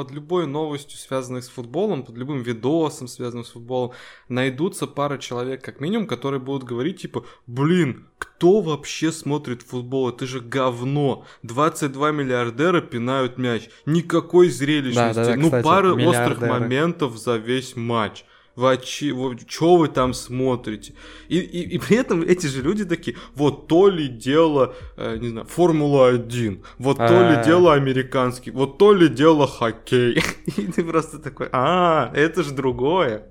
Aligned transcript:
под 0.00 0.12
любой 0.12 0.46
новостью, 0.46 0.98
связанной 0.98 1.42
с 1.42 1.50
футболом, 1.50 2.04
под 2.04 2.16
любым 2.16 2.40
видосом, 2.40 3.06
связанным 3.06 3.44
с 3.44 3.50
футболом, 3.50 3.92
найдутся 4.30 4.86
пара 4.86 5.18
человек, 5.18 5.62
как 5.62 5.78
минимум, 5.78 6.06
которые 6.06 6.40
будут 6.40 6.64
говорить, 6.64 7.02
типа, 7.02 7.26
блин, 7.46 8.06
кто 8.16 8.62
вообще 8.62 9.12
смотрит 9.12 9.60
футбол? 9.60 10.08
Это 10.08 10.26
же 10.26 10.40
говно. 10.40 11.26
22 11.42 12.12
миллиардера 12.12 12.80
пинают 12.80 13.36
мяч. 13.36 13.68
Никакой 13.84 14.48
зрелищности. 14.48 15.16
Да, 15.16 15.24
да, 15.24 15.34
да, 15.34 15.36
ну, 15.36 15.44
кстати, 15.44 15.64
пара 15.64 15.92
острых 15.92 16.40
моментов 16.40 17.18
за 17.18 17.36
весь 17.36 17.76
матч 17.76 18.24
вы, 18.60 19.12
вы, 19.12 19.38
что 19.48 19.76
вы 19.76 19.88
там 19.88 20.14
смотрите? 20.14 20.92
И, 21.28 21.38
и, 21.38 21.74
и 21.74 21.78
при 21.78 21.96
этом 21.96 22.22
эти 22.22 22.46
же 22.46 22.62
люди 22.62 22.84
такие, 22.84 23.16
вот 23.34 23.66
то 23.66 23.88
ли 23.88 24.08
дело, 24.08 24.74
э, 24.96 25.16
не 25.16 25.28
знаю, 25.28 25.46
Формула-1, 25.46 26.62
вот 26.78 26.98
то 26.98 27.30
ли 27.30 27.36
а. 27.36 27.44
дело 27.44 27.74
американский, 27.74 28.50
вот 28.50 28.78
то 28.78 28.92
ли 28.92 29.08
дело 29.08 29.46
хоккей. 29.46 30.22
И 30.56 30.66
ты 30.66 30.84
просто 30.84 31.18
такой, 31.18 31.48
а, 31.52 32.12
это 32.14 32.42
же 32.42 32.52
другое. 32.52 33.30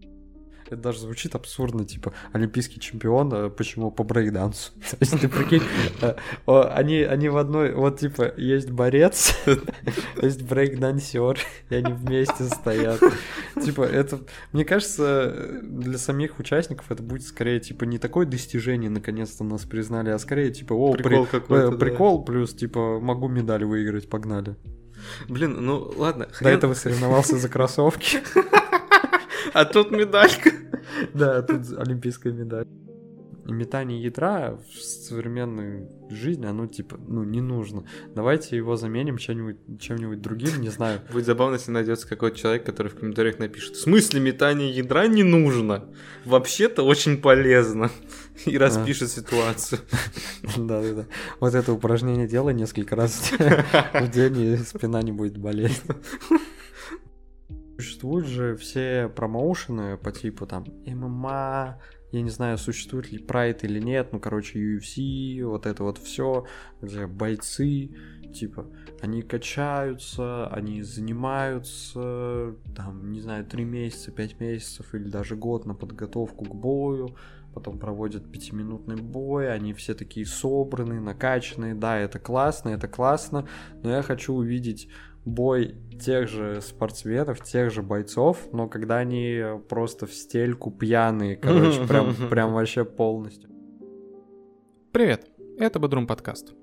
Это 0.70 0.78
даже 0.78 1.00
звучит 1.00 1.34
абсурдно, 1.34 1.84
типа, 1.84 2.14
олимпийский 2.32 2.80
чемпион, 2.80 3.32
а 3.34 3.50
почему 3.50 3.90
по 3.90 4.04
брейкдансу? 4.04 4.72
То 4.92 4.98
есть 5.00 5.20
ты 5.20 5.28
прикинь, 5.28 5.64
э, 6.02 6.14
они, 6.46 7.02
они 7.02 7.30
в 7.30 7.38
одной, 7.38 7.74
вот 7.74 8.00
типа, 8.00 8.34
есть 8.38 8.70
борец, 8.70 9.36
есть 10.22 10.44
брейкдансер, 10.44 11.40
и 11.70 11.76
они 11.76 11.94
вместе 11.94 12.44
стоят. 12.44 13.02
Типа, 13.64 13.82
это, 13.82 14.20
мне 14.52 14.64
кажется, 14.64 15.60
для 15.64 15.98
самих 15.98 16.38
участников 16.38 16.92
это 16.92 17.02
будет 17.02 17.24
скорее, 17.24 17.60
типа, 17.60 17.86
не 17.86 17.98
такое 17.98 18.28
достижение, 18.28 18.92
наконец-то 18.92 19.44
нас 19.44 19.66
признали, 19.66 20.12
а 20.12 20.20
скорее, 20.20 20.52
типа, 20.52 20.74
о, 20.74 20.94
прикол, 20.94 21.26
при, 21.26 21.78
прикол 21.78 22.24
плюс, 22.24 22.54
типа, 22.54 23.00
могу 23.00 23.28
медаль 23.28 23.66
выиграть, 23.66 24.08
погнали. 24.08 24.56
Блин, 25.28 25.58
ну 25.60 25.92
ладно. 25.96 26.28
Хрен... 26.32 26.52
До 26.52 26.58
этого 26.58 26.74
соревновался 26.74 27.38
за 27.38 27.50
кроссовки. 27.50 28.20
А 29.54 29.66
тут 29.66 29.92
медалька. 29.92 30.52
Да, 31.14 31.42
тут 31.42 31.62
олимпийская 31.78 32.34
медаль. 32.34 32.66
Метание 33.46 34.00
ядра 34.00 34.60
в 34.72 34.80
современной 34.80 35.90
жизни, 36.12 36.46
оно 36.46 36.68
типа, 36.68 37.00
ну, 37.08 37.24
не 37.24 37.42
нужно. 37.42 37.84
Давайте 38.14 38.56
его 38.56 38.76
заменим 38.76 39.18
чем-нибудь, 39.18 39.58
чем-нибудь 39.80 40.22
другим, 40.22 40.62
не 40.62 40.70
знаю. 40.70 41.02
Будет 41.12 41.26
забавно, 41.26 41.56
если 41.56 41.72
найдется 41.72 42.08
какой-то 42.08 42.38
человек, 42.38 42.64
который 42.64 42.90
в 42.90 42.96
комментариях 42.96 43.40
напишет, 43.40 43.76
в 43.76 43.82
смысле 43.82 44.20
метание 44.20 44.70
ядра 44.70 45.08
не 45.08 45.24
нужно? 45.24 45.86
Вообще-то 46.26 46.84
очень 46.84 47.18
полезно. 47.18 47.90
И 48.46 48.56
распишет 48.56 49.10
ситуацию. 49.10 49.82
Да-да-да. 50.56 51.06
Вот 51.40 51.56
это 51.56 51.74
упражнение 51.74 52.28
делай 52.28 52.54
несколько 52.54 52.96
раз 52.96 53.32
в 53.32 54.12
день, 54.12 54.40
и 54.40 54.58
спина 54.58 55.02
не 55.02 55.12
будет 55.12 55.38
болеть. 55.38 55.82
Существуют 57.80 58.28
же 58.28 58.58
все 58.58 59.08
промоушены 59.08 59.96
по 59.96 60.12
типу 60.12 60.46
там 60.46 60.66
ММА, 60.86 61.80
я 62.12 62.22
не 62.22 62.30
знаю, 62.30 62.58
существует 62.58 63.10
ли 63.10 63.20
Прайд 63.20 63.64
или 63.64 63.80
нет, 63.80 64.10
ну, 64.12 64.20
короче, 64.20 64.60
UFC, 64.60 65.42
вот 65.46 65.66
это 65.66 65.84
вот 65.84 65.98
все, 65.98 66.46
где 66.82 67.08
бойцы, 67.08 67.96
типа, 68.34 68.68
они 69.02 69.22
качаются, 69.22 70.48
они 70.48 70.82
занимаются, 70.82 72.54
там, 72.76 73.14
не 73.14 73.22
знаю, 73.22 73.46
три 73.46 73.64
месяца, 73.64 74.12
пять 74.12 74.42
месяцев 74.42 74.94
или 74.94 75.08
даже 75.08 75.38
год 75.38 75.66
на 75.66 75.74
подготовку 75.74 76.44
к 76.44 76.54
бою, 76.54 77.16
потом 77.54 77.80
проводят 77.80 78.30
пятиминутный 78.30 78.98
бой, 78.98 79.54
они 79.54 79.72
все 79.72 79.94
такие 79.94 80.26
собранные, 80.26 81.00
накачанные, 81.00 81.76
да, 81.76 81.98
это 81.98 82.20
классно, 82.20 82.70
это 82.70 82.90
классно, 82.90 83.48
но 83.84 83.90
я 83.90 84.02
хочу 84.02 84.34
увидеть 84.34 84.90
бой 85.26 85.76
тех 86.00 86.28
же 86.28 86.62
спортсменов, 86.62 87.44
тех 87.44 87.72
же 87.72 87.82
бойцов, 87.84 88.48
но 88.52 88.68
когда 88.68 88.98
они 88.98 89.42
просто 89.68 90.06
в 90.06 90.14
стельку 90.14 90.72
пьяные, 90.72 91.36
короче, 91.36 91.86
прям, 91.86 92.16
прям 92.30 92.54
вообще 92.54 92.86
полностью. 92.86 93.50
Привет, 94.92 95.28
это 95.58 95.80
Бодрум 95.80 96.08
подкаст. 96.08 96.54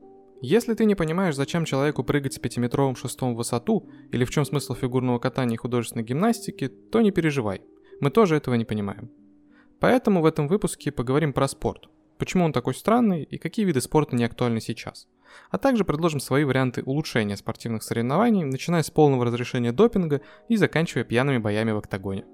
Если 0.42 0.74
ты 0.74 0.84
не 0.84 0.94
понимаешь, 0.94 1.34
зачем 1.34 1.64
человеку 1.64 2.04
прыгать 2.04 2.34
с 2.34 2.38
пятиметровым 2.38 2.96
шестом 2.96 3.34
в 3.34 3.38
высоту, 3.38 3.88
или 4.12 4.24
в 4.24 4.30
чем 4.30 4.44
смысл 4.44 4.74
фигурного 4.74 5.18
катания 5.18 5.54
и 5.54 5.58
художественной 5.58 6.04
гимнастики, 6.04 6.68
то 6.68 7.00
не 7.00 7.10
переживай. 7.10 7.62
Мы 8.00 8.10
тоже 8.10 8.36
этого 8.36 8.54
не 8.54 8.64
понимаем. 8.64 9.10
Поэтому 9.80 10.20
в 10.20 10.26
этом 10.26 10.48
выпуске 10.48 10.92
поговорим 10.92 11.32
про 11.32 11.48
спорт. 11.48 11.88
Почему 12.18 12.44
он 12.44 12.52
такой 12.52 12.74
странный 12.74 13.22
и 13.22 13.38
какие 13.38 13.64
виды 13.64 13.80
спорта 13.80 14.16
не 14.16 14.24
актуальны 14.24 14.60
сейчас 14.60 15.08
а 15.50 15.58
также 15.58 15.84
предложим 15.84 16.20
свои 16.20 16.44
варианты 16.44 16.82
улучшения 16.82 17.36
спортивных 17.36 17.82
соревнований, 17.82 18.44
начиная 18.44 18.82
с 18.82 18.90
полного 18.90 19.24
разрешения 19.24 19.72
допинга 19.72 20.20
и 20.48 20.56
заканчивая 20.56 21.04
пьяными 21.04 21.38
боями 21.38 21.72
в 21.72 21.78
октагоне. 21.78 22.24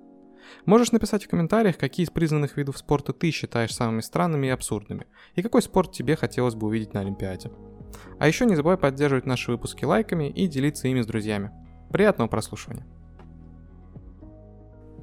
Можешь 0.66 0.92
написать 0.92 1.24
в 1.24 1.28
комментариях, 1.28 1.78
какие 1.78 2.04
из 2.04 2.10
признанных 2.10 2.56
видов 2.56 2.78
спорта 2.78 3.12
ты 3.12 3.30
считаешь 3.30 3.74
самыми 3.74 4.00
странными 4.00 4.48
и 4.48 4.50
абсурдными, 4.50 5.06
и 5.34 5.42
какой 5.42 5.62
спорт 5.62 5.92
тебе 5.92 6.16
хотелось 6.16 6.54
бы 6.54 6.66
увидеть 6.66 6.94
на 6.94 7.00
Олимпиаде. 7.00 7.50
А 8.18 8.26
еще 8.26 8.46
не 8.46 8.56
забывай 8.56 8.78
поддерживать 8.78 9.26
наши 9.26 9.50
выпуски 9.50 9.84
лайками 9.84 10.28
и 10.28 10.46
делиться 10.46 10.88
ими 10.88 11.00
с 11.00 11.06
друзьями. 11.06 11.50
Приятного 11.90 12.28
прослушивания. 12.28 12.86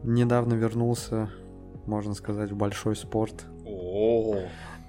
Недавно 0.04 0.54
вернулся, 0.54 1.30
можно 1.86 2.14
сказать, 2.14 2.52
в 2.52 2.56
большой 2.56 2.96
спорт. 2.96 3.46
О, 3.66 4.40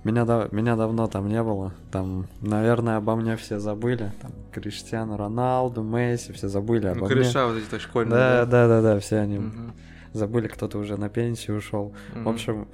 меня, 0.03 0.25
да, 0.25 0.49
меня 0.51 0.77
давно 0.77 1.09
там 1.09 1.29
не 1.29 1.43
было. 1.43 1.75
Там, 1.91 2.27
наверное, 2.41 2.97
обо 2.97 3.17
мне 3.17 3.37
все 3.37 3.59
забыли. 3.59 4.13
Там 4.23 4.33
Криштиану 4.51 5.17
Роналду, 5.17 5.83
Месси, 5.83 6.33
все 6.33 6.49
забыли 6.49 6.87
обо 6.87 7.01
ну, 7.01 7.07
мне. 7.07 7.15
Кореша 7.17 7.47
вот 7.47 7.57
эти 7.57 7.79
школьные. 7.79 8.11
Да, 8.11 8.47
да, 8.47 8.67
да, 8.67 8.81
да, 8.81 8.99
все 8.99 9.19
они 9.19 9.39
угу. 9.39 9.73
забыли, 10.15 10.49
кто-то 10.49 10.79
уже 10.79 10.97
на 10.97 11.11
пенсию 11.11 11.59
ушел. 11.59 11.95
Угу. 12.15 12.23
В 12.23 12.29
общем, 12.29 12.69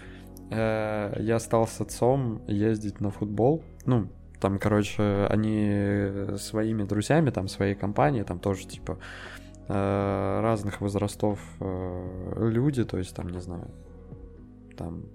э, 0.50 1.16
я 1.18 1.40
стал 1.40 1.66
с 1.66 1.80
отцом 1.80 2.42
ездить 2.46 3.00
на 3.00 3.10
футбол. 3.10 3.64
Ну, 3.86 4.08
там, 4.40 4.60
короче, 4.60 5.26
они 5.28 6.36
своими 6.38 6.84
друзьями, 6.84 7.30
там, 7.30 7.48
своей 7.48 7.74
компании, 7.74 8.22
там 8.22 8.38
тоже, 8.38 8.68
типа, 8.68 8.98
э, 9.66 10.40
разных 10.42 10.80
возрастов 10.80 11.40
э, 11.58 12.48
люди, 12.50 12.84
то 12.84 12.98
есть, 12.98 13.16
там, 13.16 13.30
не 13.30 13.40
знаю, 13.40 13.68
там 14.76 15.06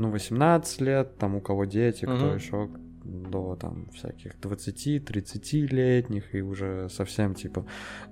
ну, 0.00 0.10
18 0.10 0.80
лет, 0.80 1.18
там 1.18 1.36
у 1.36 1.40
кого 1.40 1.66
дети, 1.66 2.04
кто 2.04 2.26
угу. 2.26 2.34
еще 2.34 2.70
до 3.04 3.56
там 3.56 3.90
всяких 3.90 4.34
20-30-летних 4.36 6.34
и 6.34 6.40
уже 6.40 6.88
совсем 6.88 7.34
типа 7.34 7.66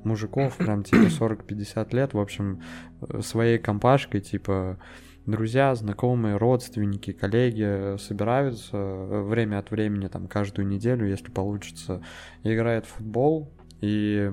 мужиков, 0.05 0.57
прям 0.59 0.83
типа 0.83 1.07
40-50 1.07 1.95
лет, 1.95 2.15
в 2.15 2.19
общем, 2.19 2.63
э, 3.01 3.23
своей 3.23 3.59
компашкой, 3.59 4.21
типа 4.21 4.79
друзья, 5.25 5.75
знакомые, 5.75 6.37
родственники, 6.37 7.13
коллеги 7.13 7.97
собираются 7.99 8.77
э, 8.77 9.23
время 9.23 9.59
от 9.59 9.71
времени, 9.71 10.09
там, 10.09 10.29
каждую 10.29 10.69
неделю, 10.69 11.07
если 11.07 11.31
получится, 11.31 12.03
играет 12.45 12.85
в 12.85 12.91
футбол, 12.91 13.51
и 13.81 14.31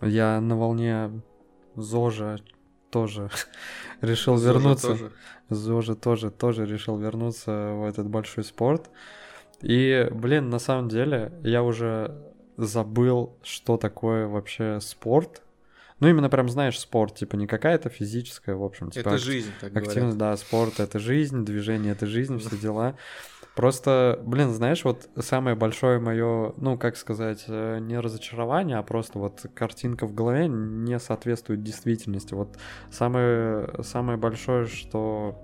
я 0.00 0.40
на 0.40 0.56
волне 0.56 1.22
ЗОЖа 1.74 2.38
тоже 2.90 3.30
решил 4.00 4.36
Зожа 4.36 4.58
вернуться. 4.58 4.88
Тоже. 4.88 5.12
Зожа 5.54 5.94
тоже, 5.94 6.30
тоже 6.30 6.66
решил 6.66 6.96
вернуться 6.98 7.72
в 7.74 7.84
этот 7.84 8.08
большой 8.08 8.44
спорт. 8.44 8.90
И, 9.60 10.08
блин, 10.10 10.50
на 10.50 10.58
самом 10.58 10.88
деле, 10.88 11.32
я 11.42 11.62
уже 11.62 12.14
забыл, 12.56 13.38
что 13.42 13.76
такое 13.76 14.26
вообще 14.26 14.80
спорт. 14.80 15.42
Ну, 16.00 16.08
именно 16.08 16.28
прям, 16.28 16.48
знаешь, 16.48 16.80
спорт, 16.80 17.14
типа, 17.14 17.36
не 17.36 17.46
какая-то 17.46 17.88
физическая, 17.88 18.56
в 18.56 18.64
общем, 18.64 18.90
типа... 18.90 19.10
Это 19.10 19.18
жизнь, 19.18 19.50
так 19.60 19.70
Активность, 19.70 20.16
говорят. 20.16 20.18
да, 20.18 20.36
спорт— 20.36 20.74
это 20.80 20.98
жизнь, 20.98 21.44
движение— 21.44 21.92
это 21.94 22.06
жизнь, 22.06 22.38
все 22.38 22.56
дела. 22.56 22.96
Просто, 23.54 24.18
блин, 24.24 24.50
знаешь, 24.50 24.82
вот 24.84 25.08
самое 25.20 25.54
большое 25.54 26.00
мое, 26.00 26.54
ну, 26.56 26.78
как 26.78 26.96
сказать, 26.96 27.44
э, 27.46 27.78
не 27.80 28.00
разочарование, 28.00 28.78
а 28.78 28.82
просто 28.82 29.18
вот 29.18 29.46
картинка 29.54 30.06
в 30.06 30.14
голове 30.14 30.48
не 30.48 30.98
соответствует 30.98 31.62
действительности. 31.62 32.32
Вот 32.32 32.56
самое, 32.90 33.68
самое 33.82 34.18
большое, 34.18 34.66
что 34.66 35.38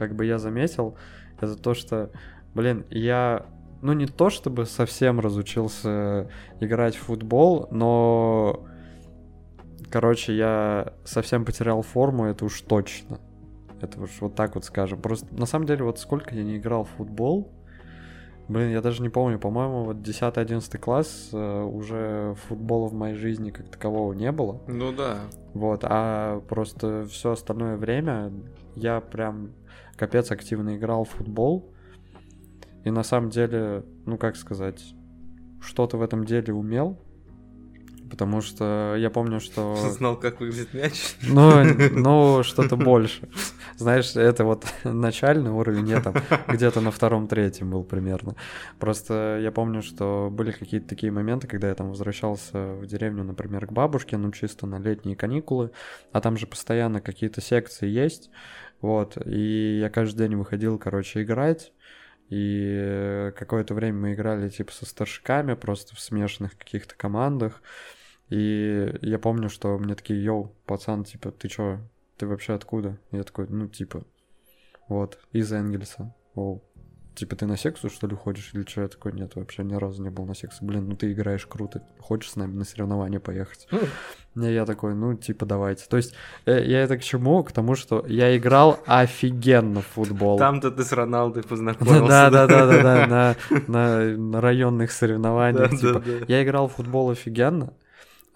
как 0.00 0.16
бы 0.16 0.24
я 0.24 0.38
заметил, 0.38 0.96
это 1.38 1.56
то, 1.56 1.74
что, 1.74 2.10
блин, 2.54 2.86
я, 2.88 3.44
ну, 3.82 3.92
не 3.92 4.06
то 4.06 4.30
чтобы 4.30 4.64
совсем 4.64 5.20
разучился 5.20 6.30
играть 6.58 6.96
в 6.96 7.02
футбол, 7.02 7.68
но, 7.70 8.66
короче, 9.90 10.34
я 10.34 10.94
совсем 11.04 11.44
потерял 11.44 11.82
форму, 11.82 12.24
это 12.24 12.46
уж 12.46 12.62
точно. 12.62 13.20
Это 13.82 14.00
уж 14.00 14.10
вот 14.20 14.34
так 14.34 14.54
вот 14.54 14.64
скажем. 14.64 15.02
Просто 15.02 15.26
на 15.34 15.44
самом 15.44 15.66
деле 15.66 15.84
вот 15.84 15.98
сколько 15.98 16.34
я 16.34 16.44
не 16.44 16.56
играл 16.56 16.84
в 16.84 16.90
футбол, 16.96 17.52
Блин, 18.50 18.72
я 18.72 18.80
даже 18.80 19.00
не 19.00 19.08
помню, 19.08 19.38
по-моему, 19.38 19.84
вот 19.84 19.98
10-11 19.98 20.76
класс 20.78 21.28
э, 21.32 21.62
уже 21.62 22.34
футбола 22.48 22.88
в 22.88 22.92
моей 22.92 23.14
жизни 23.14 23.52
как 23.52 23.68
такового 23.68 24.12
не 24.12 24.32
было. 24.32 24.60
Ну 24.66 24.90
да. 24.90 25.18
Вот, 25.54 25.84
а 25.84 26.40
просто 26.48 27.06
все 27.08 27.30
остальное 27.30 27.76
время 27.76 28.32
я 28.74 29.00
прям 29.00 29.52
капец 30.00 30.30
активно 30.30 30.76
играл 30.76 31.04
в 31.04 31.10
футбол. 31.10 31.74
И 32.84 32.90
на 32.90 33.02
самом 33.02 33.28
деле, 33.28 33.84
ну 34.06 34.16
как 34.16 34.36
сказать, 34.36 34.82
что-то 35.60 35.98
в 35.98 36.02
этом 36.02 36.24
деле 36.24 36.54
умел. 36.54 36.98
потому 38.08 38.40
что 38.40 38.94
я 38.96 39.10
помню, 39.10 39.40
что... 39.40 39.76
Знал, 39.98 40.16
как 40.18 40.40
выглядит 40.40 40.72
мяч. 40.72 41.16
Ну, 41.22 41.64
ну 41.92 42.42
что-то 42.42 42.76
больше. 42.76 43.28
Знаешь, 43.76 44.16
это 44.16 44.44
вот 44.44 44.64
начальный 44.84 45.50
уровень, 45.50 45.88
я 45.88 46.00
там 46.00 46.14
где-то 46.48 46.80
на 46.80 46.90
втором-третьем 46.90 47.70
был 47.70 47.84
примерно. 47.84 48.36
Просто 48.78 49.38
я 49.42 49.52
помню, 49.52 49.82
что 49.82 50.30
были 50.32 50.50
какие-то 50.50 50.88
такие 50.88 51.12
моменты, 51.12 51.46
когда 51.46 51.68
я 51.68 51.74
там 51.74 51.90
возвращался 51.90 52.72
в 52.72 52.86
деревню, 52.86 53.22
например, 53.22 53.66
к 53.66 53.72
бабушке, 53.72 54.16
ну, 54.16 54.32
чисто 54.32 54.66
на 54.66 54.78
летние 54.78 55.14
каникулы, 55.14 55.72
а 56.12 56.22
там 56.22 56.38
же 56.38 56.46
постоянно 56.46 57.02
какие-то 57.02 57.42
секции 57.42 57.86
есть, 57.86 58.30
вот, 58.80 59.16
и 59.26 59.78
я 59.78 59.90
каждый 59.90 60.28
день 60.28 60.36
выходил, 60.36 60.78
короче, 60.78 61.22
играть, 61.22 61.72
и 62.28 63.32
какое-то 63.36 63.74
время 63.74 63.98
мы 63.98 64.14
играли 64.14 64.48
типа 64.48 64.72
со 64.72 64.86
старшиками, 64.86 65.54
просто 65.54 65.96
в 65.96 66.00
смешанных 66.00 66.56
каких-то 66.56 66.94
командах. 66.94 67.62
И 68.28 68.96
я 69.02 69.18
помню, 69.18 69.48
что 69.48 69.76
мне 69.78 69.96
такие, 69.96 70.22
йоу, 70.22 70.54
пацан, 70.64 71.02
типа, 71.02 71.32
ты 71.32 71.48
чё, 71.48 71.80
ты 72.16 72.28
вообще 72.28 72.54
откуда? 72.54 72.96
Я 73.10 73.24
такой, 73.24 73.48
ну, 73.48 73.66
типа, 73.66 74.04
вот, 74.88 75.18
из 75.32 75.52
Энгельса. 75.52 76.14
Оу, 76.36 76.62
типа, 77.20 77.36
ты 77.36 77.46
на 77.46 77.56
сексу, 77.56 77.88
что 77.88 78.06
ли, 78.06 78.16
ходишь? 78.16 78.50
Или 78.52 78.64
что? 78.66 78.82
Я 78.82 78.88
такой, 78.88 79.12
нет, 79.12 79.36
вообще 79.36 79.62
ни 79.62 79.74
разу 79.74 80.02
не 80.02 80.10
был 80.10 80.24
на 80.24 80.34
сексу. 80.34 80.64
Блин, 80.64 80.88
ну 80.88 80.96
ты 80.96 81.12
играешь 81.12 81.46
круто. 81.46 81.82
Хочешь 81.98 82.32
с 82.32 82.36
нами 82.36 82.54
на 82.54 82.64
соревнования 82.64 83.20
поехать? 83.20 83.68
И 84.36 84.40
я 84.40 84.64
такой, 84.64 84.94
ну, 84.94 85.14
типа, 85.14 85.44
давайте. 85.46 85.86
То 85.88 85.96
есть, 85.96 86.14
э, 86.46 86.64
я 86.64 86.82
это 86.82 86.96
к 86.96 87.02
чему? 87.02 87.42
К 87.44 87.52
тому, 87.52 87.74
что 87.74 88.04
я 88.06 88.36
играл 88.36 88.80
офигенно 88.86 89.80
в 89.80 89.86
футбол. 89.86 90.38
Там-то 90.38 90.70
ты 90.70 90.82
с 90.84 90.92
Роналдой 90.92 91.42
познакомился. 91.42 92.30
Да-да-да, 92.30 93.36
на 93.66 94.40
районных 94.40 94.92
соревнованиях. 94.92 95.70
Типа, 95.70 96.02
я 96.28 96.42
играл 96.42 96.68
в 96.68 96.74
футбол 96.74 97.10
офигенно, 97.10 97.74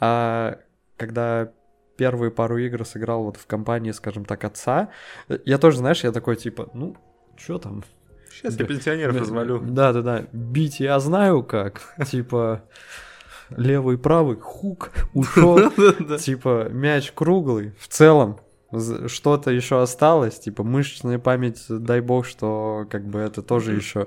а 0.01 0.59
когда 0.97 1.53
первые 1.97 2.31
пару 2.31 2.59
игр 2.59 2.85
сыграл 2.85 3.25
вот 3.25 3.37
в 3.37 3.47
компании, 3.47 3.93
скажем 3.93 4.25
так, 4.25 4.45
отца, 4.45 4.91
я 5.45 5.59
тоже, 5.59 5.79
знаешь, 5.79 6.05
я 6.05 6.13
такой, 6.13 6.37
типа, 6.37 6.69
ну, 6.75 6.97
что 7.37 7.59
там, 7.59 7.85
Сейчас 8.35 8.59
я 8.59 8.67
пенсионеров 8.67 9.17
развалю. 9.17 9.61
Да-да-да, 9.61 10.25
бить 10.33 10.81
я 10.81 10.99
знаю 11.01 11.43
как, 11.43 11.81
типа 12.07 12.63
левый, 13.51 13.99
правый, 13.99 14.37
хук, 14.37 14.91
ушел, 15.15 15.71
типа 16.19 16.69
мяч 16.71 17.13
круглый, 17.13 17.73
в 17.79 17.89
целом 17.89 18.41
что-то 19.07 19.51
еще 19.53 19.81
осталось, 19.81 20.41
типа 20.41 20.65
мышечная 20.65 21.19
память, 21.19 21.65
дай 21.69 22.01
бог, 22.01 22.27
что 22.27 22.87
как 22.91 23.07
бы 23.07 23.21
это 23.21 23.43
тоже 23.43 23.73
еще 23.77 24.05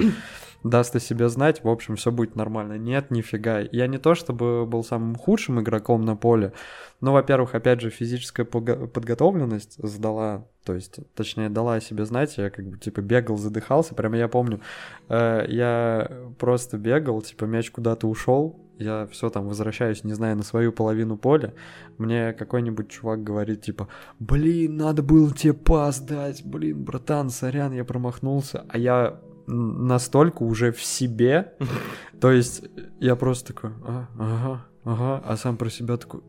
даст 0.63 0.95
о 0.95 1.00
себе 1.00 1.30
знать, 1.30 1.63
в 1.63 1.69
общем, 1.69 1.95
все 1.95 2.12
будет 2.12 2.36
нормально. 2.36 2.77
Нет, 2.77 3.12
нифига. 3.12 3.59
Я 3.59 3.88
не 3.88 3.98
то 3.98 4.15
чтобы 4.15 4.65
был 4.65 4.83
самым 4.83 5.15
худшим 5.15 5.59
игроком 5.59 6.01
на 6.01 6.15
поле, 6.15 6.54
но, 7.01 7.13
во-первых, 7.13 7.56
опять 7.56 7.81
же, 7.81 7.89
физическая 7.89 8.45
подготовленность 8.45 9.77
сдала, 9.77 10.48
то 10.65 10.74
есть, 10.74 11.00
точнее, 11.15 11.50
дала 11.50 11.75
о 11.75 11.81
себе 11.81 12.06
знать, 12.06 12.38
я 12.38 12.50
как 12.50 12.65
бы, 12.65 12.77
типа, 12.77 13.01
бегал, 13.01 13.38
задыхался, 13.38 13.95
прямо 13.95 14.18
я 14.18 14.27
помню, 14.27 14.62
э, 15.09 15.45
я 15.48 16.12
просто 16.39 16.77
бегал, 16.77 17.21
типа, 17.21 17.45
мяч 17.45 17.69
куда-то 17.71 18.07
ушел, 18.07 18.60
я 18.80 19.07
все 19.07 19.30
там 19.30 19.48
возвращаюсь, 19.48 20.03
не 20.03 20.13
знаю, 20.13 20.36
на 20.36 20.44
свою 20.44 20.71
половину 20.71 21.18
поля, 21.18 21.53
мне 21.98 22.33
какой-нибудь 22.33 22.89
чувак 22.89 23.24
говорит, 23.24 23.62
типа, 23.62 23.88
блин, 24.19 24.77
надо 24.77 25.03
было 25.03 25.33
тебе 25.33 25.53
пас 25.53 26.00
дать, 26.00 26.44
блин, 26.44 26.83
братан, 26.83 27.30
сорян, 27.30 27.74
я 27.74 27.86
промахнулся, 27.86 28.65
а 28.69 28.77
я 28.77 29.19
настолько 29.47 30.44
уже 30.44 30.71
в 30.71 30.81
себе, 30.81 31.53
то 32.21 32.31
есть 32.31 32.63
я 32.99 33.15
просто 33.15 33.53
такой, 33.53 33.71
а, 33.85 34.07
ага, 34.19 34.65
ага, 34.83 35.23
а 35.25 35.38
сам 35.38 35.57
про 35.57 35.69
себя 35.69 35.97
такой, 35.97 36.21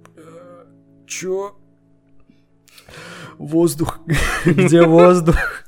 чё? 1.07 1.57
Воздух, 3.37 4.01
где 4.45 4.83
воздух? 4.83 5.37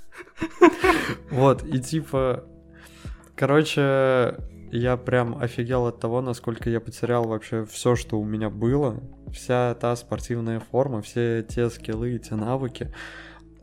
Вот, 1.30 1.64
и 1.64 1.78
типа, 1.78 2.44
короче, 3.36 4.36
я 4.72 4.96
прям 4.96 5.40
офигел 5.40 5.86
от 5.86 6.00
того, 6.00 6.20
насколько 6.20 6.68
я 6.68 6.80
потерял 6.80 7.24
вообще 7.24 7.64
все, 7.64 7.94
что 7.94 8.18
у 8.20 8.24
меня 8.24 8.50
было, 8.50 9.00
вся 9.32 9.74
та 9.74 9.94
спортивная 9.96 10.60
форма, 10.60 11.02
все 11.02 11.42
те 11.42 11.70
скиллы, 11.70 12.18
те 12.18 12.34
навыки. 12.34 12.92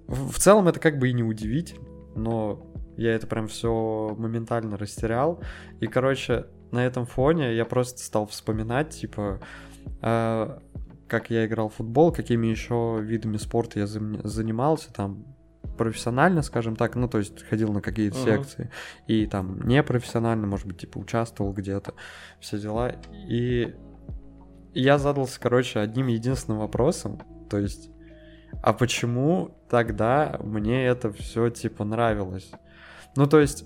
В 0.07 0.38
целом 0.40 0.68
это 0.68 0.80
как 0.80 0.98
бы 0.98 1.10
и 1.10 1.13
не 1.13 1.24
удивительно, 1.24 1.86
но 2.16 2.67
я 2.98 3.14
это 3.14 3.28
прям 3.28 3.48
все 3.48 4.16
моментально 4.18 4.78
растерял. 4.78 5.42
И, 5.80 5.88
короче, 5.88 6.48
на 6.72 6.86
этом 6.86 7.06
фоне 7.06 7.56
я 7.56 7.66
просто 7.66 8.04
стал 8.04 8.28
вспоминать, 8.28 8.90
типа, 8.90 9.40
э, 10.02 10.60
как 11.08 11.30
я 11.30 11.46
играл 11.46 11.70
в 11.70 11.76
футбол, 11.76 12.12
какими 12.12 12.48
еще 12.48 13.00
видами 13.02 13.38
спорта 13.38 13.80
я 13.80 13.88
занимался, 13.88 14.92
там, 14.94 15.26
профессионально, 15.78 16.42
скажем 16.42 16.76
так, 16.76 16.96
ну, 16.96 17.08
то 17.08 17.20
есть 17.20 17.44
ходил 17.44 17.72
на 17.72 17.82
какие-то 17.82 18.18
uh-huh. 18.18 18.26
секции, 18.26 18.72
и 19.06 19.28
там 19.28 19.62
непрофессионально, 19.68 20.48
может 20.48 20.66
быть, 20.66 20.80
типа, 20.80 20.98
участвовал 20.98 21.54
где-то, 21.54 21.94
все 22.40 22.60
дела. 22.60 22.96
И 23.14 23.76
я 24.74 24.98
задался, 24.98 25.40
короче, 25.40 25.80
одним 25.80 26.08
единственным 26.08 26.60
вопросом, 26.60 27.22
то 27.50 27.60
есть, 27.60 27.90
а 28.64 28.74
почему 28.74 29.56
тогда 29.70 30.38
мне 30.44 30.86
это 30.86 31.12
все, 31.12 31.50
типа, 31.50 31.84
нравилось? 31.84 32.52
Ну, 33.18 33.25
то 33.25 33.40
есть, 33.40 33.66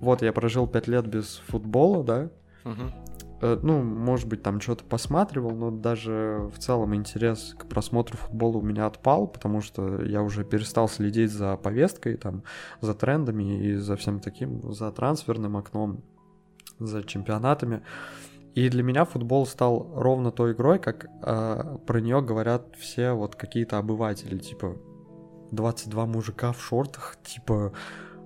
вот 0.00 0.22
я 0.22 0.32
прожил 0.32 0.66
пять 0.68 0.86
лет 0.86 1.06
без 1.06 1.42
футбола, 1.48 2.04
да. 2.04 2.30
Угу. 2.64 3.56
Ну, 3.62 3.82
может 3.82 4.28
быть, 4.28 4.44
там 4.44 4.60
что-то 4.60 4.84
посматривал, 4.84 5.50
но 5.50 5.72
даже 5.72 6.48
в 6.54 6.58
целом 6.60 6.94
интерес 6.94 7.56
к 7.58 7.66
просмотру 7.66 8.16
футбола 8.16 8.58
у 8.58 8.62
меня 8.62 8.86
отпал, 8.86 9.26
потому 9.26 9.60
что 9.60 10.00
я 10.04 10.22
уже 10.22 10.44
перестал 10.44 10.88
следить 10.88 11.32
за 11.32 11.56
повесткой, 11.56 12.16
там, 12.16 12.44
за 12.80 12.94
трендами 12.94 13.66
и 13.66 13.74
за 13.74 13.96
всем 13.96 14.20
таким, 14.20 14.72
за 14.72 14.92
трансферным 14.92 15.56
окном, 15.56 16.04
за 16.78 17.02
чемпионатами. 17.02 17.82
И 18.54 18.68
для 18.68 18.84
меня 18.84 19.04
футбол 19.04 19.46
стал 19.46 19.90
ровно 19.96 20.30
той 20.30 20.52
игрой, 20.52 20.78
как 20.78 21.06
э, 21.06 21.78
про 21.84 22.00
нее 22.00 22.22
говорят 22.22 22.76
все 22.78 23.12
вот 23.14 23.34
какие-то 23.34 23.78
обыватели, 23.78 24.38
типа 24.38 24.76
22 25.50 26.06
мужика 26.06 26.52
в 26.52 26.62
шортах, 26.62 27.16
типа 27.24 27.72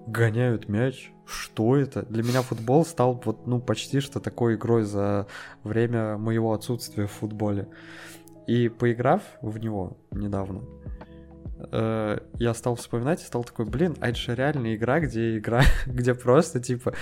гоняют 0.06 0.69
мяч. 0.69 1.11
Что 1.26 1.76
это? 1.76 2.03
Для 2.03 2.23
меня 2.23 2.43
футбол 2.43 2.85
стал 2.85 3.20
вот, 3.25 3.47
ну, 3.47 3.61
почти 3.61 4.00
что 4.00 4.20
такой 4.20 4.55
игрой 4.55 4.85
за 4.85 5.26
время 5.64 6.17
моего 6.17 6.53
отсутствия 6.53 7.06
в 7.06 7.12
футболе. 7.12 7.69
И 8.47 8.69
поиграв 8.69 9.23
в 9.43 9.58
него 9.58 9.99
недавно, 10.12 10.62
э, 11.73 12.19
я 12.35 12.54
стал 12.54 12.76
вспоминать 12.76 13.23
и 13.23 13.26
стал 13.26 13.42
такой, 13.42 13.64
блин, 13.64 13.97
а 14.00 14.11
это 14.11 14.19
же 14.19 14.37
реальная 14.37 14.76
игра, 14.76 15.00
где 15.00 15.38
игра, 15.38 15.62
где 15.87 16.14
просто, 16.14 16.61
типа, 16.61 16.95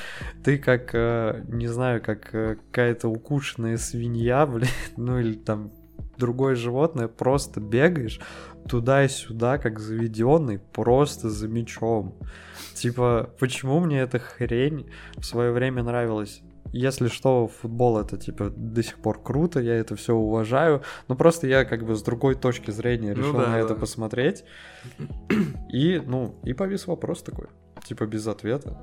ты 0.43 0.57
как, 0.57 0.95
э, 0.95 1.45
не 1.49 1.67
знаю, 1.67 2.03
как 2.03 2.35
э, 2.35 2.57
какая-то 2.57 3.09
укушенная 3.09 3.77
свинья, 3.77 4.47
блин, 4.47 4.69
ну 4.97 5.19
или 5.19 5.35
там 5.35 5.71
другое 6.19 6.55
животное, 6.55 7.09
просто 7.09 7.61
бегаешь 7.61 8.21
туда 8.69 9.05
и 9.05 9.09
сюда, 9.09 9.59
как 9.59 9.79
заведенный, 9.79 10.59
просто 10.59 11.29
за 11.29 11.49
мячом. 11.49 12.15
Типа, 12.75 13.31
почему 13.39 13.81
мне 13.81 14.01
эта 14.01 14.19
хрень 14.19 14.91
в 15.17 15.25
свое 15.25 15.53
время 15.53 15.83
нравилась? 15.83 16.43
Если 16.73 17.07
что, 17.07 17.47
футбол 17.47 17.99
это 17.99 18.17
типа 18.17 18.51
до 18.51 18.83
сих 18.83 18.99
пор 18.99 19.23
круто, 19.23 19.61
я 19.61 19.77
это 19.77 19.95
все 19.95 20.15
уважаю, 20.15 20.83
но 21.07 21.15
просто 21.15 21.47
я 21.47 21.65
как 21.65 21.85
бы 21.85 21.95
с 21.95 22.03
другой 22.03 22.35
точки 22.35 22.73
зрения 22.73 23.15
ну 23.15 23.21
решил 23.21 23.33
ну, 23.35 23.39
да, 23.39 23.47
на 23.47 23.53
да. 23.53 23.59
это 23.61 23.75
посмотреть. 23.77 24.45
И, 25.73 26.03
ну, 26.05 26.35
и 26.43 26.53
повис 26.53 26.89
вопрос 26.89 27.23
такой, 27.23 27.47
типа 27.85 28.07
без 28.07 28.27
ответа. 28.27 28.77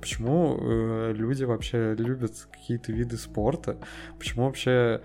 Почему 0.00 0.58
э, 0.60 1.12
люди 1.14 1.44
вообще 1.44 1.94
любят 1.94 2.32
какие-то 2.50 2.92
виды 2.92 3.16
спорта? 3.16 3.78
Почему 4.18 4.46
вообще 4.46 5.02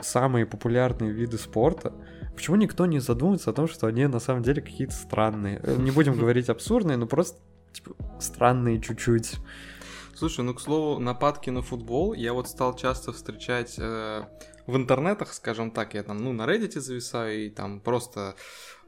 самые 0.00 0.46
популярные 0.46 1.12
виды 1.12 1.38
спорта? 1.38 1.92
Почему 2.34 2.56
никто 2.56 2.86
не 2.86 2.98
задумывается 2.98 3.50
о 3.50 3.54
том, 3.54 3.66
что 3.66 3.86
они 3.86 4.06
на 4.06 4.20
самом 4.20 4.42
деле 4.42 4.60
какие-то 4.60 4.94
странные? 4.94 5.60
Э, 5.62 5.76
не 5.76 5.90
будем 5.90 6.14
говорить 6.18 6.48
абсурдные, 6.48 6.96
но 6.96 7.06
просто 7.06 7.38
типа, 7.72 7.94
странные 8.20 8.80
чуть-чуть. 8.80 9.36
Слушай, 10.14 10.44
ну, 10.44 10.54
к 10.54 10.60
слову, 10.60 10.98
нападки 10.98 11.50
на 11.50 11.62
футбол 11.62 12.14
я 12.14 12.32
вот 12.32 12.48
стал 12.48 12.74
часто 12.74 13.12
встречать 13.12 13.76
э, 13.78 14.24
в 14.66 14.76
интернетах, 14.76 15.32
скажем 15.32 15.70
так, 15.70 15.94
я 15.94 16.02
там, 16.02 16.18
ну, 16.18 16.32
на 16.32 16.42
Reddit 16.42 16.80
зависаю 16.80 17.46
и 17.46 17.50
там 17.50 17.80
просто 17.80 18.34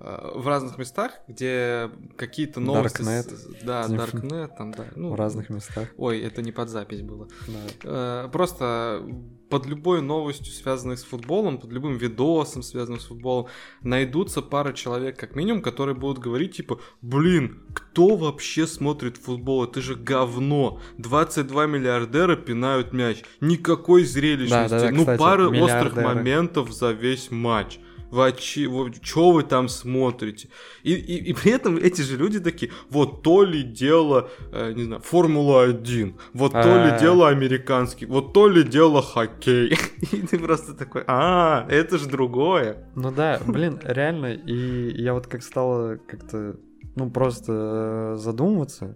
в 0.00 0.46
разных 0.46 0.78
местах, 0.78 1.12
где 1.26 1.90
какие-то 2.16 2.60
новости... 2.60 3.02
Darknet. 3.02 3.64
Да, 3.64 3.86
Darknet, 3.86 4.50
там, 4.56 4.72
да. 4.72 4.86
Ну, 4.94 5.10
в 5.10 5.14
разных 5.16 5.50
местах. 5.50 5.88
Ой, 5.96 6.20
это 6.20 6.40
не 6.40 6.52
под 6.52 6.68
запись 6.68 7.02
было. 7.02 7.28
Да. 7.48 8.24
Э, 8.24 8.28
просто 8.30 9.04
под 9.48 9.66
любой 9.66 10.00
новостью, 10.00 10.52
связанной 10.52 10.96
с 10.96 11.02
футболом, 11.02 11.58
под 11.58 11.72
любым 11.72 11.96
видосом, 11.96 12.62
связанным 12.62 13.00
с 13.00 13.06
футболом, 13.06 13.48
найдутся 13.82 14.40
пара 14.40 14.72
человек, 14.72 15.18
как 15.18 15.34
минимум, 15.34 15.62
которые 15.62 15.96
будут 15.96 16.18
говорить, 16.18 16.56
типа, 16.56 16.78
блин, 17.02 17.64
кто 17.74 18.16
вообще 18.16 18.68
смотрит 18.68 19.16
футбол? 19.16 19.64
Это 19.64 19.80
же 19.80 19.96
говно. 19.96 20.80
22 20.98 21.66
миллиардера 21.66 22.36
пинают 22.36 22.92
мяч. 22.92 23.24
Никакой 23.40 24.04
зрелищности. 24.04 24.70
Да, 24.70 24.80
да, 24.80 24.80
да, 24.80 24.90
ну, 24.92 25.00
кстати, 25.00 25.18
пары 25.18 25.50
миллиардеры 25.50 25.88
острых 25.88 26.04
моментов 26.04 26.72
за 26.72 26.92
весь 26.92 27.32
матч 27.32 27.80
вы, 28.10 28.32
вы 28.68 28.92
что 29.02 29.32
вы 29.32 29.42
там 29.42 29.68
смотрите? 29.68 30.48
И, 30.82 30.92
и, 30.92 31.30
и 31.30 31.32
при 31.34 31.52
этом 31.52 31.76
эти 31.76 32.02
же 32.02 32.16
люди 32.16 32.40
такие, 32.40 32.72
вот 32.90 33.22
то 33.22 33.42
ли 33.42 33.62
дело, 33.62 34.30
э, 34.52 34.72
не 34.72 34.84
знаю, 34.84 35.02
Формула-1, 35.02 36.14
вот 36.32 36.52
то 36.52 36.84
ли 36.84 36.90
а. 36.90 36.98
дело 36.98 37.28
американский, 37.28 38.06
вот 38.06 38.32
то 38.32 38.48
ли 38.48 38.62
дело 38.62 39.02
хоккей. 39.02 39.76
И 40.12 40.26
ты 40.26 40.38
просто 40.38 40.74
такой, 40.74 41.04
а, 41.06 41.66
это 41.68 41.98
же 41.98 42.08
другое. 42.08 42.88
Ну 42.94 43.10
да, 43.10 43.40
блин, 43.46 43.80
реально, 43.84 44.32
и 44.32 45.00
я 45.00 45.14
вот 45.14 45.26
как 45.26 45.42
стало 45.42 45.96
как-то, 45.96 46.56
ну, 46.96 47.10
просто 47.10 47.52
э, 47.52 48.16
задумываться, 48.16 48.94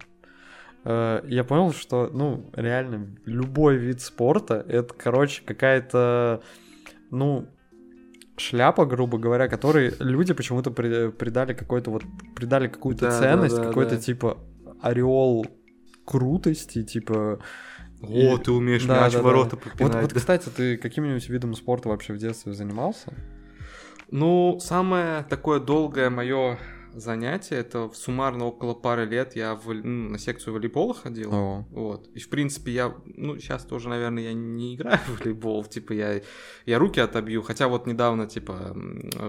э, 0.85 1.21
я 1.27 1.43
понял, 1.43 1.73
что, 1.73 2.09
ну, 2.11 2.49
реально, 2.53 3.15
любой 3.25 3.77
вид 3.77 4.01
спорта, 4.01 4.65
это, 4.67 4.93
короче, 4.93 5.43
какая-то, 5.45 6.41
ну, 7.11 7.47
шляпа, 8.37 8.85
грубо 8.85 9.17
говоря, 9.17 9.47
которой 9.47 9.93
люди 9.99 10.33
почему-то 10.33 10.71
при, 10.71 11.11
придали 11.11 11.53
какой-то 11.53 11.91
вот 11.91 12.03
придали 12.35 12.67
какую-то 12.67 13.07
да, 13.07 13.19
ценность, 13.19 13.55
да, 13.55 13.61
да, 13.61 13.67
какой-то 13.67 13.95
да. 13.95 14.01
типа 14.01 14.37
ореол 14.81 15.45
крутости, 16.05 16.83
типа. 16.83 17.39
О, 18.01 18.35
и... 18.35 18.37
ты 18.37 18.51
умеешь 18.51 18.83
да, 18.83 19.01
мяч 19.01 19.13
да, 19.13 19.21
ворота 19.21 19.55
да. 19.55 19.69
попинать. 19.69 19.93
Вот, 19.93 20.01
вот, 20.01 20.13
кстати, 20.13 20.49
ты 20.49 20.77
каким-нибудь 20.77 21.27
видом 21.29 21.53
спорта 21.55 21.89
вообще 21.89 22.13
в 22.13 22.17
детстве 22.17 22.53
занимался? 22.53 23.13
Ну, 24.11 24.59
самое 24.59 25.23
такое 25.23 25.59
долгое 25.59 26.09
мое 26.09 26.59
занятия. 26.95 27.55
Это 27.55 27.89
суммарно 27.93 28.45
около 28.45 28.73
пары 28.73 29.05
лет 29.05 29.35
я 29.35 29.55
в, 29.55 29.73
ну, 29.73 30.09
на 30.09 30.17
секцию 30.17 30.53
волейбола 30.53 30.93
ходил. 30.93 31.33
О. 31.33 31.65
Вот. 31.71 32.07
И 32.13 32.19
в 32.19 32.29
принципе 32.29 32.71
я, 32.71 32.95
ну 33.05 33.37
сейчас 33.37 33.63
тоже, 33.63 33.89
наверное, 33.89 34.23
я 34.23 34.33
не 34.33 34.75
играю 34.75 34.99
в 35.07 35.19
волейбол. 35.19 35.65
Типа 35.65 35.93
я, 35.93 36.21
я 36.65 36.79
руки 36.79 36.99
отобью. 36.99 37.41
Хотя 37.41 37.67
вот 37.67 37.87
недавно, 37.87 38.27
типа, 38.27 38.75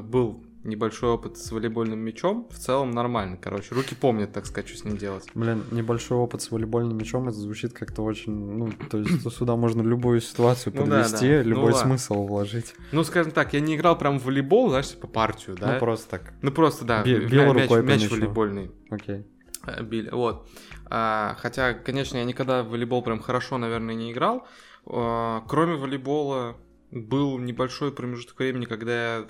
был 0.03 0.45
небольшой 0.65 1.11
опыт 1.11 1.37
с 1.39 1.53
волейбольным 1.53 1.99
мячом, 1.99 2.49
в 2.51 2.59
целом 2.59 2.91
нормально, 2.91 3.39
короче. 3.41 3.75
Руки 3.75 3.95
помнят, 3.95 4.33
так 4.33 4.47
сказать, 4.47 4.69
что 4.69 4.79
с 4.79 4.85
ним 4.85 4.97
делать. 4.97 5.27
Блин, 5.35 5.63
небольшой 5.71 6.19
опыт 6.19 6.43
с 6.43 6.51
волейбольным 6.51 6.97
мячом, 6.97 7.29
это 7.29 7.37
звучит 7.37 7.73
как-то 7.73 8.03
очень, 8.03 8.33
ну, 8.33 8.73
то 8.91 8.99
есть 8.99 9.31
сюда 9.33 9.57
можно 9.57 9.83
любую 9.83 10.21
ситуацию 10.21 10.73
ну, 10.75 10.83
подвести, 10.83 11.29
да, 11.29 11.37
да. 11.37 11.43
любой 11.43 11.73
ну, 11.73 11.77
смысл 11.77 12.15
ладно. 12.15 12.29
вложить. 12.29 12.75
Ну, 12.93 13.05
скажем 13.05 13.33
так, 13.33 13.53
я 13.53 13.61
не 13.61 13.77
играл 13.77 13.99
прям 13.99 14.19
в 14.19 14.25
волейбол, 14.25 14.71
знаешь, 14.71 14.89
по 14.89 14.93
типа 14.93 15.07
партию, 15.09 15.57
да? 15.59 15.75
Ну, 15.75 15.79
просто 15.79 16.11
так. 16.11 16.33
Ну, 16.43 16.51
просто, 16.51 16.85
да, 16.85 17.03
Бил, 17.03 17.29
бил 17.29 17.53
мяч, 17.53 17.63
рукой 17.63 17.83
мяч 17.83 18.11
волейбольный. 18.11 18.71
Окей. 18.91 19.25
Э, 19.67 19.83
били, 19.83 20.11
вот. 20.11 20.49
А, 20.87 21.37
хотя, 21.39 21.75
конечно, 21.75 22.17
я 22.17 22.25
никогда 22.25 22.63
в 22.63 22.69
волейбол 22.69 23.03
прям 23.03 23.21
хорошо, 23.21 23.59
наверное, 23.59 23.95
не 23.95 24.13
играл. 24.13 24.47
А, 24.87 25.43
кроме 25.49 25.75
волейбола 25.77 26.57
был 26.91 27.39
небольшой 27.39 27.93
промежуток 27.93 28.39
времени, 28.39 28.67
когда 28.67 29.19
я 29.19 29.27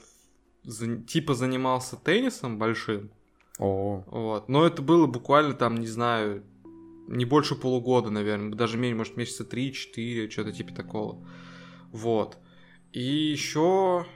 за, 0.65 0.97
типа 0.97 1.35
занимался 1.35 1.97
теннисом 1.97 2.59
большим. 2.59 3.11
О. 3.59 4.03
Вот. 4.07 4.49
Но 4.49 4.67
это 4.67 4.83
было 4.83 5.07
буквально 5.07 5.55
там, 5.55 5.77
не 5.77 5.87
знаю, 5.87 6.43
не 7.07 7.25
больше 7.25 7.55
полугода, 7.55 8.11
наверное, 8.11 8.53
даже 8.53 8.79
меньше, 8.79 8.97
может, 8.97 9.17
месяца 9.17 9.45
3-4, 9.45 10.31
что-то 10.31 10.53
типа 10.53 10.75
такого. 10.75 11.27
Вот. 11.93 12.39
И 12.93 13.03
еще 13.03 14.07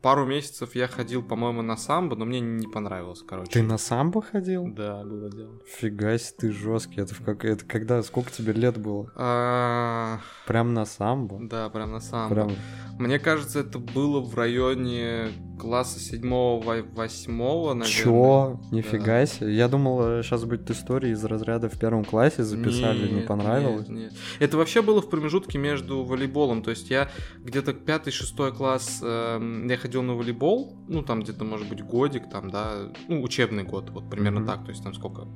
пару 0.00 0.26
месяцев 0.26 0.74
я 0.74 0.86
ходил, 0.86 1.22
по-моему, 1.22 1.62
на 1.62 1.78
самбо, 1.78 2.14
но 2.14 2.26
мне 2.26 2.38
не 2.38 2.66
понравилось, 2.66 3.22
короче. 3.26 3.50
Ты 3.50 3.62
на 3.62 3.78
самбо 3.78 4.20
ходил? 4.20 4.68
Да, 4.68 5.02
было 5.02 5.30
дело. 5.30 5.60
Фига 5.66 6.18
себе, 6.18 6.36
ты 6.38 6.52
жесткий. 6.52 7.00
Это, 7.00 7.14
в 7.14 7.24
как... 7.24 7.44
это 7.44 7.64
когда, 7.64 8.02
сколько 8.02 8.30
тебе 8.30 8.52
лет 8.52 8.76
было? 8.76 9.10
А... 9.16 10.20
Прям 10.46 10.74
на 10.74 10.84
самбо? 10.84 11.38
Да, 11.40 11.70
прям 11.70 11.92
на 11.92 12.00
самбо. 12.00 12.34
Прям... 12.34 12.52
Мне 12.98 13.18
кажется, 13.18 13.60
это 13.60 13.78
было 13.78 14.20
в 14.20 14.34
районе 14.34 15.30
класса 15.58 16.00
седьмого, 16.00 16.82
восьмого, 16.94 17.74
наверное. 17.74 17.86
Чё? 17.86 18.60
Нифига 18.70 19.20
да. 19.20 19.26
себе. 19.26 19.54
Я 19.54 19.68
думал, 19.68 20.22
сейчас 20.22 20.44
будет 20.44 20.70
история 20.70 21.10
из 21.10 21.24
разряда 21.24 21.68
в 21.68 21.78
первом 21.78 22.04
классе 22.04 22.42
записали, 22.42 23.02
нет, 23.02 23.12
не 23.12 23.20
понравилось. 23.22 23.88
Нет, 23.88 24.12
нет. 24.12 24.12
Это 24.40 24.56
вообще 24.56 24.82
было 24.82 25.00
в 25.00 25.08
промежутке 25.08 25.58
между 25.58 26.04
волейболом. 26.04 26.62
То 26.62 26.70
есть 26.70 26.90
я 26.90 27.08
где-то 27.38 27.72
пятый-шестой 27.72 28.52
класс, 28.52 29.00
э, 29.02 29.64
я 29.68 29.76
ходил 29.76 30.02
на 30.02 30.14
волейбол, 30.14 30.76
ну 30.88 31.02
там 31.02 31.22
где-то, 31.22 31.44
может 31.44 31.68
быть, 31.68 31.82
годик, 31.82 32.28
там, 32.30 32.50
да, 32.50 32.92
ну, 33.08 33.22
учебный 33.22 33.64
год, 33.64 33.90
вот 33.90 34.10
примерно 34.10 34.40
mm-hmm. 34.40 34.46
так. 34.46 34.64
То 34.64 34.70
есть 34.70 34.82
там 34.82 34.94
сколько? 34.94 35.28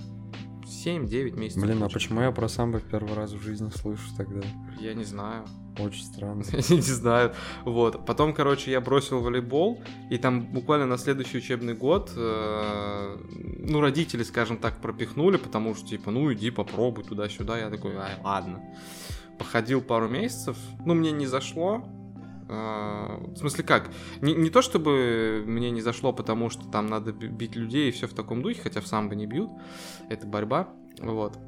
7-9 0.69 1.39
месяцев. 1.39 1.63
Блин, 1.63 1.83
а 1.83 1.89
почему 1.89 2.21
я 2.21 2.31
про 2.31 2.49
самбо 2.49 2.79
в 2.79 2.85
первый 2.85 3.15
раз 3.15 3.33
в 3.33 3.41
жизни 3.41 3.71
слышу 3.71 4.05
тогда? 4.17 4.43
Я 4.81 4.95
не 4.95 5.05
знаю. 5.05 5.45
Очень 5.79 6.05
странно. 6.05 6.43
Я 6.53 6.77
не 6.77 6.83
знаю. 6.83 7.35
Вот. 7.65 8.05
Потом, 8.05 8.35
короче, 8.35 8.73
я 8.73 8.81
бросил 8.81 9.21
волейбол, 9.21 9.81
и 10.11 10.19
там 10.19 10.53
буквально 10.53 10.87
на 10.87 10.99
следующий 10.99 11.39
учебный 11.39 11.75
год, 11.75 12.13
э, 12.17 13.17
ну, 13.61 13.81
родители, 13.81 14.25
скажем 14.25 14.59
так, 14.59 14.81
пропихнули, 14.81 15.37
потому 15.37 15.77
что, 15.77 15.87
типа, 15.87 16.11
ну, 16.11 16.33
иди 16.33 16.51
попробуй 16.51 17.05
туда-сюда. 17.05 17.59
Я 17.59 17.71
такой, 17.71 17.95
ай, 17.97 18.21
ладно. 18.25 18.61
Походил 19.39 19.81
пару 19.81 20.09
месяцев, 20.09 20.57
ну, 20.85 20.95
мне 20.95 21.13
не 21.13 21.27
зашло, 21.27 21.85
в 22.49 23.37
смысле 23.37 23.65
как? 23.65 23.91
Не, 24.23 24.35
не 24.35 24.51
то 24.51 24.63
чтобы 24.63 25.45
мне 25.47 25.71
не 25.71 25.83
зашло, 25.83 26.13
потому 26.13 26.49
что 26.51 26.67
там 26.69 26.87
надо 26.87 27.13
бить 27.13 27.57
людей 27.57 27.89
и 27.89 27.93
все 27.93 28.07
в 28.07 28.15
таком 28.15 28.43
духе, 28.43 28.61
хотя 28.63 28.81
в 28.81 28.87
самбо 28.87 29.15
не 29.15 29.27
бьют. 29.27 29.51
Это 30.09 30.27
борьба. 30.27 30.69
Вот. 31.01 31.39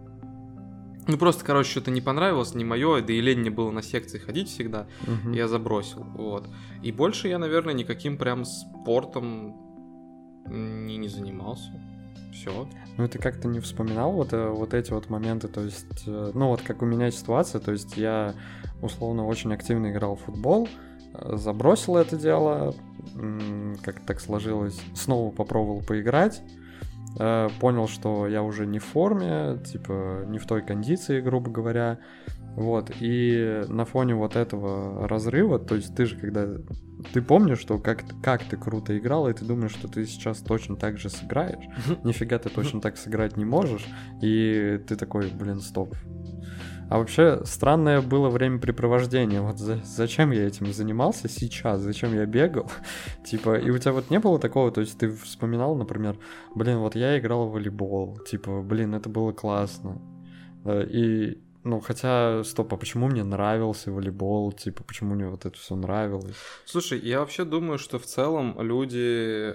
Ну 1.06 1.16
просто, 1.16 1.44
короче, 1.44 1.70
что-то 1.70 1.90
не 1.90 2.00
понравилось, 2.00 2.54
не 2.54 2.64
мое, 2.64 3.00
да 3.00 3.12
и 3.12 3.20
лень 3.20 3.40
мне 3.40 3.50
было 3.50 3.70
на 3.70 3.82
секции 3.82 4.18
ходить 4.18 4.48
всегда, 4.48 4.86
угу. 5.02 5.32
я 5.32 5.48
забросил, 5.48 6.04
вот. 6.04 6.48
И 6.82 6.92
больше 6.92 7.28
я, 7.28 7.38
наверное, 7.38 7.74
никаким 7.74 8.16
прям 8.16 8.44
спортом 8.44 9.56
не, 10.46 10.98
не 10.98 11.08
занимался. 11.08 11.72
Все. 12.32 12.68
Ну, 12.96 13.08
ты 13.08 13.18
как-то 13.18 13.48
не 13.48 13.58
вспоминал 13.58 14.12
вот, 14.12 14.32
э, 14.32 14.48
вот 14.50 14.72
эти 14.72 14.92
вот 14.92 15.10
моменты, 15.10 15.48
то 15.48 15.62
есть, 15.62 16.04
э, 16.06 16.30
ну, 16.32 16.48
вот 16.48 16.62
как 16.62 16.80
у 16.82 16.86
меня 16.86 17.10
ситуация, 17.10 17.60
то 17.60 17.72
есть 17.72 17.96
я, 17.96 18.34
условно, 18.80 19.26
очень 19.26 19.52
активно 19.52 19.90
играл 19.90 20.14
в 20.14 20.20
футбол, 20.20 20.68
забросил 21.12 21.96
это 21.96 22.16
дело, 22.16 22.74
как 23.82 24.00
так 24.00 24.20
сложилось, 24.20 24.80
снова 24.94 25.30
попробовал 25.30 25.82
поиграть, 25.82 26.42
Э, 27.18 27.48
понял, 27.58 27.88
что 27.88 28.26
я 28.28 28.42
уже 28.42 28.66
не 28.66 28.78
в 28.78 28.84
форме, 28.84 29.58
типа 29.64 30.24
не 30.26 30.38
в 30.38 30.46
той 30.46 30.62
кондиции, 30.62 31.20
грубо 31.20 31.50
говоря. 31.50 31.98
Вот, 32.56 32.90
и 32.98 33.62
на 33.68 33.84
фоне 33.84 34.16
вот 34.16 34.34
этого 34.34 35.06
разрыва, 35.06 35.58
то 35.60 35.76
есть 35.76 35.94
ты 35.94 36.04
же 36.04 36.16
когда... 36.16 36.48
Ты 37.12 37.22
помнишь, 37.22 37.60
что 37.60 37.78
как, 37.78 38.02
как 38.22 38.42
ты 38.42 38.56
круто 38.56 38.98
играл, 38.98 39.28
и 39.28 39.32
ты 39.32 39.44
думаешь, 39.44 39.70
что 39.70 39.86
ты 39.86 40.04
сейчас 40.04 40.38
точно 40.38 40.76
так 40.76 40.98
же 40.98 41.10
сыграешь. 41.10 41.64
Нифига 42.04 42.38
ты 42.38 42.48
точно 42.48 42.80
так 42.80 42.96
сыграть 42.96 43.36
не 43.36 43.44
можешь. 43.44 43.86
И 44.20 44.80
ты 44.86 44.96
такой, 44.96 45.30
блин, 45.30 45.60
стоп, 45.60 45.94
а 46.90 46.98
вообще 46.98 47.40
странное 47.44 48.00
было 48.00 48.28
времяпрепровождение. 48.28 49.40
Вот 49.40 49.58
за, 49.58 49.80
зачем 49.84 50.32
я 50.32 50.48
этим 50.48 50.72
занимался 50.72 51.28
сейчас? 51.28 51.80
Зачем 51.82 52.12
я 52.14 52.26
бегал? 52.26 52.68
типа, 53.24 53.58
и 53.58 53.70
у 53.70 53.78
тебя 53.78 53.92
вот 53.92 54.10
не 54.10 54.18
было 54.18 54.40
такого, 54.40 54.72
то 54.72 54.80
есть 54.80 54.98
ты 54.98 55.08
вспоминал, 55.12 55.76
например, 55.76 56.18
блин, 56.52 56.78
вот 56.78 56.96
я 56.96 57.16
играл 57.16 57.46
в 57.46 57.52
волейбол, 57.52 58.18
типа, 58.28 58.60
блин, 58.62 58.96
это 58.96 59.08
было 59.08 59.30
классно. 59.30 60.02
И, 60.66 61.38
ну, 61.62 61.78
хотя, 61.78 62.42
стоп, 62.42 62.74
а 62.74 62.76
почему 62.76 63.06
мне 63.06 63.22
нравился 63.22 63.92
волейбол? 63.92 64.50
Типа, 64.50 64.82
почему 64.82 65.14
мне 65.14 65.28
вот 65.28 65.46
это 65.46 65.56
все 65.56 65.76
нравилось? 65.76 66.36
Слушай, 66.64 66.98
я 66.98 67.20
вообще 67.20 67.44
думаю, 67.44 67.78
что 67.78 68.00
в 68.00 68.04
целом 68.04 68.60
люди 68.60 69.54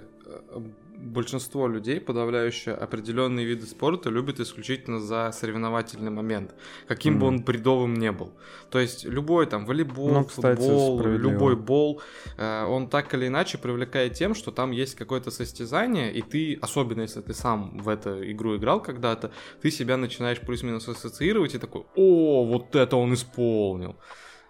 большинство 0.98 1.68
людей, 1.68 2.00
подавляющее 2.00 2.74
определенные 2.74 3.46
виды 3.46 3.66
спорта, 3.66 4.10
любят 4.10 4.40
исключительно 4.40 5.00
за 5.00 5.30
соревновательный 5.32 6.10
момент, 6.10 6.54
каким 6.88 7.16
mm. 7.16 7.18
бы 7.18 7.26
он 7.26 7.42
бредовым 7.42 7.94
не 7.94 8.12
был. 8.12 8.32
То 8.70 8.78
есть 8.78 9.04
любой 9.04 9.46
там 9.46 9.66
волейбол, 9.66 10.10
ну, 10.10 10.24
кстати, 10.24 10.60
футбол, 10.60 11.02
любой 11.02 11.56
бол, 11.56 12.02
э, 12.36 12.64
он 12.64 12.88
так 12.88 13.14
или 13.14 13.26
иначе 13.28 13.58
привлекает 13.58 14.14
тем, 14.14 14.34
что 14.34 14.50
там 14.50 14.70
есть 14.70 14.94
какое-то 14.94 15.30
состязание, 15.30 16.12
и 16.12 16.22
ты, 16.22 16.58
особенно 16.60 17.02
если 17.02 17.20
ты 17.20 17.34
сам 17.34 17.78
в 17.78 17.88
эту 17.88 18.30
игру 18.32 18.56
играл 18.56 18.82
когда-то, 18.82 19.30
ты 19.62 19.70
себя 19.70 19.96
начинаешь 19.96 20.40
плюс-минус 20.40 20.88
ассоциировать 20.88 21.54
и 21.54 21.58
такой, 21.58 21.84
о, 21.94 22.44
вот 22.44 22.74
это 22.74 22.96
он 22.96 23.14
исполнил. 23.14 23.96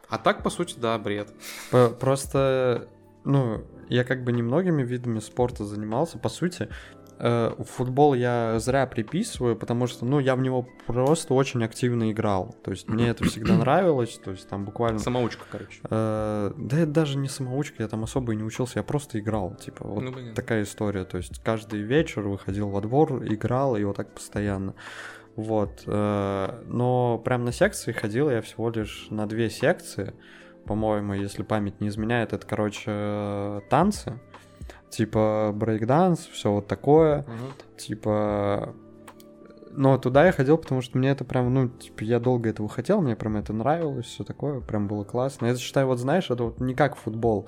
А 0.09 0.19
так, 0.19 0.43
по 0.43 0.51
сути, 0.51 0.77
да, 0.79 0.97
бред. 0.99 1.29
Просто, 1.99 2.89
ну, 3.27 3.65
я 3.89 4.05
как 4.05 4.25
бы 4.25 4.33
немногими 4.33 4.83
видами 4.83 5.19
спорта 5.19 5.65
занимался. 5.65 6.19
По 6.19 6.29
сути, 6.29 6.69
э, 7.19 7.55
футбол 7.59 8.15
я 8.15 8.59
зря 8.59 8.87
приписываю, 8.87 9.57
потому 9.57 9.87
что, 9.87 10.05
ну, 10.05 10.19
я 10.19 10.37
в 10.37 10.41
него 10.41 10.67
просто 10.87 11.35
очень 11.35 11.65
активно 11.65 12.11
играл. 12.11 12.55
То 12.65 12.71
есть 12.71 12.89
мне 12.89 13.09
это 13.09 13.25
всегда 13.25 13.57
нравилось, 13.57 14.19
то 14.25 14.31
есть 14.31 14.49
там 14.49 14.65
буквально... 14.65 14.99
Самоучка, 14.99 15.45
короче. 15.51 15.81
Э, 15.91 16.53
да 16.57 16.79
это 16.79 16.91
даже 16.91 17.19
не 17.19 17.29
самоучка, 17.29 17.83
я 17.83 17.89
там 17.89 18.05
особо 18.05 18.33
и 18.33 18.37
не 18.37 18.45
учился, 18.45 18.79
я 18.79 18.83
просто 18.83 19.19
играл, 19.19 19.55
типа, 19.57 19.87
вот 19.87 20.03
ну, 20.03 20.35
такая 20.35 20.63
история. 20.63 21.05
То 21.05 21.19
есть 21.19 21.43
каждый 21.43 21.81
вечер 21.81 22.23
выходил 22.23 22.71
во 22.71 22.81
двор, 22.81 23.25
играл, 23.25 23.77
и 23.77 23.85
вот 23.85 23.97
так 23.97 24.15
постоянно. 24.15 24.75
Вот. 25.37 25.83
Э, 25.87 26.63
но 26.67 27.19
прям 27.19 27.45
на 27.45 27.53
секции 27.53 27.93
ходил 27.93 28.31
я 28.31 28.41
всего 28.41 28.71
лишь 28.71 29.09
на 29.11 29.27
две 29.27 29.51
секции. 29.51 30.15
По-моему, 30.67 31.15
если 31.15 31.43
память 31.43 31.81
не 31.81 31.89
изменяет, 31.89 32.33
это, 32.33 32.47
короче, 32.47 33.63
танцы, 33.71 34.19
типа 34.91 35.53
брейкданс, 35.55 36.27
все 36.27 36.53
вот 36.53 36.67
такое, 36.67 37.23
Мгм. 37.23 37.77
типа... 37.79 38.75
Но 39.79 39.99
туда 39.99 40.25
я 40.25 40.33
ходил, 40.33 40.57
потому 40.57 40.81
что 40.81 40.97
мне 40.97 41.11
это 41.11 41.25
прям, 41.25 41.53
ну, 41.53 41.69
типа, 41.69 42.03
я 42.03 42.19
долго 42.19 42.49
этого 42.49 42.67
хотел, 42.67 43.03
мне 43.03 43.15
прям 43.15 43.37
это 43.37 43.53
нравилось, 43.53 44.07
все 44.07 44.25
такое, 44.25 44.61
прям 44.61 44.89
было 44.89 45.05
классно. 45.05 45.47
Я 45.47 45.57
считаю, 45.57 45.87
вот 45.87 45.99
знаешь, 45.99 46.31
это 46.31 46.45
вот 46.45 46.61
не 46.61 46.75
как 46.75 46.97
футбол. 46.97 47.47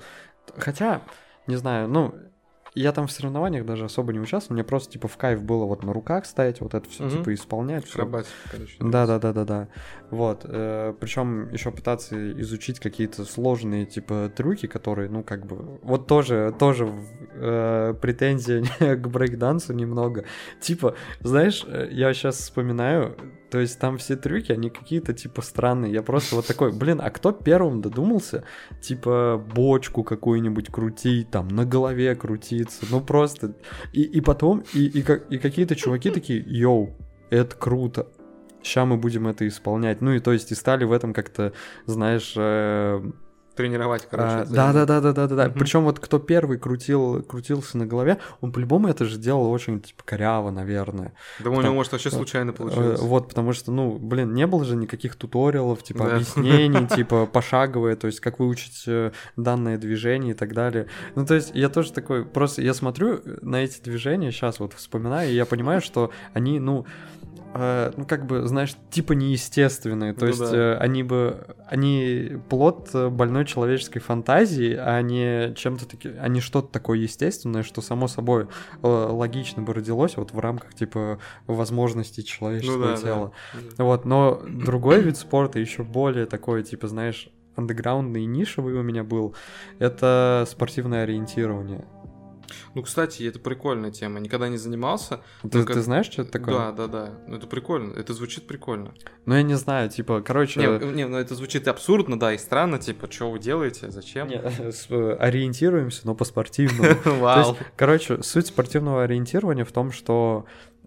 Хотя, 0.55 1.01
не 1.47 1.55
знаю, 1.55 1.87
ну, 1.87 2.13
я 2.81 2.91
там 2.91 3.07
в 3.07 3.11
соревнованиях 3.11 3.65
даже 3.65 3.85
особо 3.85 4.13
не 4.13 4.19
участвовал, 4.19 4.55
мне 4.55 4.63
просто, 4.63 4.91
типа, 4.93 5.07
в 5.07 5.17
кайф 5.17 5.41
было 5.43 5.65
вот 5.65 5.83
на 5.83 5.93
руках 5.93 6.25
стоять, 6.25 6.61
вот 6.61 6.73
это 6.73 6.89
все, 6.89 7.03
Мгм. 7.03 7.17
типа, 7.17 7.33
исполнять. 7.33 7.85
Акробатика, 7.89 8.33
короче. 8.51 8.75
Да, 8.79 9.05
да, 9.05 9.19
да, 9.19 9.33
да, 9.33 9.45
да. 9.45 9.67
Вот. 10.11 10.41
причем 10.99 11.49
еще 11.51 11.71
пытаться 11.71 12.31
изучить 12.41 12.79
какие-то 12.79 13.25
сложные, 13.25 13.85
типа, 13.85 14.31
трюки, 14.35 14.67
которые, 14.67 15.09
ну, 15.09 15.23
как 15.23 15.45
бы. 15.45 15.79
Вот 15.83 16.07
тоже, 16.07 16.53
тоже 16.57 16.91
э, 17.33 17.93
претензия 18.01 18.63
к 18.95 19.07
брейкдансу 19.09 19.73
немного. 19.73 20.25
Типа, 20.59 20.95
знаешь, 21.21 21.63
э, 21.67 21.89
я 21.91 22.13
сейчас 22.13 22.37
вспоминаю, 22.37 23.15
то 23.49 23.59
есть 23.59 23.79
там 23.79 23.97
все 23.97 24.15
трюки, 24.15 24.51
они 24.51 24.69
какие-то, 24.69 25.13
типа, 25.13 25.41
странные. 25.41 25.91
Я 25.91 26.03
просто 26.03 26.35
вот 26.35 26.47
такой, 26.47 26.71
блин, 26.71 27.01
а 27.03 27.09
кто 27.09 27.31
первым 27.31 27.81
додумался, 27.81 28.43
типа, 28.81 29.43
бочку 29.53 30.03
какую-нибудь 30.03 30.71
крутить, 30.71 31.31
там, 31.31 31.47
на 31.47 31.65
голове 31.65 32.15
крутиться, 32.15 32.85
ну, 32.89 33.01
просто. 33.01 33.55
И, 33.93 34.03
и 34.03 34.21
потом, 34.21 34.63
и, 34.73 34.85
и, 34.85 34.99
и 35.29 35.37
какие-то 35.37 35.75
чуваки 35.75 36.11
такие, 36.11 36.43
йоу, 36.45 36.95
это 37.29 37.55
круто. 37.55 38.07
Сейчас 38.61 38.87
мы 38.87 38.97
будем 38.97 39.27
это 39.27 39.47
исполнять. 39.47 40.01
Ну 40.01 40.13
и 40.13 40.19
то 40.19 40.33
есть 40.33 40.51
и 40.51 40.55
стали 40.55 40.83
в 40.83 40.91
этом 40.91 41.13
как-то, 41.13 41.53
знаешь, 41.85 42.33
э, 42.35 43.01
Тренировать, 43.59 44.07
короче. 44.09 44.29
а, 44.29 44.45
да, 44.45 44.71
да, 44.71 44.85
да, 44.85 45.01
да, 45.01 45.11
да, 45.11 45.27
да, 45.27 45.35
да. 45.35 45.45
Мгм. 45.49 45.59
Причем 45.59 45.83
вот 45.83 45.99
кто 45.99 46.17
первый 46.17 46.57
крутил, 46.57 47.21
крутился 47.23 47.77
на 47.77 47.85
голове, 47.85 48.19
он 48.39 48.53
по-любому 48.53 48.87
это 48.87 49.03
же 49.03 49.17
делал 49.17 49.51
очень 49.51 49.81
типа 49.81 50.01
коряво, 50.05 50.49
наверное. 50.49 51.11
Да 51.39 51.49
у 51.49 51.61
него, 51.61 51.73
может, 51.73 51.91
вообще 51.91 52.09
случайно 52.09 52.51
Э, 52.51 52.53
получилось. 52.53 53.01
Вот, 53.01 53.27
потому 53.27 53.51
что, 53.51 53.73
ну, 53.73 53.97
блин, 53.97 54.33
не 54.33 54.47
было 54.47 54.63
же 54.63 54.77
никаких 54.77 55.17
туториалов, 55.17 55.83
типа 55.83 56.05
Да. 56.05 56.15
объяснений, 56.15 56.87
типа 56.95 57.25
пошаговые, 57.25 57.97
то 57.97 58.07
есть 58.07 58.21
как 58.21 58.39
выучить 58.39 58.83
э, 58.87 59.11
данное 59.35 59.77
движение 59.77 60.31
и 60.31 60.37
так 60.37 60.53
далее. 60.53 60.85
Ну, 61.15 61.25
то 61.25 61.33
есть 61.35 61.51
я 61.53 61.67
тоже 61.67 61.91
такой, 61.91 62.23
просто 62.23 62.61
я 62.61 62.73
смотрю 62.73 63.19
на 63.41 63.57
эти 63.57 63.81
движения, 63.81 64.31
сейчас 64.31 64.61
вот 64.61 64.71
вспоминаю, 64.71 65.29
и 65.31 65.33
я 65.33 65.45
понимаю, 65.45 65.81
что 65.81 66.11
они, 66.31 66.61
ну, 66.61 66.85
э, 67.53 67.91
ну, 67.97 68.05
как 68.05 68.25
бы, 68.25 68.47
знаешь, 68.47 68.75
типа 68.89 69.13
неестественные. 69.13 70.13
То 70.13 70.21
Ну 70.21 70.27
есть 70.27 70.39
да. 70.39 70.55
э, 70.55 70.77
они 70.77 71.03
бы, 71.03 71.55
они 71.67 72.37
плод 72.49 72.89
э, 72.93 73.09
больной 73.09 73.45
человеческой 73.45 73.99
фантазии, 73.99 74.73
а 74.75 75.01
не 75.01 75.53
чем-то 75.55 75.87
таки, 75.87 76.09
а 76.19 76.27
не 76.27 76.41
что-то 76.41 76.67
такое 76.71 76.99
естественное, 76.99 77.63
что 77.63 77.81
само 77.81 78.07
собой 78.07 78.47
э, 78.81 78.87
логично 78.87 79.61
бы 79.63 79.73
родилось 79.73 80.17
вот 80.17 80.31
в 80.33 80.39
рамках, 80.39 80.73
типа, 80.73 81.19
возможностей 81.47 82.23
человеческого 82.23 82.77
Ну 82.77 82.83
да, 82.85 82.95
да. 82.95 83.01
тела. 83.01 83.31
Да. 83.77 83.83
Вот, 83.83 84.05
но 84.05 84.41
другой 84.47 85.01
вид 85.01 85.17
спорта 85.17 85.59
еще 85.59 85.83
более 85.83 86.25
такой, 86.25 86.63
типа, 86.63 86.87
знаешь, 86.87 87.29
андеграундный 87.55 88.23
и 88.23 88.25
нишевый 88.25 88.73
у 88.75 88.83
меня 88.83 89.03
был, 89.03 89.35
это 89.79 90.45
спортивное 90.49 91.03
ориентирование. 91.03 91.85
Ну, 92.75 92.81
кстати, 92.83 93.23
это 93.23 93.39
прикольная 93.39 93.91
тема. 93.91 94.19
Никогда 94.19 94.47
не 94.49 94.57
занимался. 94.57 95.21
Ты, 95.43 95.63
как- 95.63 95.75
ты 95.75 95.81
знаешь, 95.81 96.05
что 96.07 96.21
это 96.23 96.31
такое? 96.31 96.53
Да, 96.55 96.71
да, 96.71 96.87
да. 96.87 97.09
Ну, 97.27 97.37
это 97.37 97.47
прикольно. 97.47 97.93
Это 97.93 98.13
звучит 98.13 98.47
прикольно. 98.47 98.93
Ну, 99.25 99.35
я 99.35 99.43
не 99.43 99.55
знаю, 99.55 99.89
типа, 99.89 100.21
короче... 100.21 100.59
Не, 100.59 100.93
не, 100.93 101.07
ну 101.07 101.17
это 101.17 101.35
звучит 101.35 101.67
абсурдно, 101.67 102.19
да, 102.19 102.33
и 102.33 102.37
странно, 102.37 102.79
типа, 102.79 103.11
что 103.11 103.31
вы 103.31 103.39
делаете, 103.39 103.91
зачем? 103.91 104.27
не, 104.27 104.37
с- 104.71 104.87
э, 104.89 105.13
ориентируемся, 105.19 106.01
но 106.05 106.15
по-спортивному. 106.15 106.95
Вау. 107.19 107.57
короче, 107.75 108.21
суть 108.23 108.47
спортивного 108.47 109.03
ориентирования 109.03 109.65
в 109.65 109.71
том, 109.71 109.91
что 109.91 110.45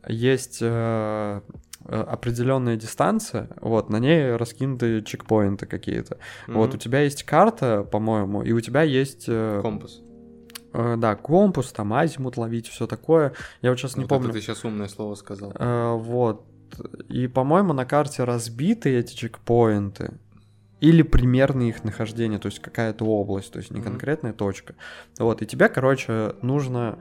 есть 0.09 0.59
э, 0.61 1.41
э, 1.85 2.01
определенная 2.03 2.77
дистанция, 2.77 3.49
вот, 3.61 3.89
на 3.91 3.99
ней 3.99 4.35
раскинуты 4.37 5.03
чекпоинты 5.03 5.67
какие-то. 5.67 6.19
Вот, 6.49 6.75
у 6.75 6.79
тебя 6.79 7.01
есть 7.03 7.23
карта, 7.23 7.85
по-моему, 7.85 8.43
и 8.43 8.53
у 8.53 8.61
тебя 8.61 8.83
есть... 8.83 9.25
э, 9.29 9.61
Компас. 9.63 10.01
Э, 10.73 10.97
да, 10.97 11.15
компас, 11.17 11.73
там 11.73 11.93
азимут 11.93 12.37
ловить, 12.37 12.69
все 12.69 12.87
такое. 12.87 13.33
Я 13.61 13.71
вот 13.71 13.79
сейчас 13.79 13.97
не 13.97 14.05
Вот 14.05 14.09
помню. 14.11 14.31
это 14.31 14.39
ты 14.39 14.41
сейчас 14.45 14.65
умное 14.65 14.89
слово 14.89 15.15
сказал. 15.15 15.53
Э, 15.59 15.95
вот. 15.97 16.47
И, 17.09 17.27
по-моему, 17.27 17.73
на 17.75 17.85
карте 17.85 18.25
разбиты 18.25 18.97
эти 18.99 19.15
чекпоинты. 19.15 20.15
Или 20.81 21.03
примерно 21.03 21.63
их 21.63 21.85
нахождение, 21.85 22.39
то 22.41 22.47
есть 22.47 22.59
какая-то 22.59 23.05
область, 23.05 23.53
то 23.53 23.59
есть 23.59 23.71
не 23.71 23.81
Мгм. 23.81 23.91
конкретная 23.91 24.33
точка. 24.33 24.75
Вот, 25.19 25.41
и 25.43 25.47
тебе, 25.47 25.69
короче, 25.69 26.35
нужно... 26.43 26.99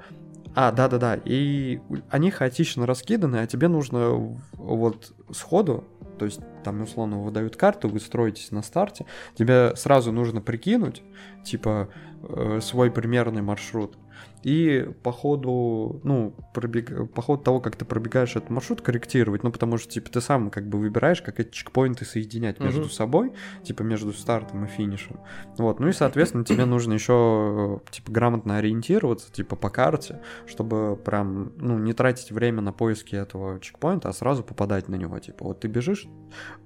А, 0.53 0.71
да-да-да, 0.73 1.15
и 1.23 1.79
они 2.09 2.29
хаотично 2.29 2.85
раскиданы, 2.85 3.37
а 3.37 3.47
тебе 3.47 3.69
нужно 3.69 4.37
вот 4.51 5.13
сходу, 5.31 5.85
то 6.19 6.25
есть 6.25 6.41
там, 6.63 6.81
условно, 6.81 7.19
выдают 7.19 7.55
карту, 7.55 7.89
вы 7.89 7.99
строитесь 7.99 8.51
на 8.51 8.61
старте, 8.61 9.05
тебе 9.35 9.75
сразу 9.75 10.11
нужно 10.11 10.41
прикинуть, 10.41 11.03
типа, 11.43 11.89
э, 12.23 12.59
свой 12.61 12.91
примерный 12.91 13.41
маршрут. 13.41 13.97
И 14.43 14.89
по 15.03 15.11
ходу, 15.11 16.01
ну, 16.03 16.35
пробег... 16.53 17.11
по 17.13 17.21
ходу 17.21 17.43
того, 17.43 17.59
как 17.59 17.75
ты 17.75 17.85
пробегаешь 17.85 18.35
этот 18.35 18.49
маршрут, 18.49 18.81
корректировать. 18.81 19.43
Ну, 19.43 19.51
потому 19.51 19.77
что, 19.77 19.91
типа, 19.91 20.09
ты 20.09 20.21
сам 20.21 20.49
как 20.49 20.67
бы 20.67 20.79
выбираешь, 20.79 21.21
как 21.21 21.39
эти 21.39 21.51
чекпоинты 21.51 22.05
соединять 22.05 22.59
между 22.59 22.81
Мгм. 22.81 22.89
собой, 22.89 23.33
типа, 23.63 23.83
между 23.83 24.13
стартом 24.13 24.65
и 24.65 24.67
финишем. 24.67 25.19
Вот, 25.57 25.79
ну 25.79 25.87
и, 25.89 25.91
соответственно, 25.91 26.43
тебе 26.43 26.65
нужно 26.65 26.93
еще, 26.93 27.81
типа, 27.91 28.11
грамотно 28.11 28.57
ориентироваться, 28.57 29.31
типа, 29.31 29.55
по 29.55 29.69
карте, 29.69 30.21
чтобы 30.47 30.95
прям, 30.95 31.53
ну, 31.57 31.77
не 31.77 31.93
тратить 31.93 32.31
время 32.31 32.61
на 32.61 32.73
поиски 32.73 33.15
этого 33.15 33.59
чекпоинта, 33.59 34.09
а 34.09 34.13
сразу 34.13 34.43
попадать 34.43 34.87
на 34.89 34.95
него. 34.95 35.19
Типа, 35.19 35.45
вот 35.45 35.59
ты 35.59 35.67
бежишь 35.67 36.07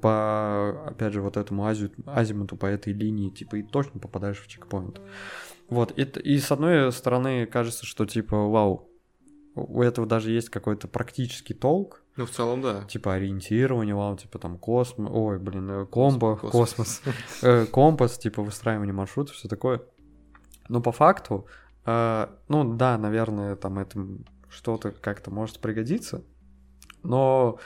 по, 0.01 0.87
опять 0.87 1.13
же, 1.13 1.21
вот 1.21 1.37
этому 1.37 1.67
ази- 1.67 1.91
азимуту, 2.05 2.55
по 2.55 2.65
этой 2.65 2.93
линии, 2.93 3.29
типа, 3.29 3.57
и 3.57 3.63
точно 3.63 3.99
попадаешь 3.99 4.39
в 4.39 4.47
чекпоинт. 4.47 5.01
Вот, 5.69 5.97
и, 5.97 6.03
и 6.03 6.39
с 6.39 6.51
одной 6.51 6.91
стороны 6.91 7.45
кажется, 7.45 7.85
что, 7.85 8.05
типа, 8.05 8.37
вау, 8.47 8.89
у 9.55 9.81
этого 9.81 10.05
даже 10.05 10.31
есть 10.31 10.49
какой-то 10.49 10.87
практический 10.87 11.53
толк, 11.53 12.03
Ну, 12.17 12.25
в 12.25 12.29
целом, 12.29 12.61
да. 12.61 12.83
типа 12.83 13.13
ориентирование, 13.15 13.95
вау, 13.95 14.15
типа 14.17 14.37
там 14.37 14.57
космос, 14.57 15.09
ой, 15.11 15.39
блин, 15.39 15.69
э, 15.71 15.85
комбо, 15.85 16.35
Космос. 16.37 16.51
космос, 16.51 17.01
э, 17.41 17.65
компас, 17.65 18.17
типа 18.17 18.41
выстраивание 18.43 18.93
маршрута, 18.93 19.33
все 19.33 19.47
такое. 19.47 19.81
Но 20.67 20.81
по 20.81 20.91
факту, 20.91 21.47
э, 21.85 22.27
ну 22.47 22.75
да, 22.75 22.97
наверное, 22.97 23.55
там 23.55 23.79
это 23.79 24.05
что-то 24.49 24.91
как-то 24.91 25.31
может 25.31 25.59
пригодиться, 25.59 26.23
но 27.03 27.57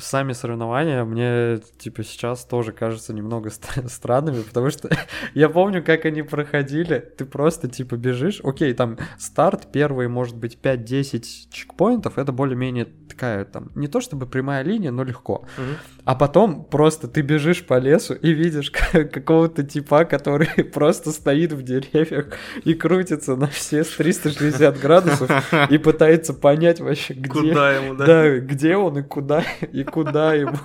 сами 0.00 0.32
соревнования 0.32 1.04
мне, 1.04 1.60
типа, 1.78 2.04
сейчас 2.04 2.44
тоже 2.44 2.72
кажутся 2.72 3.12
немного 3.12 3.50
ст- 3.50 3.90
странными, 3.90 4.42
потому 4.42 4.70
что 4.70 4.88
я 5.34 5.48
помню, 5.48 5.82
как 5.82 6.04
они 6.04 6.22
проходили. 6.22 6.98
Ты 7.16 7.24
просто, 7.24 7.68
типа, 7.68 7.96
бежишь. 7.96 8.40
Окей, 8.42 8.72
там 8.74 8.98
старт 9.18 9.68
первый, 9.72 10.08
может 10.08 10.36
быть, 10.36 10.58
5-10 10.62 11.24
чекпоинтов. 11.50 12.18
Это 12.18 12.32
более-менее 12.32 12.86
такая, 13.08 13.44
там, 13.44 13.70
не 13.74 13.88
то 13.88 14.00
чтобы 14.00 14.26
прямая 14.26 14.62
линия, 14.62 14.90
но 14.90 15.02
легко. 15.02 15.44
Мгм. 15.56 15.76
А 16.04 16.14
потом 16.14 16.64
просто 16.64 17.08
ты 17.08 17.22
бежишь 17.22 17.66
по 17.66 17.78
лесу 17.78 18.14
и 18.14 18.32
видишь 18.32 18.70
какого-то 18.92 19.62
типа, 19.62 20.04
который 20.04 20.64
просто 20.64 21.10
стоит 21.10 21.52
в 21.52 21.62
деревьях 21.62 22.26
и 22.64 22.74
крутится 22.74 23.34
на 23.34 23.46
все 23.48 23.82
360 23.82 24.78
градусов 24.78 25.30
и 25.70 25.78
пытается 25.78 26.32
понять 26.34 26.80
вообще, 26.80 27.14
где... 27.14 27.28
Куда 27.28 27.72
ему, 27.76 27.94
да? 27.94 28.06
Да, 28.06 28.38
где 28.38 28.76
он 28.76 28.98
и 28.98 29.02
куда, 29.02 29.37
и 29.72 29.84
куда 29.84 30.34
ему. 30.34 30.56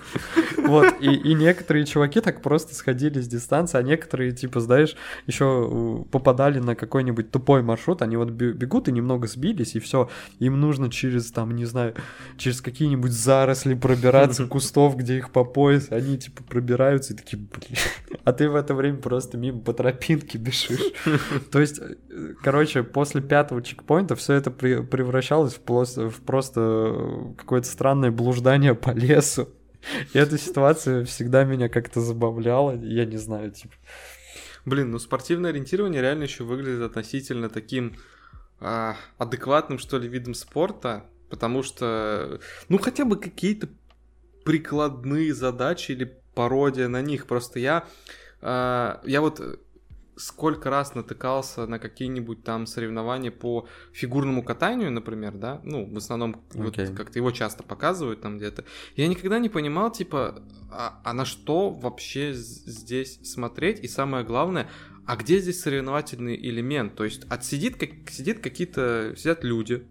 Вот, 0.57 0.95
и, 1.01 1.13
и 1.13 1.33
некоторые 1.33 1.85
чуваки 1.85 2.21
так 2.21 2.41
просто 2.41 2.73
сходили 2.73 3.19
с 3.19 3.27
дистанции, 3.27 3.77
а 3.77 3.81
некоторые, 3.81 4.31
типа, 4.31 4.59
знаешь, 4.59 4.95
еще 5.27 6.05
попадали 6.11 6.59
на 6.59 6.75
какой-нибудь 6.75 7.31
тупой 7.31 7.61
маршрут, 7.63 8.01
они 8.01 8.15
вот 8.15 8.29
бе- 8.29 8.53
бегут 8.53 8.87
и 8.87 8.91
немного 8.91 9.27
сбились, 9.27 9.75
и 9.75 9.79
все, 9.79 10.09
им 10.39 10.59
нужно 10.59 10.89
через, 10.89 11.31
там, 11.31 11.55
не 11.55 11.65
знаю, 11.65 11.95
через 12.37 12.61
какие-нибудь 12.61 13.11
заросли 13.11 13.73
пробираться, 13.73 14.45
кустов, 14.47 14.95
где 14.95 15.17
их 15.17 15.31
по 15.31 15.43
пояс, 15.43 15.87
они, 15.89 16.17
типа, 16.17 16.43
пробираются 16.43 17.13
и 17.13 17.17
такие, 17.17 17.37
блин, 17.37 17.77
а 18.23 18.31
ты 18.31 18.49
в 18.49 18.55
это 18.55 18.73
время 18.73 18.97
просто 18.97 19.37
мимо 19.37 19.59
по 19.59 19.73
тропинке 19.73 20.37
бежишь. 20.37 20.93
То 21.51 21.59
есть, 21.59 21.81
короче, 22.41 22.83
после 22.83 23.21
пятого 23.21 23.61
чекпоинта 23.61 24.15
все 24.15 24.33
это 24.33 24.51
превращалось 24.51 25.55
в 25.55 26.21
просто 26.21 26.61
э, 26.61 27.33
какое-то 27.37 27.67
странное 27.67 28.11
блуждание 28.11 28.62
по 28.71 28.91
лесу. 28.91 29.49
И 30.13 30.17
эта 30.17 30.37
ситуация 30.37 31.03
всегда 31.05 31.43
меня 31.43 31.69
как-то 31.69 31.99
забавляла, 31.99 32.75
я 32.77 33.05
не 33.05 33.17
знаю, 33.17 33.51
типа. 33.51 33.73
Блин, 34.65 34.91
ну 34.91 34.99
спортивное 34.99 35.51
ориентирование 35.51 36.01
реально 36.01 36.23
еще 36.23 36.45
выглядит 36.45 36.83
относительно 36.83 37.49
таким 37.49 37.97
а, 38.61 38.95
адекватным, 39.17 39.77
что 39.77 39.97
ли, 39.97 40.07
видом 40.07 40.33
спорта, 40.33 41.05
потому 41.29 41.63
что, 41.63 42.39
ну, 42.69 42.77
хотя 42.77 43.03
бы 43.03 43.17
какие-то 43.17 43.67
прикладные 44.45 45.33
задачи 45.33 45.91
или 45.91 46.17
пародия 46.33 46.87
на 46.87 47.01
них. 47.01 47.27
Просто 47.27 47.59
я 47.59 47.85
э, 48.41 48.95
я 49.05 49.21
вот 49.21 49.41
сколько 50.15 50.69
раз 50.69 50.95
натыкался 50.95 51.65
на 51.67 51.79
какие-нибудь 51.79 52.43
там 52.43 52.65
соревнования 52.65 53.31
по 53.31 53.67
фигурному 53.91 54.43
катанию, 54.43 54.91
например, 54.91 55.33
да, 55.33 55.61
ну, 55.63 55.85
в 55.91 55.97
основном 55.97 56.43
okay. 56.53 56.85
вот 56.87 56.95
как-то 56.95 57.19
его 57.19 57.31
часто 57.31 57.63
показывают 57.63 58.21
там 58.21 58.37
где-то. 58.37 58.65
Я 58.95 59.07
никогда 59.07 59.39
не 59.39 59.49
понимал, 59.49 59.91
типа, 59.91 60.43
а, 60.71 61.01
а 61.03 61.13
на 61.13 61.25
что 61.25 61.69
вообще 61.69 62.33
здесь 62.33 63.19
смотреть, 63.23 63.79
и 63.79 63.87
самое 63.87 64.23
главное, 64.25 64.69
а 65.05 65.15
где 65.17 65.39
здесь 65.39 65.61
соревновательный 65.61 66.35
элемент? 66.35 66.95
То 66.95 67.03
есть 67.03 67.25
отсидит, 67.29 67.77
как, 67.77 68.09
сидит 68.09 68.39
какие-то, 68.39 69.15
сидят 69.17 69.43
люди, 69.43 69.85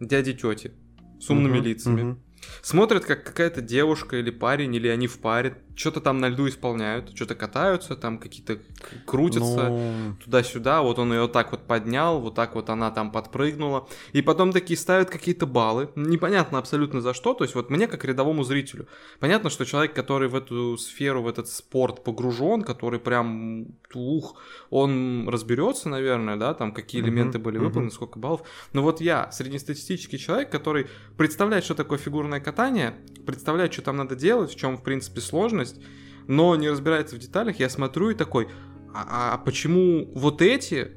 дяди, 0.00 0.34
тети, 0.34 0.72
с 1.20 1.30
умными 1.30 1.58
uh-huh, 1.58 1.62
лицами, 1.62 2.00
uh-huh. 2.00 2.18
смотрят, 2.62 3.04
как 3.04 3.24
какая-то 3.24 3.62
девушка 3.62 4.16
или 4.16 4.30
парень, 4.30 4.74
или 4.74 4.88
они 4.88 5.06
в 5.06 5.18
паре 5.18 5.62
что-то 5.78 6.00
там 6.00 6.18
на 6.18 6.28
льду 6.28 6.48
исполняют, 6.48 7.14
что-то 7.14 7.36
катаются, 7.36 7.94
там 7.94 8.18
какие-то 8.18 8.58
крутятся 9.06 9.68
ну... 9.68 10.16
туда-сюда, 10.24 10.82
вот 10.82 10.98
он 10.98 11.12
ее 11.12 11.22
вот 11.22 11.32
так 11.32 11.52
вот 11.52 11.66
поднял, 11.66 12.20
вот 12.20 12.34
так 12.34 12.56
вот 12.56 12.68
она 12.68 12.90
там 12.90 13.12
подпрыгнула, 13.12 13.88
и 14.12 14.20
потом 14.20 14.52
такие 14.52 14.76
ставят 14.76 15.08
какие-то 15.08 15.46
баллы, 15.46 15.88
непонятно 15.94 16.58
абсолютно 16.58 17.00
за 17.00 17.14
что, 17.14 17.32
то 17.32 17.44
есть 17.44 17.54
вот 17.54 17.70
мне 17.70 17.86
как 17.86 18.04
рядовому 18.04 18.42
зрителю, 18.42 18.88
понятно, 19.20 19.50
что 19.50 19.64
человек, 19.64 19.94
который 19.94 20.28
в 20.28 20.34
эту 20.34 20.76
сферу, 20.78 21.22
в 21.22 21.28
этот 21.28 21.48
спорт 21.48 22.02
погружен, 22.02 22.62
который 22.62 22.98
прям, 22.98 23.68
ух, 23.94 24.34
он 24.70 25.28
разберется, 25.28 25.88
наверное, 25.88 26.36
да, 26.36 26.54
там 26.54 26.72
какие 26.72 27.00
элементы 27.02 27.38
были 27.38 27.58
выполнены, 27.58 27.92
сколько 27.92 28.18
баллов, 28.18 28.42
но 28.72 28.82
вот 28.82 29.00
я, 29.00 29.30
среднестатистический 29.30 30.18
человек, 30.18 30.50
который 30.50 30.88
представляет, 31.16 31.62
что 31.62 31.76
такое 31.76 31.98
фигурное 31.98 32.40
катание, 32.40 32.96
представляет, 33.24 33.72
что 33.72 33.82
там 33.82 33.96
надо 33.96 34.16
делать, 34.16 34.50
в 34.50 34.56
чем, 34.58 34.76
в 34.76 34.82
принципе, 34.82 35.20
сложность, 35.20 35.67
сложность, 35.68 35.80
но 36.26 36.56
не 36.56 36.68
разбирается 36.68 37.16
в 37.16 37.18
деталях, 37.18 37.58
я 37.58 37.68
смотрю 37.68 38.10
и 38.10 38.14
такой, 38.14 38.48
а, 38.94 39.34
а 39.34 39.38
почему 39.38 40.10
вот 40.14 40.42
эти 40.42 40.92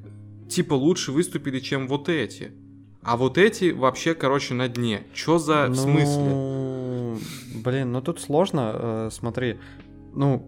типа 0.49 0.73
лучше 0.73 1.11
выступили, 1.11 1.59
чем 1.59 1.87
вот 1.87 2.09
эти? 2.09 2.51
А 3.03 3.17
вот 3.17 3.37
эти 3.37 3.71
вообще, 3.71 4.13
короче, 4.13 4.53
на 4.53 4.67
дне. 4.67 5.07
Чё 5.13 5.39
за 5.39 5.67
ну, 5.67 5.73
смысле? 5.73 7.61
Блин, 7.63 7.91
ну 7.91 8.01
тут 8.01 8.19
сложно. 8.19 8.71
Э, 8.73 9.09
смотри, 9.11 9.57
ну, 10.13 10.47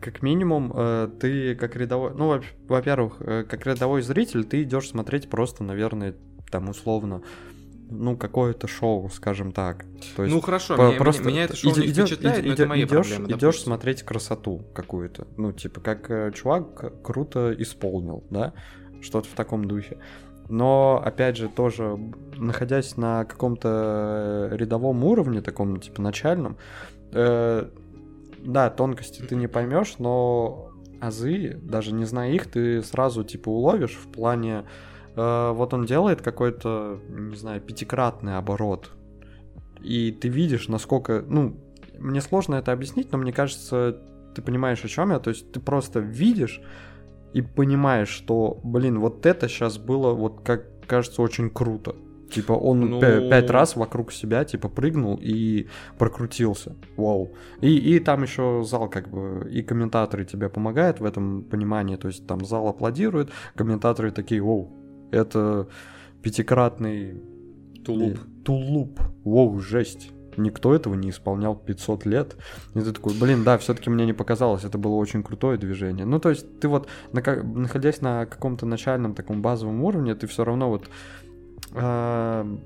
как 0.00 0.22
минимум, 0.22 0.72
э, 0.74 1.08
ты 1.20 1.54
как 1.54 1.76
рядовой... 1.76 2.12
Ну, 2.16 2.40
во-первых, 2.66 3.18
э, 3.20 3.44
как 3.48 3.66
рядовой 3.66 4.02
зритель, 4.02 4.44
ты 4.44 4.64
идешь 4.64 4.88
смотреть 4.88 5.30
просто, 5.30 5.62
наверное, 5.62 6.16
там 6.50 6.68
условно 6.68 7.22
ну, 7.90 8.16
какое-то 8.16 8.66
шоу, 8.66 9.08
скажем 9.10 9.52
так. 9.52 9.84
То 10.16 10.24
есть, 10.24 10.34
ну, 10.34 10.40
хорошо, 10.40 10.76
по, 10.76 10.88
меня, 10.88 10.98
просто 10.98 11.24
меня 11.24 11.44
это 11.44 11.56
шоу 11.56 11.72
иди, 11.72 11.80
не 11.80 11.86
идешь, 11.88 12.08
впечатляет, 12.08 12.40
иди, 12.40 12.48
но 12.48 12.54
это 12.54 12.66
мои 12.66 12.84
идешь, 12.84 13.08
проблемы, 13.08 13.32
Идешь 13.32 13.60
смотреть 13.60 14.02
красоту 14.02 14.64
какую-то. 14.74 15.26
Ну, 15.36 15.52
типа, 15.52 15.80
как 15.80 16.10
э, 16.10 16.32
чувак 16.32 17.02
круто 17.02 17.54
исполнил, 17.58 18.24
да? 18.30 18.54
Что-то 19.00 19.28
в 19.28 19.32
таком 19.32 19.66
духе. 19.66 19.98
Но, 20.48 21.02
опять 21.04 21.36
же, 21.36 21.48
тоже, 21.48 21.98
находясь 22.36 22.96
на 22.96 23.24
каком-то 23.24 24.50
рядовом 24.52 25.04
уровне, 25.04 25.40
таком, 25.40 25.80
типа, 25.80 26.02
начальном, 26.02 26.58
э, 27.12 27.68
да, 28.44 28.70
тонкости 28.70 29.22
ты 29.22 29.36
не 29.36 29.46
поймешь, 29.46 29.94
но 29.98 30.70
азы, 31.00 31.58
даже 31.62 31.92
не 31.92 32.04
зная 32.04 32.32
их, 32.32 32.50
ты 32.50 32.82
сразу, 32.82 33.24
типа, 33.24 33.48
уловишь 33.48 33.96
в 33.96 34.08
плане 34.10 34.64
Э, 35.16 35.52
вот 35.52 35.74
он 35.74 35.86
делает 35.86 36.22
какой-то, 36.22 37.00
не 37.08 37.36
знаю, 37.36 37.60
пятикратный 37.60 38.36
оборот. 38.36 38.90
И 39.80 40.12
ты 40.12 40.28
видишь, 40.28 40.68
насколько, 40.68 41.24
ну, 41.26 41.56
мне 41.98 42.20
сложно 42.20 42.56
это 42.56 42.72
объяснить, 42.72 43.12
но 43.12 43.18
мне 43.18 43.32
кажется, 43.32 44.00
ты 44.34 44.42
понимаешь, 44.42 44.84
о 44.84 44.88
чем 44.88 45.10
я. 45.10 45.18
То 45.18 45.30
есть 45.30 45.52
ты 45.52 45.60
просто 45.60 46.00
видишь 46.00 46.60
и 47.32 47.42
понимаешь, 47.42 48.08
что, 48.08 48.60
блин, 48.62 48.98
вот 48.98 49.26
это 49.26 49.48
сейчас 49.48 49.78
было, 49.78 50.12
вот 50.12 50.40
как 50.42 50.86
кажется, 50.86 51.22
очень 51.22 51.50
круто. 51.50 51.94
Типа 52.30 52.52
он 52.52 52.80
ну... 52.80 53.00
пять 53.00 53.50
раз 53.50 53.76
вокруг 53.76 54.12
себя 54.12 54.44
типа 54.44 54.68
прыгнул 54.68 55.18
и 55.22 55.68
прокрутился. 55.98 56.74
Вау. 56.96 57.34
И, 57.60 57.76
и 57.76 58.00
там 58.00 58.22
еще 58.22 58.62
зал 58.64 58.88
как 58.88 59.08
бы, 59.08 59.48
и 59.50 59.62
комментаторы 59.62 60.24
тебе 60.24 60.48
помогают 60.48 61.00
в 61.00 61.04
этом 61.04 61.44
понимании. 61.44 61.96
То 61.96 62.08
есть 62.08 62.26
там 62.26 62.44
зал 62.44 62.68
аплодирует, 62.68 63.30
комментаторы 63.54 64.10
такие, 64.10 64.42
вау, 64.42 64.72
это 65.14 65.68
пятикратный... 66.22 67.22
Тулуп. 67.84 68.18
Тулуп. 68.44 69.00
Воу, 69.24 69.60
жесть. 69.60 70.10
Никто 70.36 70.74
этого 70.74 70.94
не 70.94 71.10
исполнял 71.10 71.54
500 71.54 72.06
лет. 72.06 72.36
И 72.74 72.80
ты 72.80 72.92
такой, 72.92 73.14
блин, 73.14 73.44
да, 73.44 73.58
все-таки 73.58 73.90
мне 73.90 74.06
не 74.06 74.12
показалось, 74.12 74.64
это 74.64 74.78
было 74.78 74.94
очень 74.94 75.22
крутое 75.22 75.58
движение. 75.58 76.06
Ну, 76.06 76.18
то 76.18 76.30
есть, 76.30 76.60
ты 76.60 76.68
вот, 76.68 76.88
находясь 77.12 78.00
на 78.00 78.26
каком-то 78.26 78.66
начальном 78.66 79.14
таком 79.14 79.42
базовом 79.42 79.82
уровне, 79.82 80.14
ты 80.14 80.26
все 80.26 80.44
равно 80.44 80.70
вот 80.70 80.88
э, 81.72 82.56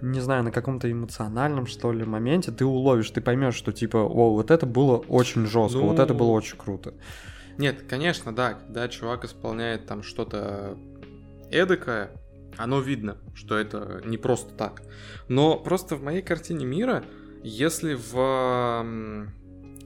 не 0.00 0.20
знаю, 0.20 0.44
на 0.44 0.50
каком-то 0.50 0.90
эмоциональном, 0.90 1.66
что 1.66 1.92
ли, 1.92 2.04
моменте 2.04 2.52
ты 2.52 2.64
уловишь, 2.64 3.10
ты 3.10 3.20
поймешь, 3.20 3.54
что 3.54 3.72
типа, 3.72 3.98
о, 3.98 4.34
вот 4.34 4.50
это 4.50 4.66
было 4.66 4.96
очень 4.96 5.46
жестко, 5.46 5.78
ну... 5.78 5.88
вот 5.88 5.98
это 5.98 6.14
было 6.14 6.30
очень 6.30 6.56
круто. 6.56 6.94
Нет, 7.56 7.82
конечно, 7.88 8.34
да, 8.34 8.54
когда 8.54 8.88
чувак 8.88 9.24
исполняет 9.24 9.86
там 9.86 10.02
что-то 10.02 10.76
эдакое, 11.54 12.10
оно 12.56 12.80
видно, 12.80 13.16
что 13.34 13.56
это 13.56 14.02
не 14.04 14.18
просто 14.18 14.54
так. 14.54 14.82
Но 15.28 15.58
просто 15.58 15.96
в 15.96 16.02
моей 16.02 16.22
картине 16.22 16.66
мира, 16.66 17.04
если 17.42 17.94
в 17.94 18.86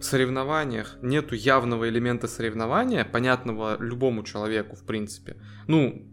соревнованиях 0.01 0.97
нету 1.03 1.35
явного 1.35 1.89
элемента 1.89 2.29
соревнования, 2.29 3.05
понятного 3.05 3.77
любому 3.81 4.23
человеку, 4.23 4.77
в 4.77 4.85
принципе, 4.85 5.37
ну, 5.67 6.07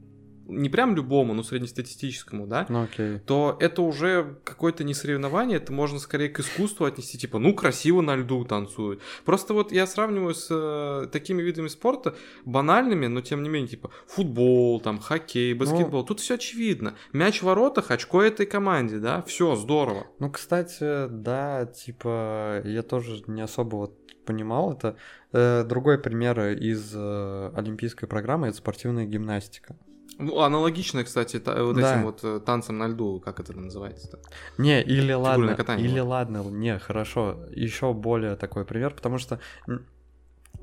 не 0.47 0.69
прям 0.69 0.95
любому, 0.95 1.33
но 1.33 1.43
среднестатистическому, 1.43 2.47
да, 2.47 2.65
ну, 2.69 2.83
окей. 2.83 3.19
то 3.19 3.57
это 3.59 3.81
уже 3.81 4.37
какое-то 4.43 4.83
не 4.83 4.93
соревнование, 4.93 5.57
это 5.57 5.73
можно 5.73 5.99
скорее 5.99 6.29
к 6.29 6.39
искусству 6.39 6.85
отнести, 6.85 7.17
типа, 7.17 7.39
ну, 7.39 7.53
красиво 7.53 8.01
на 8.01 8.15
льду 8.15 8.45
танцуют. 8.45 9.01
Просто 9.25 9.53
вот 9.53 9.71
я 9.71 9.87
сравниваю 9.87 10.35
с 10.35 10.47
э, 10.49 11.07
такими 11.11 11.41
видами 11.41 11.67
спорта, 11.67 12.15
банальными, 12.45 13.07
но 13.07 13.21
тем 13.21 13.43
не 13.43 13.49
менее, 13.49 13.69
типа, 13.69 13.91
футбол, 14.07 14.79
там, 14.79 14.99
хоккей, 14.99 15.53
ну, 15.53 15.59
баскетбол, 15.59 16.01
ну, 16.01 16.05
тут 16.05 16.19
все 16.19 16.35
очевидно. 16.35 16.95
Мяч 17.13 17.41
в 17.41 17.43
воротах, 17.43 17.91
очко 17.91 18.21
этой 18.21 18.45
команде, 18.45 18.99
да, 18.99 19.21
все 19.23 19.55
здорово. 19.55 20.07
Ну, 20.19 20.29
кстати, 20.29 21.07
да, 21.09 21.65
типа, 21.65 22.61
я 22.63 22.83
тоже 22.83 23.23
не 23.27 23.41
особо 23.41 23.75
вот 23.75 24.05
понимал 24.25 24.73
это. 24.73 24.95
Э, 25.31 25.63
другой 25.63 25.99
пример 25.99 26.39
из 26.39 26.91
э, 26.93 27.51
олимпийской 27.55 28.07
программы 28.07 28.47
это 28.47 28.57
спортивная 28.57 29.05
гимнастика. 29.05 29.75
Ну, 30.17 30.39
аналогично, 30.39 31.03
кстати, 31.03 31.39
та, 31.39 31.63
вот 31.63 31.75
да. 31.75 31.93
этим 31.93 32.05
вот 32.05 32.23
э, 32.23 32.39
танцем 32.39 32.77
на 32.77 32.87
льду, 32.87 33.19
как 33.19 33.39
это 33.39 33.53
называется-то? 33.53 34.19
Не, 34.57 34.81
или 34.81 35.11
ладно, 35.11 35.55
катание, 35.55 35.85
или 35.85 35.99
вот. 35.99 36.09
ладно, 36.09 36.43
не, 36.43 36.79
хорошо, 36.79 37.37
еще 37.51 37.93
более 37.93 38.35
такой 38.37 38.63
пример, 38.63 38.93
потому 38.93 39.17
что, 39.17 39.39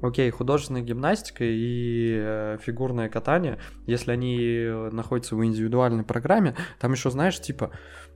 окей, 0.01 0.31
художественная 0.31 0.81
гимнастика 0.81 1.45
и 1.45 2.15
э, 2.15 2.59
фигурное 2.63 3.11
катание, 3.11 3.59
если 3.87 4.13
они 4.13 4.91
находятся 4.91 5.37
в 5.37 5.45
индивидуальной 5.45 6.05
программе, 6.05 6.57
там 6.81 6.93
еще, 6.93 7.11
знаешь, 7.11 7.39
типа, 7.39 7.73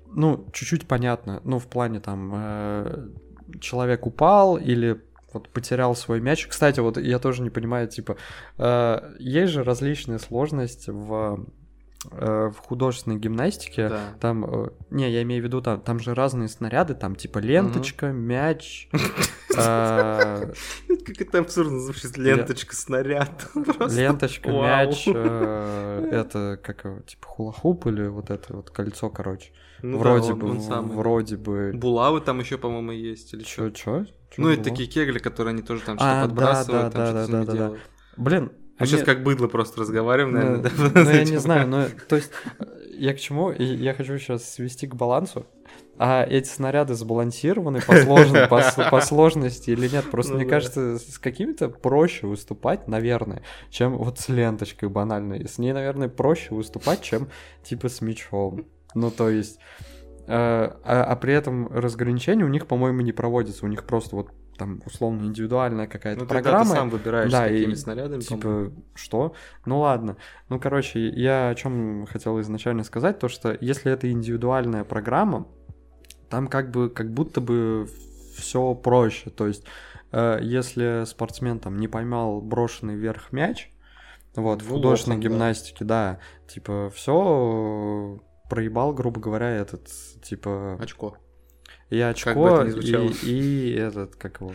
ну, 0.07 0.47
чуть-чуть 0.55 0.89
понятно, 0.89 1.43
ну, 1.45 1.59
в 1.59 1.67
плане 1.67 2.01
там 2.01 2.33
э, 2.35 3.09
человек 3.61 4.07
упал 4.07 4.57
или 4.57 5.03
вот 5.37 5.49
потерял 5.49 5.95
свой 5.95 6.21
мяч. 6.21 6.47
Кстати, 6.47 6.81
вот 6.81 6.97
я 6.99 7.19
тоже 7.19 7.43
не 7.43 7.51
понимаю, 7.51 7.89
типа, 7.89 8.17
э, 8.59 9.15
есть 9.19 9.53
же 9.53 9.63
различная 9.63 10.19
сложность 10.19 10.89
в 10.89 11.47
э, 12.11 12.51
в 12.51 12.59
художественной 12.59 13.19
гимнастике, 13.19 13.89
да. 13.89 14.01
там, 14.21 14.45
э, 14.45 14.71
не, 14.91 15.11
я 15.11 15.23
имею 15.23 15.43
в 15.43 15.45
виду, 15.47 15.61
там, 15.61 15.81
там 15.81 15.99
же 16.01 16.15
разные 16.15 16.49
снаряды, 16.49 16.95
там 16.95 17.17
типа 17.17 17.39
ленточка, 17.39 18.07
угу. 18.07 18.15
мяч. 18.15 18.89
Э, 19.59 20.53
как 21.07 21.19
это 21.19 21.39
абсурдно 21.39 21.81
звучит, 21.81 22.19
ленточка, 22.19 22.77
снаряд. 22.77 23.49
Ленточка, 23.89 24.51
мяч, 24.51 25.09
это 25.09 26.61
как 26.63 27.07
типа 27.07 27.27
хулахуп 27.27 27.87
или 27.87 28.07
вот 28.07 28.29
это 28.29 28.55
вот 28.55 28.69
кольцо, 28.69 29.09
короче. 29.09 29.53
Ну 29.83 29.99
вроде 29.99 30.35
бы, 30.35 30.49
вроде 30.49 31.37
бы. 31.37 31.73
Булавы 31.75 32.21
там 32.21 32.41
еще, 32.41 32.59
по-моему, 32.59 32.93
есть 32.93 33.33
или 33.35 33.45
что? 33.45 33.71
Чё? 33.71 34.07
Ну, 34.37 34.49
это 34.49 34.65
такие 34.65 34.89
кегли, 34.89 35.19
которые 35.19 35.53
они 35.53 35.63
тоже 35.63 35.83
там 35.83 35.97
что-то 35.97 36.23
а, 36.23 36.27
подбрасывают, 36.27 36.93
там 36.93 37.25
что-то 37.25 37.53
делают. 37.53 37.81
Блин, 38.17 38.45
мы 38.45 38.51
они... 38.79 38.89
сейчас 38.89 39.03
как 39.05 39.23
быдло 39.23 39.49
просто 39.49 39.81
разговариваем, 39.81 40.35
ну, 40.35 40.39
наверное. 40.39 40.71
Ну, 40.77 40.91
да, 40.91 41.03
ну 41.03 41.11
я 41.11 41.25
не 41.25 41.37
знаю, 41.39 41.69
но 41.69 41.87
то 42.09 42.17
есть 42.17 42.31
я 42.97 43.15
к 43.15 43.19
чему? 43.19 43.53
Я 43.53 43.95
хочу 43.95 44.19
сейчас 44.19 44.55
свести 44.55 44.87
к 44.87 44.95
балансу. 44.95 45.47
А 45.99 46.27
эти 46.29 46.49
снаряды 46.49 46.95
сбалансированы 46.95 47.81
по, 47.81 47.97
сложно, 47.97 48.47
по, 48.49 48.63
по 48.91 49.01
сложности 49.01 49.71
или 49.71 49.89
нет? 49.89 50.11
Просто 50.11 50.33
ну, 50.33 50.39
мне 50.39 50.47
да. 50.47 50.51
кажется, 50.51 50.99
с 50.99 51.19
какими-то 51.19 51.71
проще 51.71 52.27
выступать, 52.27 52.87
наверное, 52.87 53.43
чем 53.71 53.97
вот 53.97 54.19
с 54.19 54.29
ленточкой 54.29 54.91
банальной. 54.91 55.49
С 55.49 55.57
ней, 55.57 55.73
наверное, 55.73 56.09
проще 56.09 56.55
выступать, 56.55 57.01
чем 57.01 57.29
типа 57.63 57.89
с 57.89 58.03
мечом. 58.03 58.67
Ну, 58.97 59.11
то 59.11 59.29
есть... 59.29 59.59
Э, 60.27 60.73
а, 60.83 61.05
а 61.05 61.17
при 61.17 61.33
этом 61.35 61.69
разграничения 61.69 62.45
у 62.45 62.49
них, 62.49 62.67
по-моему, 62.67 63.01
не 63.03 63.13
проводится. 63.13 63.65
У 63.65 63.69
них 63.69 63.85
просто 63.85 64.17
вот 64.17 64.31
там 64.57 64.81
условно 64.87 65.27
индивидуальная 65.27 65.87
какая-то 65.87 66.23
ну, 66.23 66.27
программа. 66.27 66.71
ты 66.71 66.77
сам 66.77 66.91
выбираешь, 66.91 67.31
да, 67.31 67.45
какими 67.45 67.73
и, 67.73 67.77
снарядами. 67.77 68.21
Типа, 68.21 68.41
по-моему. 68.41 68.85
что? 68.95 69.35
Ну 69.67 69.81
ладно. 69.81 70.17
Ну, 70.49 70.59
короче, 70.59 71.09
я 71.11 71.51
о 71.51 71.55
чем 71.55 72.07
хотел 72.07 72.41
изначально 72.41 72.83
сказать, 72.83 73.19
то 73.19 73.29
что 73.29 73.57
если 73.61 73.93
это 73.93 74.11
индивидуальная 74.11 74.85
программа, 74.85 75.47
там 76.29 76.49
как 76.49 76.71
бы 76.71 76.89
как 76.89 77.13
будто 77.13 77.41
бы 77.41 77.87
все 78.37 78.75
проще. 78.75 79.31
То 79.31 79.47
есть, 79.47 79.65
э, 80.13 80.39
если 80.43 81.05
спортсмен 81.05 81.61
там 81.61 81.77
не 81.77 81.89
поймал 81.89 82.41
брошенный 82.41 82.97
вверх 82.97 83.33
мяч, 83.33 83.71
вот, 84.35 84.63
в 84.63 84.69
Ну, 84.69 84.77
художественной 84.77 85.17
лохом, 85.17 85.31
да. 85.31 85.35
гимнастике, 85.35 85.85
да, 85.85 86.19
типа, 86.47 86.91
все 86.95 88.21
проебал, 88.49 88.93
грубо 88.93 89.21
говоря, 89.21 89.51
этот, 89.51 89.89
типа, 90.23 90.79
Очко. 90.81 91.17
и 91.91 91.97
бы 91.99 92.03
очко, 92.03 92.49
это 92.49 92.65
ни 92.67 92.71
звучало. 92.71 93.09
и, 93.23 93.71
и 93.71 93.73
этот, 93.75 94.17
как 94.17 94.41
его, 94.41 94.53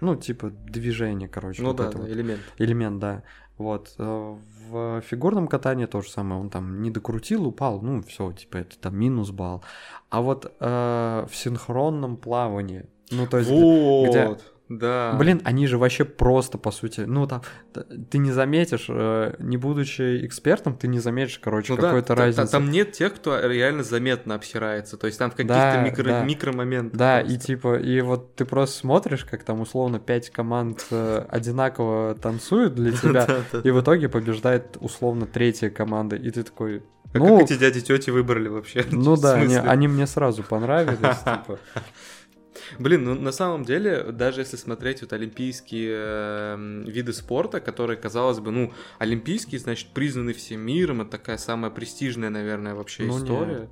ну, 0.00 0.16
типа, 0.16 0.50
движение, 0.50 1.28
короче. 1.28 1.62
Ну 1.62 1.68
вот 1.68 1.76
да, 1.78 1.88
это 1.88 1.98
да, 1.98 2.02
вот. 2.04 2.10
элемент. 2.10 2.40
Элемент, 2.58 2.98
да. 2.98 3.22
Вот. 3.58 3.94
э, 3.98 4.36
В 4.70 5.02
фигурном 5.02 5.46
катании 5.46 5.84
то 5.86 6.00
же 6.00 6.08
самое. 6.10 6.40
Он 6.40 6.48
там 6.48 6.80
не 6.80 6.90
докрутил, 6.90 7.46
упал, 7.46 7.82
ну, 7.82 8.02
все, 8.02 8.32
типа, 8.32 8.58
это 8.58 8.78
там 8.78 8.96
минус 8.98 9.30
балл. 9.30 9.62
А 10.08 10.22
вот 10.22 10.50
э, 10.60 11.26
в 11.28 11.36
синхронном 11.36 12.16
плавании, 12.16 12.86
ну, 13.10 13.26
то 13.26 13.38
есть... 13.38 13.50
вот, 13.50 14.08
где- 14.08 14.38
да. 14.70 15.12
Блин, 15.18 15.42
они 15.44 15.66
же 15.66 15.76
вообще 15.76 16.04
просто, 16.04 16.56
по 16.56 16.70
сути, 16.70 17.00
ну 17.00 17.26
там, 17.26 17.42
ты 18.10 18.16
не 18.18 18.30
заметишь, 18.32 18.86
э, 18.88 19.34
не 19.40 19.56
будучи 19.56 20.24
экспертом, 20.24 20.76
ты 20.76 20.86
не 20.88 21.00
заметишь, 21.00 21.38
короче, 21.38 21.72
Ну 21.74 21.76
да, 21.80 21.88
какой-то 21.88 22.06
та- 22.08 22.14
разницы. 22.14 22.50
там 22.52 22.70
нет 22.70 22.92
тех, 22.92 23.14
кто 23.14 23.38
реально 23.40 23.82
заметно 23.82 24.36
обсирается. 24.36 24.96
То 24.96 25.08
есть 25.08 25.18
там 25.18 25.30
в 25.30 25.34
каких-то 25.34 25.54
Да, 25.54 25.82
микро, 25.82 26.04
да. 26.04 26.24
микромоментах. 26.24 26.96
Да, 26.98 27.20
и 27.20 27.24
просто. 27.24 27.46
типа, 27.46 27.76
и 27.80 28.00
вот 28.00 28.36
ты 28.36 28.44
просто 28.44 28.78
смотришь, 28.78 29.24
как 29.24 29.42
там 29.42 29.60
условно 29.60 29.98
пять 29.98 30.30
команд 30.30 30.86
э, 30.90 31.24
одинаково 31.28 32.14
танцуют 32.14 32.74
для 32.76 32.92
тебя, 32.96 33.26
Да, 33.26 33.38
да. 33.52 33.60
и 33.64 33.70
в 33.70 33.80
итоге 33.80 34.08
побеждает 34.08 34.76
условно 34.80 35.26
третья 35.26 35.68
команда, 35.68 36.14
и 36.16 36.30
ты 36.30 36.44
такой, 36.44 36.84
А 37.12 37.18
ну, 37.18 37.38
как 37.38 37.50
эти 37.50 37.58
дяди 37.58 37.80
тети 37.80 38.10
выбрали 38.10 38.46
вообще? 38.46 38.84
ну 38.92 39.16
да, 39.16 39.34
они 39.34 39.88
мне 39.88 40.06
сразу 40.06 40.44
понравились, 40.44 41.18
типа. 41.18 41.58
Блин, 42.78 43.04
ну 43.04 43.14
на 43.14 43.32
самом 43.32 43.64
деле, 43.64 44.10
даже 44.12 44.40
если 44.40 44.56
смотреть 44.56 45.02
вот 45.02 45.12
олимпийские 45.12 45.94
эм, 45.96 46.84
виды 46.84 47.12
спорта, 47.12 47.60
которые, 47.60 47.96
казалось 47.96 48.40
бы, 48.40 48.50
ну, 48.50 48.72
олимпийские, 48.98 49.58
значит, 49.60 49.90
признаны 49.94 50.32
всем 50.32 50.60
миром, 50.60 51.00
это 51.02 51.12
такая 51.12 51.38
самая 51.38 51.70
престижная, 51.70 52.30
наверное, 52.30 52.74
вообще 52.74 53.04
Ну, 53.04 53.18
не. 53.18 53.24
история. 53.24 53.70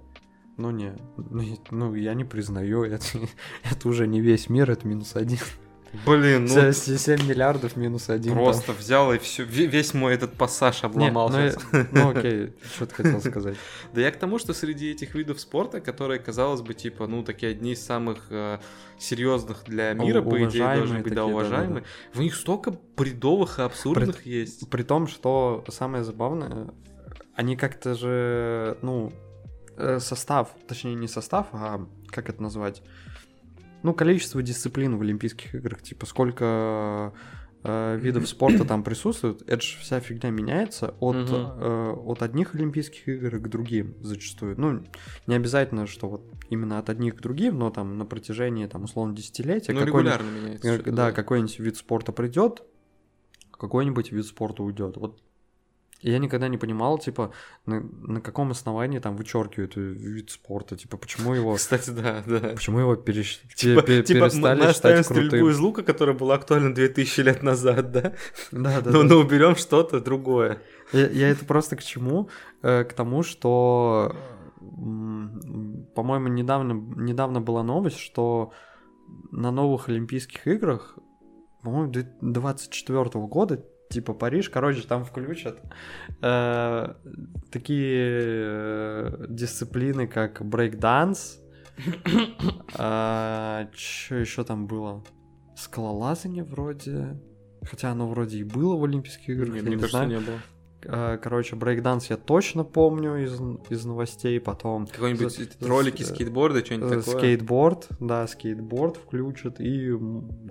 Ну 0.57 0.71
не, 0.73 0.97
ну, 1.17 1.41
и- 1.43 1.57
ну 1.71 1.95
я 1.95 2.14
не 2.14 2.25
признаю, 2.25 2.83
это, 2.85 3.05
это 3.71 3.88
уже 3.88 4.07
не 4.07 4.21
весь 4.21 4.49
мир, 4.49 4.71
это 4.71 4.87
минус 4.87 5.14
один. 5.14 5.38
Блин, 6.05 6.44
ну 6.44 6.48
Се- 6.48 6.72
се- 6.72 6.98
7 6.98 7.27
миллиардов 7.27 7.77
минус 7.77 8.11
один. 8.11 8.35
там. 8.35 8.44
просто 8.44 8.72
взял 8.72 9.12
и 9.12 9.18
все, 9.18 9.44
весь 9.44 9.94
мой 9.94 10.14
этот 10.14 10.35
пассаж 10.35 10.83
Не, 10.83 10.87
обломал 10.87 11.31
ну, 11.31 11.38
э, 11.38 11.55
ну 11.92 12.11
окей, 12.16 12.53
что 12.74 12.87
ты 12.87 12.94
хотел 12.94 13.20
сказать? 13.20 13.57
Да 13.94 14.01
я 14.03 14.11
к 14.11 14.16
тому, 14.16 14.38
что 14.38 14.53
среди 14.53 14.90
этих 14.90 15.14
видов 15.14 15.40
спорта, 15.40 15.81
которые, 15.81 16.18
казалось 16.20 16.61
бы, 16.61 16.74
типа, 16.74 17.07
ну, 17.07 17.22
такие 17.22 17.53
одни 17.53 17.72
из 17.72 17.85
самых 17.85 18.27
э, 18.31 18.59
серьезных 18.98 19.64
для 19.64 19.94
мира, 19.94 20.20
по 20.20 20.44
идее, 20.44 20.77
должны 20.77 20.98
быть, 20.98 21.14
да, 21.14 21.22
такие, 21.22 21.35
уважаемые. 21.35 21.85
В 22.12 22.20
них 22.20 22.35
столько 22.35 22.79
бредовых 22.96 23.59
и 23.59 23.62
абсурдных 23.62 24.27
есть. 24.27 24.68
При 24.68 24.83
том, 24.83 25.07
что 25.07 25.64
самое 25.68 26.05
забавное, 26.05 26.68
они 27.35 27.57
как-то 27.57 27.94
же, 27.94 28.77
ну, 28.83 29.12
э, 29.77 30.01
состав, 30.01 30.51
точнее 30.66 30.96
не 30.96 31.09
состав, 31.09 31.46
а 31.53 31.87
как 32.09 32.29
это 32.29 32.42
назвать? 32.42 32.83
Ну, 33.83 33.95
количество 33.95 34.43
дисциплин 34.43 34.97
в 34.97 35.03
Олимпийских 35.03 35.55
играх, 35.55 35.83
типа 35.83 36.05
сколько 36.07 37.12
э, 37.64 37.97
видов 38.01 38.29
спорта 38.29 38.64
там 38.64 38.83
присутствует, 38.83 39.43
это 39.49 39.62
же 39.62 39.79
вся 39.81 40.01
фигня 40.01 40.31
меняется 40.31 40.95
от, 41.01 41.17
Мгм. 41.17 41.35
э, 41.35 41.93
от 42.07 42.23
одних 42.23 42.55
Олимпийских 42.55 43.09
игр 43.09 43.38
к 43.38 43.49
другим 43.49 43.95
зачастую. 44.01 44.55
Ну, 44.59 44.85
не 45.27 45.35
обязательно, 45.35 45.87
что 45.87 46.09
вот 46.09 46.23
именно 46.51 46.79
от 46.79 46.88
одних 46.91 47.17
к 47.17 47.21
другим, 47.21 47.59
но 47.59 47.71
там 47.71 47.99
на 47.99 48.05
протяжении, 48.05 48.67
там, 48.67 48.85
условно, 48.85 49.14
десятилетия 49.14 49.73
Ну, 49.73 49.85
регулярно 49.85 50.29
меняется. 50.31 50.69
Э, 50.69 50.75
что-то, 50.75 50.93
Да, 50.93 51.12
какой-нибудь 51.12 51.59
вид 51.59 51.77
спорта 51.77 52.12
придет, 52.12 52.62
какой-нибудь 53.53 54.12
вид 54.12 54.25
спорта 54.27 54.62
уйдет. 54.62 54.97
Вот 54.97 55.21
я 56.01 56.19
никогда 56.19 56.49
не 56.49 56.59
понимал, 56.59 56.99
типа, 56.99 57.33
на, 57.67 57.81
на 57.81 58.21
каком 58.21 58.51
основании 58.53 58.99
там 59.01 59.17
вычеркивают 59.17 59.75
вид 59.77 60.31
спорта, 60.31 60.77
типа, 60.77 60.97
почему 60.97 61.35
его, 61.35 61.55
Кстати, 61.55 61.91
да, 61.91 62.23
да. 62.27 62.39
почему 62.51 62.79
его 62.81 62.95
перещ- 62.95 63.41
Типа, 63.57 63.83
пе- 63.83 64.03
типа 64.03 64.21
перестали 64.31 64.61
мы 64.67 64.73
считать 64.73 65.05
стрельбу 65.05 65.31
крутым. 65.31 65.49
из 65.51 65.59
лука, 65.59 65.83
которая 65.83 66.17
была 66.17 66.35
актуальна 66.37 66.75
2000 66.75 67.21
лет 67.23 67.43
назад, 67.43 67.91
да? 67.93 68.13
Да, 68.53 68.81
да, 68.81 68.91
но, 68.91 69.03
да. 69.03 69.09
но 69.15 69.17
уберем 69.21 69.57
что-то 69.57 70.01
другое. 70.01 70.63
Я, 70.93 71.09
я 71.11 71.29
это 71.31 71.45
просто 71.45 71.77
к 71.77 71.83
чему? 71.83 72.29
Э, 72.63 72.85
К 72.85 72.93
тому, 72.93 73.23
что, 73.23 74.15
по-моему, 75.95 76.29
недавно, 76.29 76.73
недавно 76.97 77.41
была 77.41 77.63
новость, 77.63 77.99
что 77.99 78.53
на 79.31 79.51
новых 79.51 79.89
Олимпийских 79.89 80.47
играх, 80.47 80.97
по-моему, 81.63 81.93
24 82.21 83.05
года, 83.27 83.65
типа 83.88 84.14
Париж, 84.14 84.48
короче, 84.51 84.83
там 84.83 85.05
включат 85.05 85.61
э, 86.22 86.94
такие 87.51 88.07
э, 88.07 89.27
дисциплины, 89.29 90.07
как 90.07 90.42
брейк-данс, 90.42 91.38
что 92.72 93.68
еще 94.11 94.44
там 94.44 94.66
было? 94.66 95.05
Скалолазание 95.57 96.44
вроде. 96.44 97.20
Хотя 97.62 97.90
оно 97.90 98.09
вроде 98.09 98.38
и 98.38 98.44
было 98.44 98.77
в 98.77 98.85
Олимпийских 98.85 99.29
играх, 99.31 99.48
Мне, 99.48 99.59
я 99.59 99.62
мне 99.62 99.70
не 99.72 99.77
кажется, 99.81 99.98
знаю. 100.05 100.09
не 100.20 100.24
было. 100.24 100.38
Э, 100.90 101.18
Короче, 101.22 101.55
брейкданс 101.55 102.09
я 102.09 102.16
точно 102.16 102.64
помню 102.64 103.22
из, 103.22 103.38
из 103.68 103.85
новостей, 103.85 104.40
потом 104.40 104.87
Какой-нибудь 104.87 105.31
За- 105.61 105.68
ролики, 105.68 106.03
за- 106.03 106.14
скейтборды, 106.14 106.61
э, 106.61 106.64
что-нибудь 106.64 107.05
такое. 107.05 107.18
скейтборд, 107.18 107.88
да, 108.01 108.27
скейтборд 108.27 108.96
включат 108.96 109.61
и 109.61 109.92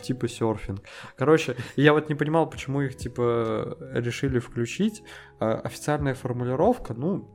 типа 0.03 0.27
серфинг. 0.27 0.81
Короче, 1.15 1.55
я 1.75 1.93
вот 1.93 2.07
не 2.09 2.15
понимал, 2.15 2.47
почему 2.49 2.81
их 2.81 2.95
типа 2.95 3.77
решили 3.93 4.37
включить. 4.39 5.01
Э, 5.39 5.53
Официальная 5.63 6.13
формулировка, 6.13 6.93
ну, 6.93 7.27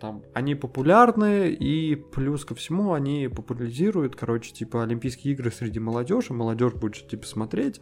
там, 0.00 0.22
они 0.34 0.54
популярны, 0.54 1.48
и 1.50 1.94
плюс 1.94 2.44
ко 2.44 2.54
всему 2.54 2.92
они 2.92 3.28
популяризируют, 3.28 4.16
короче, 4.16 4.52
типа, 4.52 4.82
Олимпийские 4.82 5.34
игры 5.34 5.50
среди 5.50 5.80
молодежи, 5.80 6.32
молодежь 6.34 6.74
будет, 6.74 7.08
типа, 7.08 7.24
смотреть, 7.26 7.80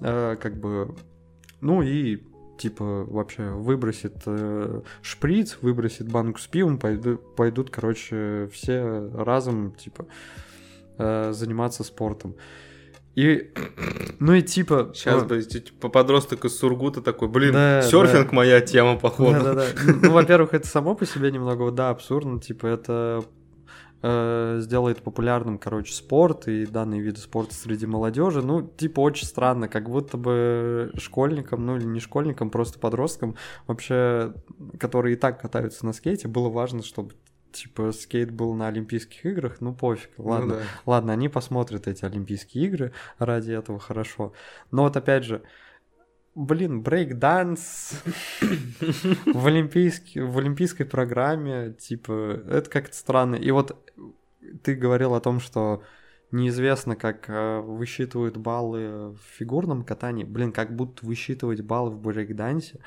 э, 0.00 0.36
как 0.40 0.60
бы, 0.60 0.94
ну 1.60 1.82
и, 1.82 2.22
типа, 2.58 3.04
вообще 3.08 3.50
выбросит 3.50 4.16
э, 4.26 4.82
шприц, 5.02 5.58
выбросит 5.62 6.10
банку 6.10 6.38
с 6.38 6.46
пивом, 6.46 6.78
пойдут, 6.78 7.36
пойдут, 7.36 7.70
короче, 7.70 8.48
все 8.52 9.10
разом, 9.14 9.72
типа, 9.72 10.06
э, 10.98 11.32
заниматься 11.32 11.84
спортом. 11.84 12.34
И, 13.14 13.50
ну 14.20 14.34
и 14.34 14.42
типа... 14.42 14.92
Сейчас 14.94 15.22
э, 15.22 15.26
бы 15.26 15.42
типа, 15.42 15.88
подросток 15.88 16.44
из 16.44 16.56
Сургута 16.56 17.00
такой, 17.02 17.28
блин, 17.28 17.52
Да, 17.52 17.82
серфинг 17.82 18.32
моя 18.32 18.60
тема, 18.60 18.96
походу. 18.96 19.32
Да-да-да. 19.32 19.66
Ну, 20.02 20.12
во-первых, 20.12 20.54
это 20.54 20.68
само 20.68 20.94
по 20.94 21.06
себе 21.06 21.32
немного, 21.32 21.70
да, 21.70 21.90
абсурдно. 21.90 22.40
Типа, 22.40 22.66
это 22.66 23.24
э, 24.02 24.58
сделает 24.60 25.02
популярным, 25.02 25.58
короче, 25.58 25.92
спорт 25.92 26.48
и 26.48 26.66
данные 26.66 27.00
виды 27.00 27.20
спорта 27.20 27.54
среди 27.54 27.86
молодежи. 27.86 28.42
Ну, 28.42 28.62
типа, 28.62 29.00
очень 29.00 29.26
странно, 29.26 29.68
как 29.68 29.88
будто 29.88 30.16
бы 30.16 30.92
школьникам, 30.96 31.64
ну 31.66 31.76
или 31.76 31.84
не 31.84 32.00
школьникам, 32.00 32.50
просто 32.50 32.78
подросткам, 32.78 33.36
вообще, 33.66 34.34
которые 34.78 35.14
и 35.14 35.18
так 35.18 35.40
катаются 35.40 35.84
на 35.86 35.92
скейте, 35.92 36.28
было 36.28 36.48
важно, 36.48 36.82
чтобы 36.82 37.14
типа 37.50 37.92
скейт 37.92 38.30
был 38.30 38.54
на 38.54 38.68
Олимпийских 38.68 39.24
играх, 39.24 39.60
ну 39.60 39.74
пофиг, 39.74 40.10
Ну 40.18 40.24
ладно. 40.28 40.54
да. 40.56 40.62
Ладно, 40.86 41.12
они 41.14 41.28
посмотрят 41.28 41.88
эти 41.88 42.04
Олимпийские 42.04 42.66
игры, 42.66 42.92
ради 43.18 43.52
этого 43.52 43.78
хорошо. 43.78 44.32
Но 44.70 44.82
вот 44.82 44.96
опять 44.96 45.24
же, 45.24 45.42
блин, 46.34 46.82
брейк-данс 46.82 48.02
в, 49.26 49.46
олимпийске- 49.46 50.24
в 50.24 50.38
олимпийской 50.38 50.84
программе, 50.84 51.72
типа, 51.78 52.40
это 52.48 52.68
как-то 52.70 52.96
странно. 52.96 53.36
И 53.36 53.50
вот 53.50 53.76
ты 54.62 54.74
говорил 54.74 55.14
о 55.14 55.20
том, 55.20 55.40
что 55.40 55.82
неизвестно, 56.30 56.94
как 56.96 57.28
э, 57.28 57.60
высчитывают 57.60 58.36
баллы 58.36 59.10
в 59.12 59.18
фигурном 59.38 59.82
катании. 59.84 60.24
Блин, 60.24 60.52
как 60.52 60.74
будут 60.76 61.02
высчитывать 61.02 61.62
баллы 61.62 61.90
в 61.90 62.00
брейк-дансе, 62.00 62.80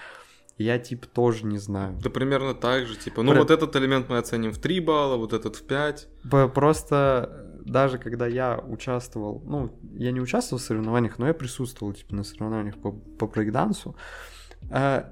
я 0.57 0.77
типа 0.77 1.07
тоже 1.07 1.45
не 1.45 1.57
знаю. 1.57 1.97
Да 2.03 2.09
примерно 2.11 2.53
так 2.53 2.85
же, 2.85 2.95
типа, 2.95 3.23
ну 3.23 3.31
Про- 3.31 3.39
вот 3.39 3.51
этот 3.51 3.75
элемент 3.75 4.09
мы 4.09 4.17
оценим 4.17 4.51
в 4.51 4.59
3 4.59 4.79
балла, 4.81 5.17
вот 5.17 5.33
этот 5.33 5.55
в 5.55 5.63
5. 5.65 6.07
П- 6.29 6.47
Просто 6.49 7.50
даже 7.65 7.97
когда 7.97 8.27
я 8.27 8.57
участвовал, 8.57 9.41
ну, 9.45 9.71
я 9.93 10.11
не 10.11 10.19
участвовал 10.19 10.59
в 10.59 10.65
соревнованиях, 10.65 11.19
но 11.19 11.27
я 11.27 11.33
присутствовал, 11.33 11.93
типа, 11.93 12.15
на 12.15 12.23
соревнованиях 12.23 12.77
по, 12.77 12.91
по 12.91 13.27
брейкдансу, 13.27 13.95
э, 14.69 15.03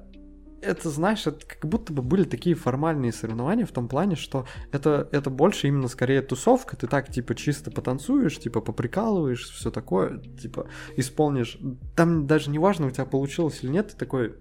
это, 0.62 0.90
знаешь, 0.90 1.26
это 1.26 1.46
как 1.46 1.66
будто 1.66 1.94
бы 1.94 2.02
были 2.02 2.24
такие 2.24 2.56
формальные 2.56 3.14
соревнования 3.14 3.66
в 3.66 3.72
том 3.72 3.88
плане, 3.88 4.16
что 4.16 4.46
это, 4.72 5.08
это 5.12 5.30
больше 5.30 5.68
именно 5.68 5.88
скорее 5.88 6.22
тусовка, 6.22 6.76
ты 6.76 6.88
так, 6.88 7.12
типа, 7.12 7.36
чисто 7.36 7.72
потанцуешь, 7.72 8.38
типа, 8.40 8.62
поприкалываешь, 8.62 9.50
все 9.50 9.72
такое, 9.72 10.20
типа, 10.20 10.68
исполнишь. 10.98 11.58
Там 11.96 12.28
даже 12.28 12.50
не 12.50 12.60
важно, 12.60 12.88
у 12.88 12.92
тебя 12.92 13.06
получилось 13.06 13.60
или 13.64 13.72
нет, 13.72 13.90
ты 13.90 13.98
такой, 13.98 14.36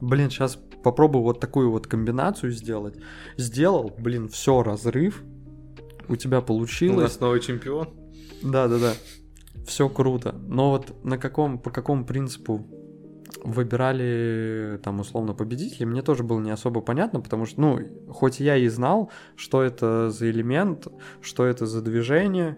блин, 0.00 0.30
сейчас 0.30 0.58
попробую 0.82 1.22
вот 1.22 1.40
такую 1.40 1.70
вот 1.70 1.86
комбинацию 1.86 2.52
сделать. 2.52 2.96
Сделал, 3.36 3.94
блин, 3.98 4.28
все, 4.28 4.62
разрыв, 4.62 5.22
у 6.08 6.16
тебя 6.16 6.40
получилось. 6.40 6.96
У 6.96 7.00
нас 7.00 7.20
новый 7.20 7.40
чемпион. 7.40 7.88
Да-да-да, 8.42 8.94
все 9.66 9.88
круто. 9.88 10.34
Но 10.46 10.70
вот 10.70 11.04
на 11.04 11.18
каком, 11.18 11.58
по 11.58 11.70
какому 11.70 12.04
принципу 12.04 12.66
выбирали 13.44 14.80
там 14.82 15.00
условно 15.00 15.34
победителей, 15.34 15.86
мне 15.86 16.02
тоже 16.02 16.22
было 16.22 16.40
не 16.40 16.50
особо 16.50 16.80
понятно, 16.80 17.20
потому 17.20 17.46
что, 17.46 17.60
ну, 17.60 17.80
хоть 18.10 18.40
я 18.40 18.56
и 18.56 18.68
знал, 18.68 19.10
что 19.36 19.62
это 19.62 20.10
за 20.10 20.30
элемент, 20.30 20.88
что 21.20 21.44
это 21.44 21.66
за 21.66 21.82
движение, 21.82 22.56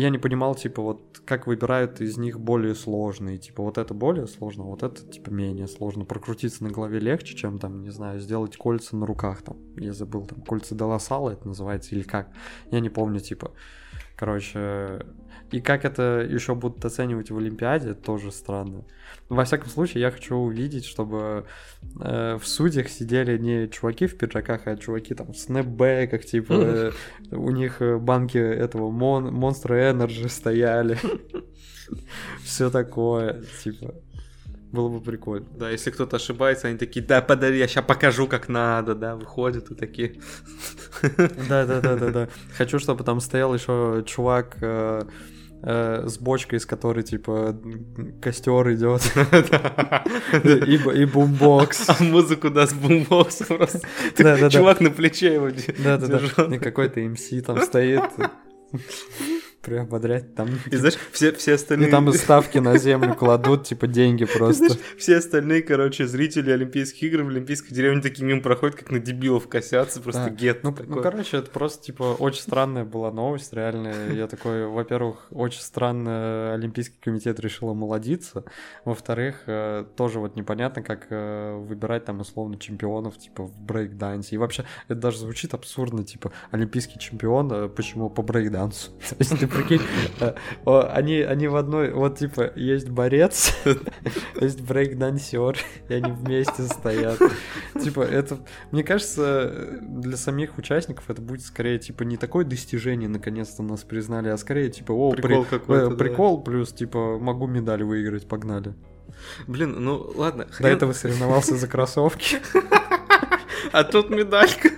я 0.00 0.10
не 0.10 0.18
понимал, 0.18 0.54
типа, 0.54 0.80
вот 0.80 1.22
как 1.24 1.48
выбирают 1.48 2.00
из 2.00 2.18
них 2.18 2.38
более 2.38 2.76
сложные. 2.76 3.38
Типа, 3.38 3.64
вот 3.64 3.78
это 3.78 3.94
более 3.94 4.28
сложно, 4.28 4.62
вот 4.64 4.84
это, 4.84 5.04
типа, 5.04 5.30
менее 5.30 5.66
сложно. 5.66 6.04
Прокрутиться 6.04 6.62
на 6.62 6.70
голове 6.70 7.00
легче, 7.00 7.36
чем, 7.36 7.58
там, 7.58 7.82
не 7.82 7.90
знаю, 7.90 8.20
сделать 8.20 8.56
кольца 8.56 8.96
на 8.96 9.06
руках, 9.06 9.42
там. 9.42 9.56
Я 9.76 9.92
забыл, 9.92 10.24
там, 10.24 10.42
кольца 10.42 10.76
Даласала 10.76 11.30
это 11.30 11.48
называется, 11.48 11.96
или 11.96 12.02
как. 12.02 12.30
Я 12.70 12.78
не 12.78 12.90
помню, 12.90 13.18
типа. 13.18 13.50
Короче, 14.14 15.04
и 15.50 15.60
как 15.60 15.84
это 15.84 16.26
еще 16.28 16.54
будут 16.54 16.84
оценивать 16.84 17.30
в 17.30 17.38
Олимпиаде, 17.38 17.94
тоже 17.94 18.32
странно. 18.32 18.84
Во 19.28 19.44
всяком 19.44 19.68
случае, 19.68 20.02
я 20.02 20.10
хочу 20.10 20.36
увидеть, 20.36 20.84
чтобы 20.84 21.46
э, 22.00 22.38
в 22.40 22.46
судьях 22.46 22.88
сидели 22.88 23.36
не 23.38 23.68
чуваки 23.68 24.06
в 24.06 24.16
пиджаках, 24.16 24.66
а 24.66 24.76
чуваки 24.76 25.14
там 25.14 25.32
в 25.32 25.36
снэпбэках, 25.36 26.24
типа 26.24 26.52
э, 26.52 26.92
у 27.32 27.50
них 27.50 27.80
э, 27.80 27.98
банки 27.98 28.38
этого 28.38 28.90
мон 28.90 29.28
Monster 29.28 29.92
Energy 29.92 30.28
стояли. 30.28 30.98
Все 32.44 32.70
такое, 32.70 33.42
типа. 33.62 33.94
Было 34.72 34.90
бы 34.90 35.00
прикольно. 35.00 35.46
Да, 35.56 35.70
если 35.70 35.90
кто-то 35.90 36.16
ошибается, 36.16 36.68
они 36.68 36.76
такие, 36.76 37.04
да, 37.04 37.22
подари, 37.22 37.58
я 37.58 37.66
сейчас 37.66 37.84
покажу, 37.86 38.26
как 38.26 38.48
надо, 38.48 38.94
да, 38.94 39.16
выходят 39.16 39.70
и 39.70 39.74
такие. 39.74 40.20
Да, 41.48 41.64
да, 41.64 41.80
да, 41.80 41.96
да, 41.96 42.10
да. 42.10 42.28
Хочу, 42.54 42.78
чтобы 42.78 43.02
там 43.02 43.20
стоял 43.20 43.54
еще 43.54 44.04
чувак 44.06 44.58
э, 45.62 46.04
с 46.06 46.18
бочкой, 46.18 46.58
из 46.58 46.66
которой, 46.66 47.02
типа, 47.02 47.56
костер 48.20 48.72
идет. 48.72 49.02
И, 50.96 51.04
бумбокс. 51.04 51.88
А 51.88 52.02
музыку 52.02 52.50
даст 52.50 52.74
бумбокс 52.74 53.36
просто. 53.46 53.80
Чувак 54.50 54.80
на 54.80 54.90
плече 54.90 55.34
его 55.34 55.50
Да, 55.78 55.98
да, 55.98 56.20
да. 56.36 56.54
И 56.54 56.58
какой-то 56.58 57.00
МС 57.00 57.28
там 57.44 57.62
стоит 57.62 58.02
приободрять 59.62 60.34
там. 60.34 60.48
И 60.70 60.76
знаешь, 60.76 60.96
все, 61.12 61.32
все 61.32 61.54
остальные... 61.54 61.88
И 61.88 61.90
там 61.90 62.12
ставки 62.12 62.58
на 62.58 62.78
землю 62.78 63.14
кладут, 63.14 63.64
типа, 63.64 63.86
деньги 63.86 64.24
просто. 64.24 64.66
Знаешь, 64.66 64.80
все 64.98 65.16
остальные, 65.16 65.62
короче, 65.62 66.06
зрители 66.06 66.50
Олимпийских 66.50 67.02
игр 67.02 67.22
в 67.22 67.28
Олимпийской 67.28 67.74
деревне 67.74 68.00
таким 68.00 68.26
мимо 68.26 68.40
проходят, 68.40 68.76
как 68.76 68.90
на 68.90 68.98
дебилов 68.98 69.48
косятся, 69.48 70.00
просто 70.00 70.24
да. 70.24 70.30
гет 70.30 70.62
ну, 70.62 70.74
ну, 70.86 71.02
короче, 71.02 71.38
это 71.38 71.50
просто, 71.50 71.84
типа, 71.84 72.16
очень 72.18 72.42
странная 72.42 72.84
была 72.84 73.10
новость, 73.10 73.52
реально. 73.52 74.12
Я 74.12 74.26
такой, 74.26 74.66
во-первых, 74.66 75.26
очень 75.30 75.60
странно 75.60 76.54
Олимпийский 76.54 76.96
комитет 77.00 77.40
решил 77.40 77.70
омолодиться. 77.70 78.44
Во-вторых, 78.84 79.42
э, 79.46 79.84
тоже 79.96 80.20
вот 80.20 80.36
непонятно, 80.36 80.82
как 80.82 81.06
э, 81.10 81.56
выбирать 81.56 82.04
там, 82.04 82.20
условно, 82.20 82.58
чемпионов, 82.58 83.18
типа, 83.18 83.44
в 83.44 83.60
брейкдансе. 83.60 84.36
И 84.36 84.38
вообще, 84.38 84.64
это 84.88 85.00
даже 85.00 85.18
звучит 85.18 85.54
абсурдно, 85.54 86.04
типа, 86.04 86.32
олимпийский 86.50 86.98
чемпион, 86.98 87.52
э, 87.52 87.68
почему 87.68 88.10
по 88.10 88.22
брейкдансу? 88.22 88.92
Прикинь, 89.58 89.82
э, 90.20 90.34
они, 90.92 91.20
они 91.20 91.48
в 91.48 91.56
одной, 91.56 91.90
вот 91.90 92.18
типа, 92.18 92.52
есть 92.54 92.88
борец, 92.88 93.52
есть 94.40 94.60
брейк-дансер, 94.60 95.56
и 95.88 95.94
они 95.94 96.12
вместе 96.12 96.62
стоят. 96.64 97.18
Типа, 97.82 98.02
это, 98.02 98.38
мне 98.70 98.82
кажется, 98.82 99.78
для 99.80 100.16
самих 100.16 100.58
участников 100.58 101.10
это 101.10 101.20
будет 101.20 101.42
скорее, 101.42 101.78
типа, 101.78 102.04
не 102.04 102.16
такое 102.16 102.44
достижение, 102.44 103.08
наконец-то 103.08 103.62
нас 103.62 103.82
признали, 103.82 104.28
а 104.28 104.36
скорее, 104.36 104.70
типа, 104.70 104.92
о, 104.92 105.10
прикол, 105.12 105.44
при... 105.44 105.50
какой-то, 105.58 105.90
прикол 105.96 106.38
да. 106.38 106.44
плюс, 106.44 106.72
типа, 106.72 107.18
могу 107.18 107.46
медаль 107.46 107.82
выиграть, 107.82 108.28
погнали. 108.28 108.74
Блин, 109.46 109.76
ну 109.78 110.10
ладно. 110.14 110.46
Хрен... 110.50 110.68
До 110.70 110.76
этого 110.76 110.92
соревновался 110.92 111.56
за 111.56 111.66
кроссовки. 111.66 112.38
А 113.72 113.84
тут 113.84 114.10
медалька. 114.10 114.70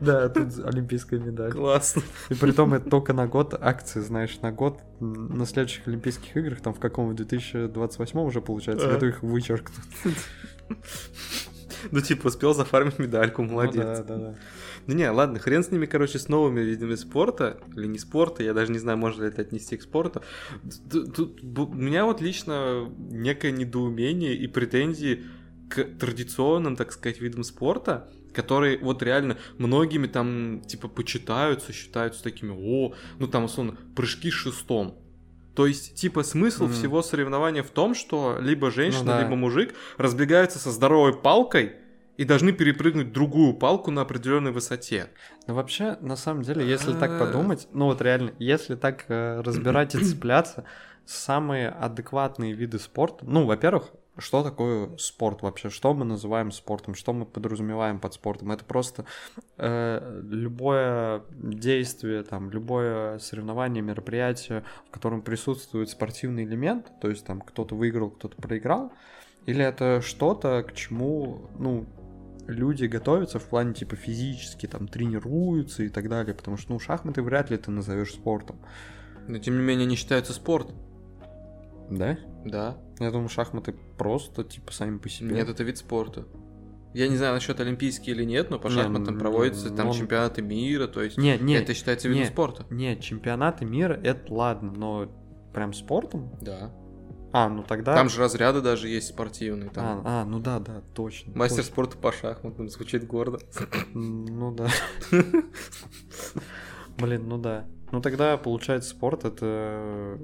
Да, 0.00 0.28
тут 0.28 0.58
олимпийская 0.64 1.20
медаль. 1.20 1.52
Классно. 1.52 2.02
И 2.28 2.34
при 2.34 2.52
том 2.52 2.74
это 2.74 2.88
только 2.88 3.12
на 3.12 3.26
год 3.26 3.54
акции, 3.60 4.00
знаешь, 4.00 4.40
на 4.40 4.52
год 4.52 4.80
на 5.00 5.46
следующих 5.46 5.86
Олимпийских 5.86 6.36
играх, 6.36 6.60
там 6.60 6.74
в 6.74 6.80
каком, 6.80 7.08
в 7.10 7.14
2028 7.14 8.20
уже 8.20 8.40
получается, 8.40 8.88
году 8.88 9.06
их 9.06 9.22
вычеркнут. 9.22 9.78
Ну, 11.90 12.00
типа, 12.00 12.28
успел 12.28 12.54
зафармить 12.54 12.98
медальку, 12.98 13.42
ну 13.42 13.52
молодец. 13.52 13.84
да, 13.84 14.02
да, 14.02 14.16
да. 14.16 14.34
Ну 14.86 14.94
не, 14.94 15.10
ладно, 15.10 15.38
хрен 15.38 15.64
с 15.64 15.70
ними, 15.70 15.86
короче, 15.86 16.18
с 16.18 16.28
новыми 16.28 16.60
видами 16.60 16.94
спорта, 16.94 17.58
или 17.76 17.86
не 17.86 17.98
спорта, 17.98 18.42
я 18.42 18.54
даже 18.54 18.72
не 18.72 18.78
знаю, 18.78 18.98
можно 18.98 19.22
ли 19.22 19.28
это 19.28 19.42
отнести 19.42 19.76
к 19.76 19.82
спорту. 19.82 20.22
Тут 20.90 21.42
у 21.42 21.74
меня 21.74 22.04
вот 22.04 22.20
лично 22.20 22.88
некое 23.10 23.50
недоумение 23.50 24.34
и 24.34 24.46
претензии 24.46 25.24
к 25.68 25.84
традиционным, 25.98 26.76
так 26.76 26.92
сказать, 26.92 27.20
видам 27.20 27.44
спорта, 27.44 28.08
которые 28.32 28.78
вот 28.78 29.02
реально 29.02 29.38
многими 29.58 30.06
там, 30.06 30.60
типа, 30.60 30.88
почитаются, 30.88 31.72
считаются 31.72 32.22
такими, 32.22 32.52
о, 32.56 32.94
ну 33.18 33.26
там, 33.26 33.44
условно, 33.44 33.76
прыжки 33.94 34.30
шестом. 34.30 34.98
То 35.54 35.66
есть, 35.66 35.94
типа, 35.94 36.22
смысл 36.22 36.66
mm. 36.66 36.72
всего 36.72 37.02
соревнования 37.02 37.62
в 37.62 37.70
том, 37.70 37.94
что 37.94 38.38
либо 38.40 38.70
женщина, 38.70 39.04
ну, 39.04 39.10
да. 39.12 39.22
либо 39.22 39.36
мужик 39.36 39.74
разбегаются 39.96 40.58
со 40.58 40.70
здоровой 40.70 41.14
палкой 41.14 41.76
и 42.18 42.24
должны 42.24 42.52
перепрыгнуть 42.52 43.12
другую 43.12 43.54
палку 43.54 43.90
на 43.90 44.02
определенной 44.02 44.52
высоте. 44.52 45.08
Ну, 45.46 45.54
вообще, 45.54 45.96
на 46.02 46.16
самом 46.16 46.42
деле, 46.42 46.66
если 46.66 46.92
так 46.92 47.12
а. 47.12 47.18
подумать, 47.18 47.68
ну 47.72 47.86
вот 47.86 48.02
реально, 48.02 48.32
если 48.38 48.74
так 48.74 49.06
э, 49.08 49.40
разбирать 49.40 49.94
и 49.94 49.98
цепляться, 50.04 50.64
самые 51.06 51.68
адекватные 51.70 52.52
виды 52.52 52.78
спорта, 52.78 53.24
ну, 53.26 53.46
во-первых, 53.46 53.92
что 54.18 54.42
такое 54.42 54.96
спорт 54.96 55.42
вообще? 55.42 55.68
Что 55.68 55.92
мы 55.92 56.04
называем 56.04 56.50
спортом? 56.50 56.94
Что 56.94 57.12
мы 57.12 57.26
подразумеваем 57.26 58.00
под 58.00 58.14
спортом? 58.14 58.50
Это 58.50 58.64
просто 58.64 59.04
э, 59.58 60.22
любое 60.28 61.22
действие, 61.30 62.22
там, 62.22 62.50
любое 62.50 63.18
соревнование, 63.18 63.82
мероприятие, 63.82 64.64
в 64.88 64.90
котором 64.90 65.22
присутствует 65.22 65.90
спортивный 65.90 66.44
элемент, 66.44 66.90
то 67.00 67.08
есть 67.08 67.26
там 67.26 67.40
кто-то 67.40 67.74
выиграл, 67.74 68.10
кто-то 68.10 68.36
проиграл, 68.36 68.92
или 69.44 69.64
это 69.64 70.00
что-то, 70.00 70.62
к 70.62 70.74
чему, 70.74 71.50
ну, 71.58 71.86
люди 72.46 72.86
готовятся 72.86 73.38
в 73.38 73.44
плане 73.44 73.74
типа 73.74 73.96
физически, 73.96 74.66
там, 74.66 74.88
тренируются 74.88 75.82
и 75.82 75.88
так 75.88 76.08
далее, 76.08 76.34
потому 76.34 76.56
что, 76.56 76.72
ну, 76.72 76.78
шахматы 76.78 77.22
вряд 77.22 77.50
ли 77.50 77.56
ты 77.56 77.70
назовешь 77.70 78.12
спортом. 78.12 78.58
Но 79.28 79.38
тем 79.38 79.56
не 79.58 79.62
менее 79.62 79.86
не 79.86 79.96
считается 79.96 80.32
спорт. 80.32 80.72
Да? 81.90 82.18
Да. 82.44 82.78
Я 82.98 83.10
думаю, 83.10 83.28
шахматы 83.28 83.74
просто, 83.98 84.44
типа, 84.44 84.72
сами 84.72 84.98
по 84.98 85.08
себе. 85.08 85.34
Нет, 85.34 85.48
это 85.48 85.62
вид 85.64 85.78
спорта. 85.78 86.26
Я 86.94 87.08
не 87.08 87.16
знаю 87.16 87.34
насчет 87.34 87.60
олимпийский 87.60 88.12
или 88.12 88.24
нет, 88.24 88.48
но 88.48 88.58
по 88.58 88.68
не, 88.68 88.74
шахматам 88.74 89.18
проводятся 89.18 89.68
там 89.70 89.88
он... 89.88 89.92
чемпионаты 89.92 90.40
мира, 90.40 90.86
то 90.86 91.02
есть 91.02 91.18
не, 91.18 91.36
не, 91.36 91.54
это 91.54 91.74
считается 91.74 92.08
видом 92.08 92.22
не, 92.22 92.28
спорта. 92.28 92.64
Нет, 92.70 93.00
чемпионаты 93.02 93.66
мира 93.66 94.00
это 94.02 94.32
ладно, 94.32 94.72
но 94.74 95.06
прям 95.52 95.74
спортом? 95.74 96.34
Да. 96.40 96.72
А, 97.34 97.50
ну 97.50 97.62
тогда... 97.62 97.94
Там 97.94 98.08
же 98.08 98.20
разряды 98.20 98.62
даже 98.62 98.88
есть 98.88 99.08
спортивные. 99.08 99.68
Там. 99.68 100.02
А, 100.06 100.22
а, 100.22 100.24
ну 100.24 100.38
да, 100.40 100.58
да, 100.58 100.80
точно. 100.94 101.36
Мастер 101.36 101.58
точно. 101.58 101.72
спорта 101.72 101.98
по 101.98 102.12
шахматам 102.12 102.70
звучит 102.70 103.06
гордо. 103.06 103.40
Ну 103.92 104.54
да. 104.54 104.68
Блин, 106.96 107.28
ну 107.28 107.36
да. 107.36 107.66
Ну 107.92 108.00
тогда, 108.00 108.38
получается, 108.38 108.88
спорт 108.88 109.26
это 109.26 110.18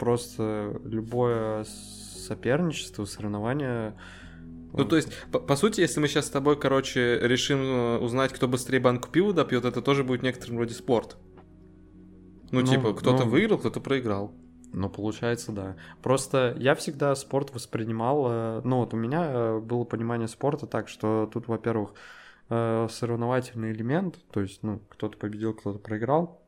просто 0.00 0.80
любое 0.82 1.64
соперничество, 1.64 3.04
соревнование. 3.04 3.94
Ну, 4.72 4.84
то 4.86 4.96
есть, 4.96 5.08
по, 5.30 5.38
по 5.38 5.56
сути, 5.56 5.82
если 5.82 6.00
мы 6.00 6.08
сейчас 6.08 6.26
с 6.26 6.30
тобой, 6.30 6.58
короче, 6.58 7.18
решим 7.20 7.60
э, 7.60 7.98
узнать, 7.98 8.32
кто 8.32 8.48
быстрее 8.48 8.80
банку 8.80 9.10
пива 9.10 9.34
допьет, 9.34 9.64
это 9.66 9.82
тоже 9.82 10.02
будет 10.02 10.22
некоторым 10.22 10.56
вроде 10.56 10.74
спорт. 10.74 11.18
Ну, 12.50 12.60
ну 12.60 12.66
типа, 12.66 12.94
кто-то 12.94 13.24
ну, 13.24 13.30
выиграл, 13.30 13.58
кто-то 13.58 13.80
проиграл. 13.80 14.32
Ну, 14.72 14.88
получается, 14.88 15.52
да. 15.52 15.76
Просто 16.02 16.56
я 16.58 16.74
всегда 16.74 17.14
спорт 17.14 17.52
воспринимал... 17.52 18.26
Э, 18.30 18.60
ну, 18.64 18.78
вот 18.78 18.94
у 18.94 18.96
меня 18.96 19.26
э, 19.26 19.58
было 19.58 19.84
понимание 19.84 20.28
спорта 20.28 20.66
так, 20.66 20.88
что 20.88 21.28
тут, 21.32 21.46
во-первых, 21.46 21.92
соревновательный 22.48 23.70
элемент, 23.70 24.16
то 24.32 24.40
есть, 24.40 24.64
ну, 24.64 24.80
кто-то 24.88 25.16
победил, 25.16 25.54
кто-то 25.54 25.78
проиграл. 25.78 26.39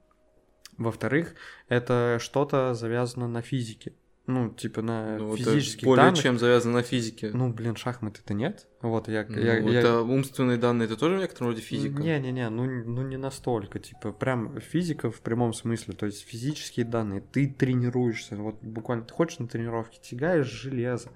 Во-вторых, 0.78 1.34
это 1.68 2.18
что-то 2.20 2.74
завязано 2.74 3.28
на 3.28 3.42
физике. 3.42 3.92
Ну, 4.26 4.50
типа 4.50 4.82
на 4.82 5.18
Ну, 5.18 5.34
это 5.34 5.44
физических 5.44 5.84
более 5.84 6.04
данных. 6.04 6.22
чем 6.22 6.38
завязано 6.38 6.74
на 6.74 6.82
физике. 6.82 7.30
Ну, 7.32 7.52
блин, 7.52 7.74
шахматы-то 7.74 8.34
нет. 8.34 8.68
Вот 8.80 9.08
я... 9.08 9.26
Ну, 9.28 9.38
я, 9.38 9.58
я- 9.58 9.80
это 9.80 10.00
умственные 10.02 10.58
данные, 10.58 10.86
это 10.86 10.96
тоже 10.96 11.16
в 11.16 11.18
некотором 11.18 11.48
роде 11.48 11.60
физика. 11.60 12.00
Не-не-не, 12.00 12.48
ну, 12.48 12.64
ну 12.64 13.02
не 13.02 13.16
настолько, 13.16 13.78
типа, 13.80 14.12
прям 14.12 14.60
физика 14.60 15.10
в 15.10 15.20
прямом 15.20 15.52
смысле, 15.52 15.94
то 15.94 16.06
есть 16.06 16.24
физические 16.26 16.86
данные, 16.86 17.20
ты 17.20 17.48
тренируешься, 17.48 18.36
вот 18.36 18.62
буквально, 18.62 19.04
ты 19.04 19.12
хочешь 19.12 19.38
на 19.40 19.48
тренировке, 19.48 19.98
тягаешь 20.00 20.46
железо, 20.46 21.10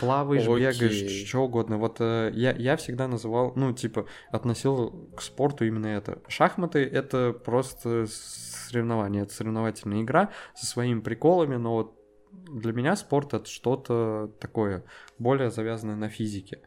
плаваешь, 0.00 0.42
Окей. 0.42 0.56
бегаешь, 0.88 1.26
что 1.26 1.40
угодно, 1.44 1.78
вот 1.78 1.96
э, 2.00 2.30
я, 2.34 2.52
я 2.52 2.76
всегда 2.76 3.08
называл, 3.08 3.52
ну, 3.56 3.72
типа, 3.72 4.06
относил 4.30 5.10
к 5.16 5.22
спорту 5.22 5.64
именно 5.64 5.86
это. 5.86 6.20
Шахматы— 6.28 6.78
это 6.92 7.32
просто 7.32 8.06
соревнование, 8.08 9.22
это 9.22 9.32
соревновательная 9.34 10.02
игра 10.02 10.30
со 10.54 10.66
своими 10.66 11.00
приколами, 11.00 11.56
но 11.56 11.74
вот 11.74 12.03
для 12.48 12.72
меня 12.72 12.96
спорт— 12.96 13.34
это 13.34 13.46
что-то 13.46 14.30
такое, 14.40 14.84
более 15.18 15.50
завязанное 15.50 15.96
на 15.96 16.08
физике. 16.08 16.60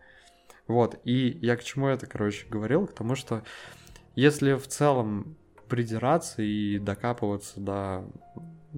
Вот, 0.68 1.00
и 1.06 1.38
я 1.42 1.56
к 1.56 1.64
чему 1.64 1.88
это, 1.88 2.08
короче, 2.08 2.46
говорил? 2.50 2.88
К 2.88 2.94
тому, 2.94 3.16
что 3.16 3.44
если 4.16 4.54
в 4.54 4.68
целом 4.68 5.38
придираться 5.70 6.42
и 6.42 6.78
докапываться 6.80 7.60
до 7.60 8.06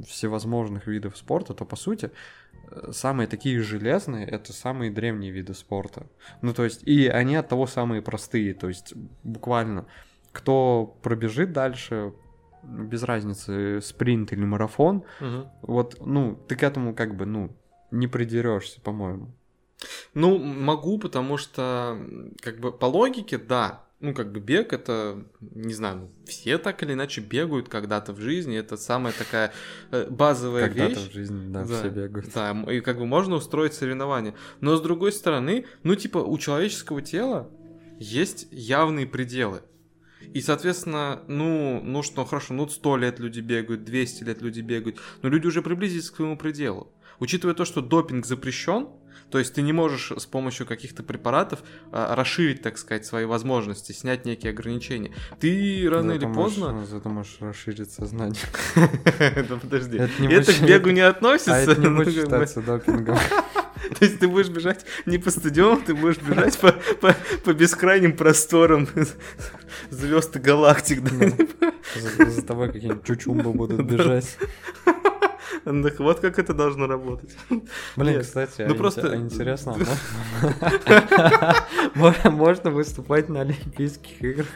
всевозможных 0.06 0.88
видов 0.88 1.18
спорта, 1.18 1.54
то, 1.54 1.66
по 1.66 1.76
сути, 1.76 2.12
э, 2.72 2.92
самые 2.92 3.28
такие 3.28 3.60
железные— 3.60 4.26
это 4.28 4.54
самые 4.54 4.92
древние 4.92 5.32
виды 5.32 5.54
спорта. 5.54 6.08
Ну, 6.42 6.54
то 6.54 6.64
есть, 6.64 6.84
и 6.84 7.08
они 7.08 7.36
от 7.36 7.48
того 7.48 7.68
самые 7.68 8.02
простые, 8.02 8.54
то 8.54 8.68
есть, 8.68 8.94
буквально, 9.24 9.88
кто 10.32 10.98
пробежит 11.02 11.54
дальше, 11.54 12.14
без 12.70 13.04
разницы, 13.04 13.80
спринт 13.82 14.32
или 14.34 14.44
марафон, 14.46 15.04
Мгм. 15.20 15.50
вот, 15.62 15.98
ну, 16.06 16.36
ты 16.48 16.56
к 16.56 16.64
этому 16.64 16.94
как 16.94 17.16
бы, 17.16 17.26
ну, 17.26 17.56
не 17.92 18.08
придерешься, 18.08 18.80
по-моему. 18.82 19.32
Ну, 20.14 20.38
могу, 20.38 21.00
потому 21.00 21.38
что, 21.38 21.98
как 22.42 22.60
бы, 22.60 22.72
по 22.72 22.86
логике, 22.86 23.38
да. 23.38 23.84
Ну, 24.02 24.14
как 24.14 24.32
бы 24.32 24.40
бег 24.40 24.72
это, 24.72 25.26
не 25.42 25.74
знаю, 25.74 25.98
ну, 25.98 26.12
все 26.26 26.58
так 26.58 26.82
или 26.84 26.94
иначе 26.94 27.20
бегают 27.20 27.68
когда-то 27.68 28.14
в 28.14 28.20
жизни. 28.22 28.58
Это 28.58 28.78
самая 28.78 29.12
такая 29.12 29.52
э, 29.92 30.08
базовая 30.10 30.68
Когда-то 30.70 31.00
вещь. 31.02 31.10
в 31.10 31.14
жизни, 31.14 31.52
да, 31.52 31.66
Да, 31.66 31.80
все 31.80 31.90
бегают. 31.90 32.30
Да, 32.34 32.52
и 32.72 32.80
как 32.80 32.98
бы 32.98 33.06
можно 33.06 33.36
устроить 33.36 33.74
соревнования. 33.74 34.36
Но 34.62 34.78
с 34.78 34.82
другой 34.82 35.12
стороны, 35.12 35.66
ну 35.84 35.96
типа 35.96 36.20
у 36.20 36.38
человеческого 36.38 37.02
тела 37.02 37.50
есть 38.00 38.48
явные 38.52 39.06
пределы. 39.06 39.64
И, 40.34 40.42
соответственно, 40.42 41.22
ну, 41.28 41.82
ну 41.84 42.04
что, 42.04 42.26
хорошо, 42.26 42.54
ну 42.54 42.68
100 42.68 42.98
лет 42.98 43.20
люди 43.20 43.40
бегают, 43.40 43.84
200 43.84 44.24
лет 44.24 44.42
люди 44.42 44.62
бегают, 44.62 44.98
но 45.22 45.30
люди 45.30 45.48
уже 45.48 45.62
приблизились 45.62 46.12
к 46.12 46.16
своему 46.18 46.38
пределу. 46.38 46.92
Учитывая 47.20 47.54
то, 47.56 47.66
что 47.66 47.82
допинг 47.82 48.26
запрещен, 48.26 48.88
то 49.30 49.38
есть 49.38 49.54
ты 49.54 49.62
не 49.62 49.74
можешь 49.74 50.12
с 50.12 50.26
помощью 50.26 50.66
каких-то 50.66 51.04
препаратов 51.04 51.60
а, 51.92 52.16
расширить, 52.16 52.62
так 52.62 52.78
сказать, 52.78 53.06
свои 53.06 53.26
возможности, 53.26 53.92
снять 53.92 54.26
некие 54.26 54.52
ограничения. 54.52 55.12
Ты 55.40 55.88
рано 55.90 56.14
Зато 56.14 56.18
или 56.18 56.26
можешь- 56.26 56.56
поздно... 56.56 56.86
Зато 56.86 57.10
можешь 57.10 57.38
расширить 57.40 57.92
сознание. 57.92 58.42
Да 59.50 59.58
подожди. 59.58 59.98
Это 59.98 60.24
Это 60.24 60.54
к 60.54 60.62
бегу 60.62 60.90
не 60.90 61.02
относится. 61.08 61.56
А 61.56 61.58
это 61.60 61.76
не 61.76 61.88
ну, 61.90 61.98
будет 61.98 62.14
считаться 62.14 62.62
допингом. 62.62 63.18
То 64.00 64.06
есть 64.06 64.20
ты 64.20 64.28
будешь 64.28 64.50
бежать 64.50 64.86
не 65.06 65.18
по 65.18 65.32
стадиону, 65.32 65.82
ты 65.82 65.94
будешь 65.94 66.18
бежать 66.18 66.58
по, 66.60 66.72
по, 67.02 67.16
по 67.44 67.54
бескрайним 67.54 68.16
просторам 68.16 68.88
звезд 69.90 70.36
и 70.36 70.40
галактик. 70.40 71.02
да? 71.02 71.72
За, 71.96 72.30
за 72.30 72.42
тобой 72.42 72.72
какие-нибудь 72.72 73.06
чучумбы 73.06 73.54
будут 73.54 73.82
бежать. 73.86 74.38
Так 75.70 76.00
вот 76.00 76.20
как 76.20 76.40
это 76.40 76.56
должно 76.56 76.88
работать. 76.88 77.30
Блин, 77.96 78.16
Нет, 78.16 78.24
кстати, 78.24 78.64
ну 78.68 78.74
а 78.74 78.78
просто- 78.78 79.12
а 79.12 79.16
интересно, 79.16 79.76
можно- 81.96 82.72
выступать 82.72 83.30
на 83.30 83.42
Олимпийских 83.42 84.22
играх, 84.22 84.48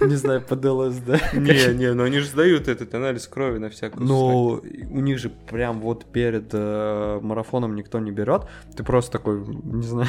не 0.00 0.16
знаю, 0.16 0.42
под 0.42 0.64
ЛСД? 0.64 1.08
Не, 1.34 1.74
не, 1.74 1.94
но 1.94 2.04
они 2.04 2.18
же 2.18 2.26
сдают 2.26 2.68
этот 2.68 2.94
анализ 2.94 3.26
крови 3.26 3.58
на 3.58 3.70
всякую 3.70 4.06
Ну, 4.06 4.62
у 4.90 5.00
них 5.00 5.18
же 5.18 5.30
прям 5.30 5.80
вот 5.80 6.04
перед 6.04 6.50
э, 6.52 7.18
марафоном 7.22 7.74
никто 7.74 7.98
не 7.98 8.10
берет. 8.10 8.42
Ты 8.76 8.84
просто 8.84 9.12
такой, 9.12 9.44
не 9.46 9.86
знаю, 9.86 10.08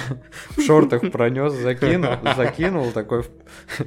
в 0.57 0.61
шортах 0.61 1.09
пронес, 1.11 1.53
закинул, 1.53 2.13
закинул 2.35 2.91
такой 2.91 3.23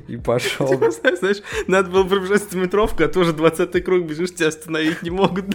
и 0.09 0.17
пошел. 0.17 0.69
Типа, 0.69 0.91
знаешь, 0.91 1.43
надо 1.67 1.91
было 1.91 2.05
пробежать 2.05 2.43
стометровку, 2.43 3.03
а 3.05 3.09
тоже 3.09 3.33
20 3.33 3.85
круг 3.85 4.07
бежишь, 4.07 4.35
тебя 4.35 4.49
остановить 4.49 5.03
не 5.03 5.11
могут. 5.11 5.47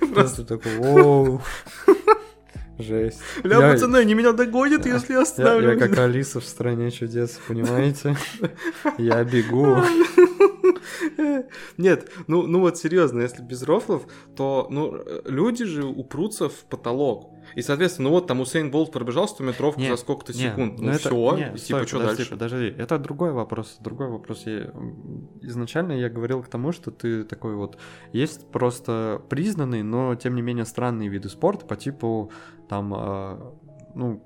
Ты 0.00 0.06
просто, 0.14 0.37
Просто 0.38 0.58
такой, 0.58 0.76
воу. 0.76 1.40
Жесть. 2.78 3.20
Бля, 3.42 3.56
Я- 3.56 3.72
пацаны, 3.72 3.96
они 3.96 4.14
меня 4.14 4.32
догонят, 4.32 4.86
если 4.86 5.12
я 5.12 5.18
Я, 5.18 5.22
остановлю. 5.22 5.72
я 5.72 5.76
как 5.76 5.98
Алиса 5.98 6.38
в 6.38 6.44
стране 6.44 6.92
чудес, 6.92 7.40
понимаете? 7.48 8.16
Я 8.98 9.24
бегу. 9.24 9.78
Нет, 11.76 12.08
ну, 12.28 12.46
ну 12.46 12.60
вот 12.60 12.78
серьезно, 12.78 13.22
если 13.22 13.42
без 13.42 13.64
рофлов, 13.64 14.04
то 14.36 14.68
ну, 14.70 15.02
люди 15.24 15.64
же 15.64 15.84
упрутся 15.84 16.48
в 16.48 16.64
потолок. 16.70 17.32
И, 17.58 17.62
соответственно, 17.62 18.08
ну 18.10 18.14
вот 18.14 18.28
там 18.28 18.38
Усейн 18.38 18.70
Болт 18.70 18.92
пробежал 18.92 19.24
100-метровку 19.26 19.80
Не, 19.80 19.88
за 19.88 19.96
сколько-то 19.96 20.32
секунд. 20.32 20.78
ну 20.78 20.84
Ну, 20.84 20.90
это- 20.90 20.98
все, 21.00 21.36
не, 21.36 21.42
и 21.54 21.58
стой, 21.58 21.58
типа, 21.58 21.86
что 21.88 21.96
подожди, 21.98 22.16
дальше? 22.16 22.30
Подожди, 22.30 22.66
это 22.78 22.98
другой 23.00 23.32
вопрос, 23.32 23.78
другой 23.80 24.08
вопрос. 24.10 24.46
Я, 24.46 24.72
изначально 25.42 25.92
я 25.92 26.08
говорил 26.08 26.40
к 26.44 26.48
тому, 26.48 26.70
что 26.70 26.92
ты 26.92 27.24
такой 27.24 27.56
вот... 27.56 27.76
Есть 28.12 28.48
просто 28.52 29.20
признанные, 29.28 29.82
но 29.82 30.14
тем 30.14 30.36
не 30.36 30.42
менее 30.42 30.64
странные 30.66 31.08
виды 31.08 31.28
спорта 31.28 31.66
по 31.66 31.74
типу 31.74 32.30
там, 32.68 32.94
э, 32.94 33.52
ну, 33.96 34.24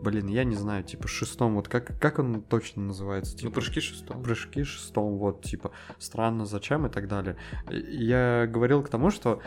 блин, 0.00 0.28
я 0.28 0.44
не 0.44 0.54
знаю, 0.54 0.84
типа 0.84 1.08
шестом, 1.08 1.56
вот 1.56 1.66
как, 1.66 1.98
как 2.00 2.20
он 2.20 2.40
точно 2.40 2.82
называется? 2.84 3.32
Ну, 3.32 3.38
Типа, 3.40 3.54
прыжки 3.54 3.80
шестом. 3.80 4.22
прыжки 4.22 4.62
шестом, 4.62 5.18
вот, 5.18 5.42
типа, 5.42 5.72
странно, 5.98 6.46
зачем 6.46 6.86
и 6.86 6.88
так 6.88 7.08
далее. 7.08 7.36
Я 7.68 8.46
говорил 8.48 8.82
к 8.84 8.88
тому, 8.88 9.10
что 9.10 9.40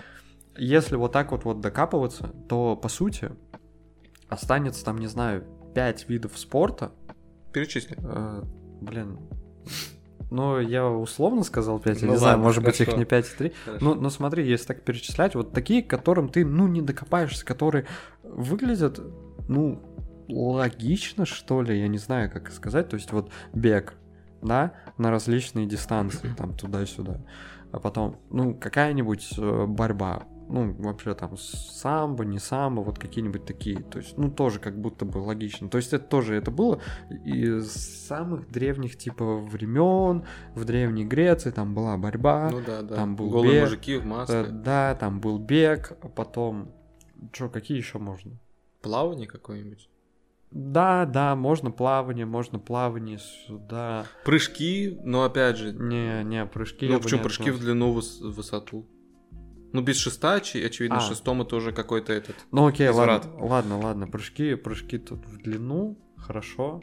если 0.58 0.96
вот 0.96 1.12
так 1.12 1.32
вот 1.32 1.46
вот 1.46 1.62
докапываться, 1.62 2.28
то, 2.48 2.76
по 2.76 2.90
сути, 2.90 3.32
останется 4.28 4.84
там, 4.86 4.98
не 4.98 5.08
знаю, 5.08 5.46
пять 5.74 6.08
видов 6.10 6.38
спорта. 6.38 6.92
Перечисли. 7.52 7.98
Э, 8.00 8.44
блин, 8.82 9.20
ну, 10.34 10.60
я 10.60 10.88
условно 10.88 11.44
сказал 11.44 11.80
5, 11.80 12.02
я 12.02 12.08
Ну 12.08 12.14
не 12.14 12.18
знаю, 12.18 12.32
ладно, 12.34 12.44
может 12.44 12.64
быть, 12.64 12.80
их 12.82 12.88
хорошо. 12.88 12.98
не 12.98 13.06
5 13.06 13.26
и 13.28 13.38
3. 13.38 13.54
Ну, 13.82 13.94
ну, 13.94 14.10
смотри, 14.10 14.48
если 14.48 14.66
так 14.66 14.82
перечислять, 14.82 15.36
вот 15.36 15.54
такие, 15.54 15.84
к 15.84 15.90
которым 15.90 16.28
ты, 16.30 16.44
ну, 16.44 16.68
не 16.68 16.82
докопаешься, 16.82 17.46
которые 17.46 17.86
выглядят, 18.24 19.00
ну, 19.48 19.80
логично, 20.28 21.28
что 21.28 21.62
ли, 21.62 21.80
я 21.80 21.88
не 21.88 22.00
знаю, 22.00 22.32
как 22.32 22.52
сказать. 22.52 22.90
То 22.90 22.96
есть 22.96 23.12
вот 23.12 23.30
бег, 23.54 23.94
да, 24.42 24.74
на 24.98 25.12
различные 25.12 25.68
дистанции, 25.68 26.34
там, 26.38 26.56
туда-сюда. 26.56 27.22
А 27.72 27.80
потом, 27.80 28.20
ну, 28.32 28.56
какая-нибудь 28.56 29.34
э, 29.38 29.66
борьба. 29.68 30.24
Ну, 30.50 30.74
вообще 30.74 31.14
там 31.16 31.38
самбо, 31.38 32.24
не 32.26 32.38
самбо, 32.40 32.82
вот 32.82 33.00
какие-нибудь 33.00 33.46
такие. 33.46 33.82
То 33.82 34.00
есть, 34.00 34.18
ну, 34.18 34.30
тоже 34.30 34.60
как 34.60 34.80
будто 34.80 35.06
бы 35.06 35.18
логично. 35.20 35.70
То 35.70 35.78
есть 35.78 35.94
это 35.94 36.06
тоже, 36.06 36.36
это 36.36 36.52
было 36.52 36.82
из 37.26 37.72
самых 37.72 38.50
древних, 38.52 38.98
типа, 38.98 39.38
времен, 39.38 40.26
в 40.54 40.66
Древней 40.66 41.06
Греции 41.06 41.52
там 41.52 41.74
была 41.74 41.98
борьба. 41.98 42.50
Ну 42.52 42.62
да, 42.66 42.82
да. 42.82 42.96
там 42.96 43.16
был 43.16 43.30
Голые 43.30 43.54
бег, 43.54 43.64
мужики 43.64 43.98
в 43.98 44.04
Э, 44.04 44.06
маске. 44.06 44.44
Да, 44.50 44.96
там 44.96 45.20
был 45.20 45.40
бег, 45.40 45.98
а 46.02 46.10
потом... 46.10 46.72
Что, 47.32 47.50
какие 47.50 47.78
еще 47.78 48.00
можно? 48.00 48.34
Плавание 48.82 49.28
какое-нибудь. 49.28 49.90
Да, 50.52 51.06
да, 51.06 51.36
можно 51.36 51.72
плавание, 51.72 52.28
можно 52.28 52.60
плавание 52.60 53.18
сюда. 53.18 54.06
Прыжки, 54.24 55.00
но 55.04 55.24
опять 55.24 55.58
же, 55.58 55.74
Не, 55.74 56.24
не, 56.24 56.46
прыжки. 56.46 56.88
ну 56.88 57.00
почему 57.00 57.20
не 57.22 57.24
прыжки 57.24 57.50
в 57.50 57.60
длину, 57.60 57.98
выс- 57.98 58.22
в 58.22 58.36
высоту? 58.36 58.86
Ну, 59.74 59.82
без 59.82 59.98
шеста, 59.98 60.36
очевидно, 60.36 60.98
А. 60.98 61.02
шестом 61.02 61.42
это 61.42 61.56
уже 61.56 61.72
какой-то 61.72 62.14
этот. 62.14 62.36
Ну 62.52 62.68
окей, 62.68 62.90
Изврат. 62.90 63.26
ладно, 63.26 63.46
ладно, 63.46 63.80
ладно, 63.80 64.08
прыжки, 64.08 64.56
прыжки 64.56 65.00
тут 65.00 65.26
в 65.26 65.42
длину, 65.42 65.98
хорошо. 66.16 66.82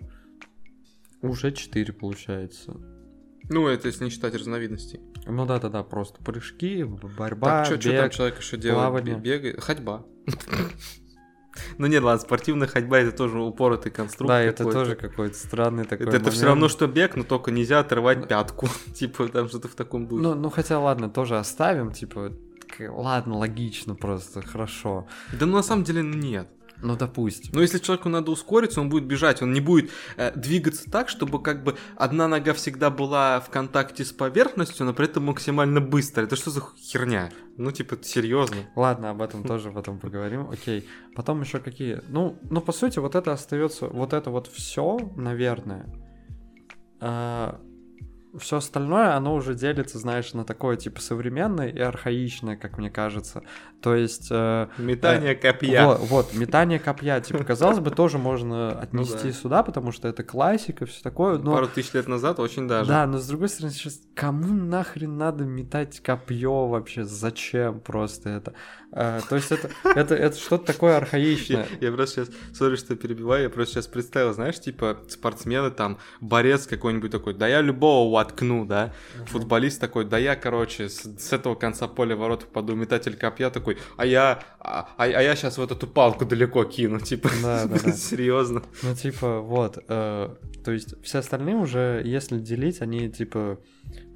Уже 1.22 1.52
4 1.52 1.92
получается. 1.92 2.76
Ну, 3.48 3.66
это 3.68 3.88
если 3.88 4.04
не 4.04 4.10
считать 4.10 4.34
разновидностей. 4.34 5.00
Ну 5.26 5.46
да-да-да, 5.46 5.82
просто 5.82 6.22
прыжки, 6.22 6.82
борьба, 6.84 7.64
так, 7.64 7.66
что 7.66 7.76
бег. 7.90 8.00
там 8.00 8.10
человек 8.10 8.38
еще 8.38 8.56
делает? 8.56 8.80
плавание. 8.80 9.16
Бегает? 9.18 9.60
Ходьба. 9.60 10.04
Ну 11.78 11.86
нет, 11.88 12.02
ладно, 12.02 12.20
спортивная 12.20 12.68
ходьба 12.68 12.98
это 13.00 13.10
тоже 13.16 13.40
упоротый 13.40 13.90
конструкт. 13.90 14.28
Да, 14.28 14.40
это 14.40 14.64
тоже 14.64 14.94
какой-то 14.94 15.34
странный 15.36 15.84
такой 15.84 16.06
Это, 16.06 16.18
все 16.30 16.42
момент. 16.42 16.42
равно, 16.44 16.68
что 16.68 16.86
бег, 16.86 17.16
но 17.16 17.24
только 17.24 17.50
нельзя 17.50 17.80
отрывать 17.80 18.28
пятку. 18.28 18.68
Типа, 18.94 19.28
там 19.28 19.48
что-то 19.48 19.68
в 19.68 19.74
таком 19.74 20.06
духе. 20.06 20.22
Ну, 20.22 20.34
ну 20.34 20.48
хотя 20.48 20.78
ладно, 20.78 21.10
тоже 21.10 21.38
оставим, 21.38 21.92
типа, 21.92 22.32
ладно, 22.78 23.38
логично 23.38 23.94
просто, 23.94 24.42
хорошо. 24.42 25.06
Да 25.32 25.46
ну 25.46 25.56
на 25.56 25.62
самом 25.62 25.84
деле 25.84 26.02
нет. 26.02 26.48
Ну, 26.82 26.96
допустим. 26.96 27.50
Но 27.54 27.60
если 27.60 27.78
человеку 27.78 28.08
надо 28.08 28.30
ускориться, 28.30 28.80
он 28.80 28.88
будет 28.88 29.04
бежать, 29.04 29.42
он 29.42 29.52
не 29.52 29.60
будет 29.60 29.90
э, 30.16 30.32
двигаться 30.34 30.90
так, 30.90 31.08
чтобы 31.08 31.42
как 31.42 31.62
бы 31.62 31.76
одна 31.96 32.28
нога 32.28 32.54
всегда 32.54 32.90
была 32.90 33.40
в 33.40 33.50
контакте 33.50 34.04
с 34.04 34.12
поверхностью, 34.12 34.86
но 34.86 34.94
при 34.94 35.06
этом 35.06 35.24
максимально 35.24 35.80
быстро. 35.80 36.22
Это 36.22 36.36
что 36.36 36.50
за 36.50 36.62
херня? 36.78 37.30
Ну, 37.56 37.70
типа, 37.70 37.98
серьезно. 38.02 38.56
Ладно, 38.76 39.10
об 39.10 39.20
этом 39.20 39.44
тоже 39.44 39.70
потом 39.70 39.98
поговорим. 39.98 40.48
Окей. 40.50 40.88
Потом 41.14 41.42
еще 41.42 41.58
какие? 41.58 42.00
Ну, 42.08 42.38
ну, 42.48 42.60
по 42.60 42.72
сути, 42.72 42.98
вот 42.98 43.14
это 43.14 43.32
остается, 43.32 43.86
вот 43.86 44.12
это 44.14 44.30
вот 44.30 44.46
все, 44.46 44.98
наверное. 45.16 45.86
Все 48.38 48.58
остальное, 48.58 49.14
оно 49.16 49.34
уже 49.34 49.54
делится, 49.54 49.98
знаешь, 49.98 50.32
на 50.34 50.44
такое, 50.44 50.76
типа, 50.76 51.00
современное 51.00 51.68
и 51.68 51.80
архаичное, 51.80 52.56
как 52.56 52.78
мне 52.78 52.90
кажется. 52.90 53.42
То 53.82 53.94
есть... 53.94 54.28
Э, 54.30 54.68
метание 54.78 55.32
э, 55.32 55.34
копья. 55.34 55.86
Вот, 55.86 56.00
вот, 56.00 56.34
метание 56.34 56.78
копья, 56.78 57.20
типа, 57.20 57.44
казалось 57.44 57.78
бы, 57.78 57.90
тоже 57.90 58.18
можно 58.18 58.78
отнести 58.78 59.14
ну, 59.14 59.30
да. 59.30 59.32
сюда, 59.32 59.62
потому 59.62 59.92
что 59.92 60.08
это 60.08 60.22
классика, 60.22 60.86
все 60.86 61.02
такое, 61.02 61.38
но... 61.38 61.52
Пару 61.52 61.68
тысяч 61.68 61.94
лет 61.94 62.08
назад 62.08 62.40
очень 62.40 62.68
даже. 62.68 62.88
Да, 62.88 63.06
но 63.06 63.18
с 63.18 63.26
другой 63.26 63.48
стороны, 63.48 63.72
сейчас 63.72 64.00
кому 64.14 64.52
нахрен 64.52 65.16
надо 65.16 65.44
метать 65.44 66.00
копье 66.00 66.66
вообще? 66.66 67.04
Зачем 67.04 67.80
просто 67.80 68.28
это? 68.28 68.54
А, 68.92 69.20
то 69.28 69.36
есть 69.36 69.52
это, 69.52 69.70
это, 69.84 70.16
это 70.16 70.36
что-то 70.36 70.72
такое 70.72 70.96
архаичное. 70.96 71.66
Я, 71.80 71.88
я 71.88 71.92
просто 71.92 72.24
сейчас, 72.24 72.34
сори, 72.56 72.74
что 72.74 72.96
перебиваю, 72.96 73.44
я 73.44 73.50
просто 73.50 73.74
сейчас 73.74 73.86
представил, 73.86 74.32
знаешь, 74.32 74.58
типа 74.58 74.98
спортсмены 75.08 75.70
там, 75.70 75.98
борец 76.20 76.66
какой-нибудь 76.66 77.10
такой, 77.10 77.34
да 77.34 77.46
я 77.46 77.60
любого 77.60 78.12
воткну, 78.12 78.64
да, 78.64 78.92
футболист 79.26 79.80
такой, 79.80 80.04
да 80.04 80.18
я, 80.18 80.34
короче, 80.34 80.88
с, 80.88 81.02
с 81.02 81.32
этого 81.32 81.54
конца 81.54 81.86
поля 81.86 82.16
ворот 82.16 82.46
попаду, 82.46 82.74
метатель 82.74 83.16
копья 83.16 83.50
такой, 83.50 83.69
а 83.96 84.06
я, 84.06 84.42
а, 84.60 84.88
а, 84.96 85.04
а 85.04 85.22
я 85.22 85.36
сейчас 85.36 85.58
вот 85.58 85.72
эту 85.72 85.86
палку 85.86 86.24
далеко 86.24 86.64
кину, 86.64 87.00
типа, 87.00 87.30
да, 87.42 87.66
да, 87.66 87.76
да. 87.82 87.92
серьезно. 88.10 88.62
Ну, 88.82 88.94
типа, 88.94 89.40
вот, 89.40 89.78
э, 89.88 90.34
то 90.64 90.72
есть 90.72 91.02
все 91.02 91.18
остальные 91.18 91.56
уже, 91.56 92.02
если 92.04 92.38
делить, 92.38 92.80
они, 92.80 93.10
типа, 93.10 93.58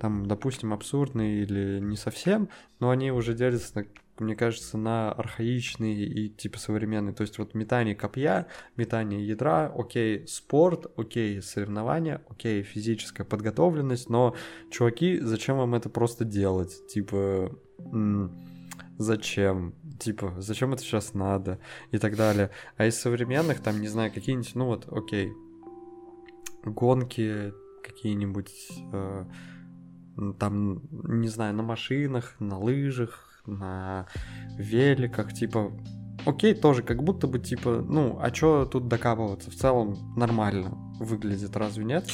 там, 0.00 0.26
допустим, 0.26 0.72
абсурдные 0.72 1.42
или 1.42 1.80
не 1.80 1.96
совсем, 1.96 2.48
но 2.80 2.90
они 2.90 3.10
уже 3.10 3.34
делятся 3.34 3.86
мне 4.18 4.36
кажется, 4.36 4.78
на 4.78 5.10
архаичный 5.12 5.94
и 5.94 6.28
типа 6.28 6.58
современный. 6.58 7.12
То 7.12 7.22
есть 7.22 7.38
вот 7.38 7.54
метание 7.54 7.94
копья, 7.94 8.46
метание 8.76 9.26
ядра, 9.26 9.72
окей, 9.74 10.26
спорт, 10.28 10.86
окей, 10.96 11.42
соревнования, 11.42 12.22
окей, 12.28 12.62
физическая 12.62 13.26
подготовленность, 13.26 14.08
но, 14.08 14.34
чуваки, 14.70 15.18
зачем 15.20 15.56
вам 15.56 15.74
это 15.74 15.88
просто 15.88 16.24
делать? 16.24 16.86
Типа, 16.86 17.50
зачем? 18.98 19.74
Типа, 19.98 20.34
зачем 20.38 20.72
это 20.72 20.82
сейчас 20.82 21.14
надо? 21.14 21.58
И 21.90 21.98
так 21.98 22.16
далее. 22.16 22.50
А 22.76 22.86
из 22.86 22.96
современных, 22.96 23.60
там, 23.60 23.80
не 23.80 23.88
знаю, 23.88 24.12
какие-нибудь, 24.12 24.54
ну 24.54 24.66
вот, 24.66 24.86
окей, 24.90 25.32
гонки 26.64 27.52
какие-нибудь, 27.82 28.52
э, 28.92 29.24
там, 30.38 30.82
не 30.90 31.28
знаю, 31.28 31.54
на 31.54 31.62
машинах, 31.62 32.36
на 32.38 32.58
лыжах, 32.58 33.42
на 33.46 34.06
великах, 34.56 35.32
типа, 35.32 35.72
окей, 36.24 36.54
тоже 36.54 36.82
как 36.82 37.02
будто 37.02 37.26
бы, 37.26 37.38
типа, 37.38 37.84
ну, 37.86 38.18
а 38.20 38.30
чё 38.30 38.64
тут 38.64 38.88
докапываться? 38.88 39.50
В 39.50 39.54
целом 39.54 40.14
нормально 40.16 40.70
выглядит, 40.98 41.56
разве 41.56 41.84
нет? 41.84 42.08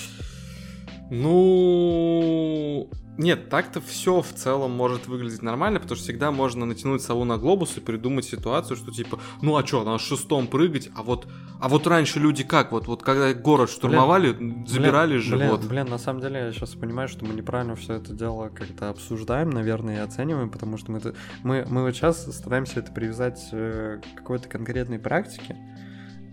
Ну, 1.11 2.89
нет, 3.21 3.51
так-то 3.51 3.83
все 3.83 4.23
в 4.23 4.33
целом 4.33 4.71
может 4.71 5.07
выглядеть 5.07 5.43
нормально, 5.43 5.79
потому 5.79 5.97
что 5.97 6.05
всегда 6.05 6.31
можно 6.31 6.65
натянуть 6.65 7.03
сову 7.03 7.25
на 7.25 7.37
глобус 7.37 7.77
и 7.77 7.81
придумать 7.81 8.25
ситуацию, 8.25 8.79
что 8.79 8.91
типа, 8.93 9.19
ну 9.43 9.57
а 9.57 9.67
что, 9.67 9.85
на 9.85 9.99
шестом 9.99 10.47
прыгать, 10.47 10.89
а 10.95 11.03
вот, 11.03 11.27
а 11.61 11.69
вот 11.69 11.87
раньше 11.87 12.19
люди 12.19 12.45
как, 12.45 12.73
вот, 12.73 12.87
вот 12.87 13.03
когда 13.03 13.35
город 13.35 13.69
штурмовали, 13.69 14.33
блин, 14.33 14.67
забирали 14.67 15.19
блин, 15.19 15.23
живот. 15.23 15.61
Блин, 15.61 15.69
блин, 15.69 15.87
на 15.89 15.99
самом 15.99 16.23
деле 16.23 16.39
я 16.47 16.53
сейчас 16.53 16.71
понимаю, 16.71 17.09
что 17.09 17.27
мы 17.27 17.35
неправильно 17.35 17.77
все 17.77 17.95
это 17.95 18.15
дело 18.15 18.49
как-то 18.49 18.89
обсуждаем, 18.89 19.51
наверное, 19.51 19.97
и 19.97 19.99
оцениваем, 19.99 20.49
потому 20.49 20.79
что 20.79 20.93
мы, 20.93 21.01
мы, 21.43 21.67
мы 21.69 21.83
вот 21.83 21.95
сейчас 21.95 22.25
стараемся 22.35 22.79
это 22.79 22.91
привязать 22.91 23.49
э, 23.53 24.01
к 24.15 24.19
какой-то 24.19 24.49
конкретной 24.49 24.99
практике, 24.99 25.57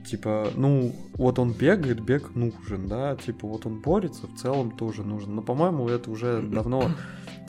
типа, 0.08 0.49
ну, 0.55 0.95
вот 1.14 1.39
он 1.39 1.53
бегает, 1.53 1.99
бег 2.01 2.36
нужен, 2.36 2.88
да, 2.88 3.16
типа, 3.16 3.47
вот 3.47 3.66
он 3.66 3.82
борется, 3.82 4.28
в 4.28 4.36
целом 4.36 4.72
тоже 4.72 5.03
нужен. 5.03 5.36
Но, 5.36 5.41
по-моему, 5.41 5.88
это 5.89 6.10
уже 6.10 6.41
давно, 6.41 6.91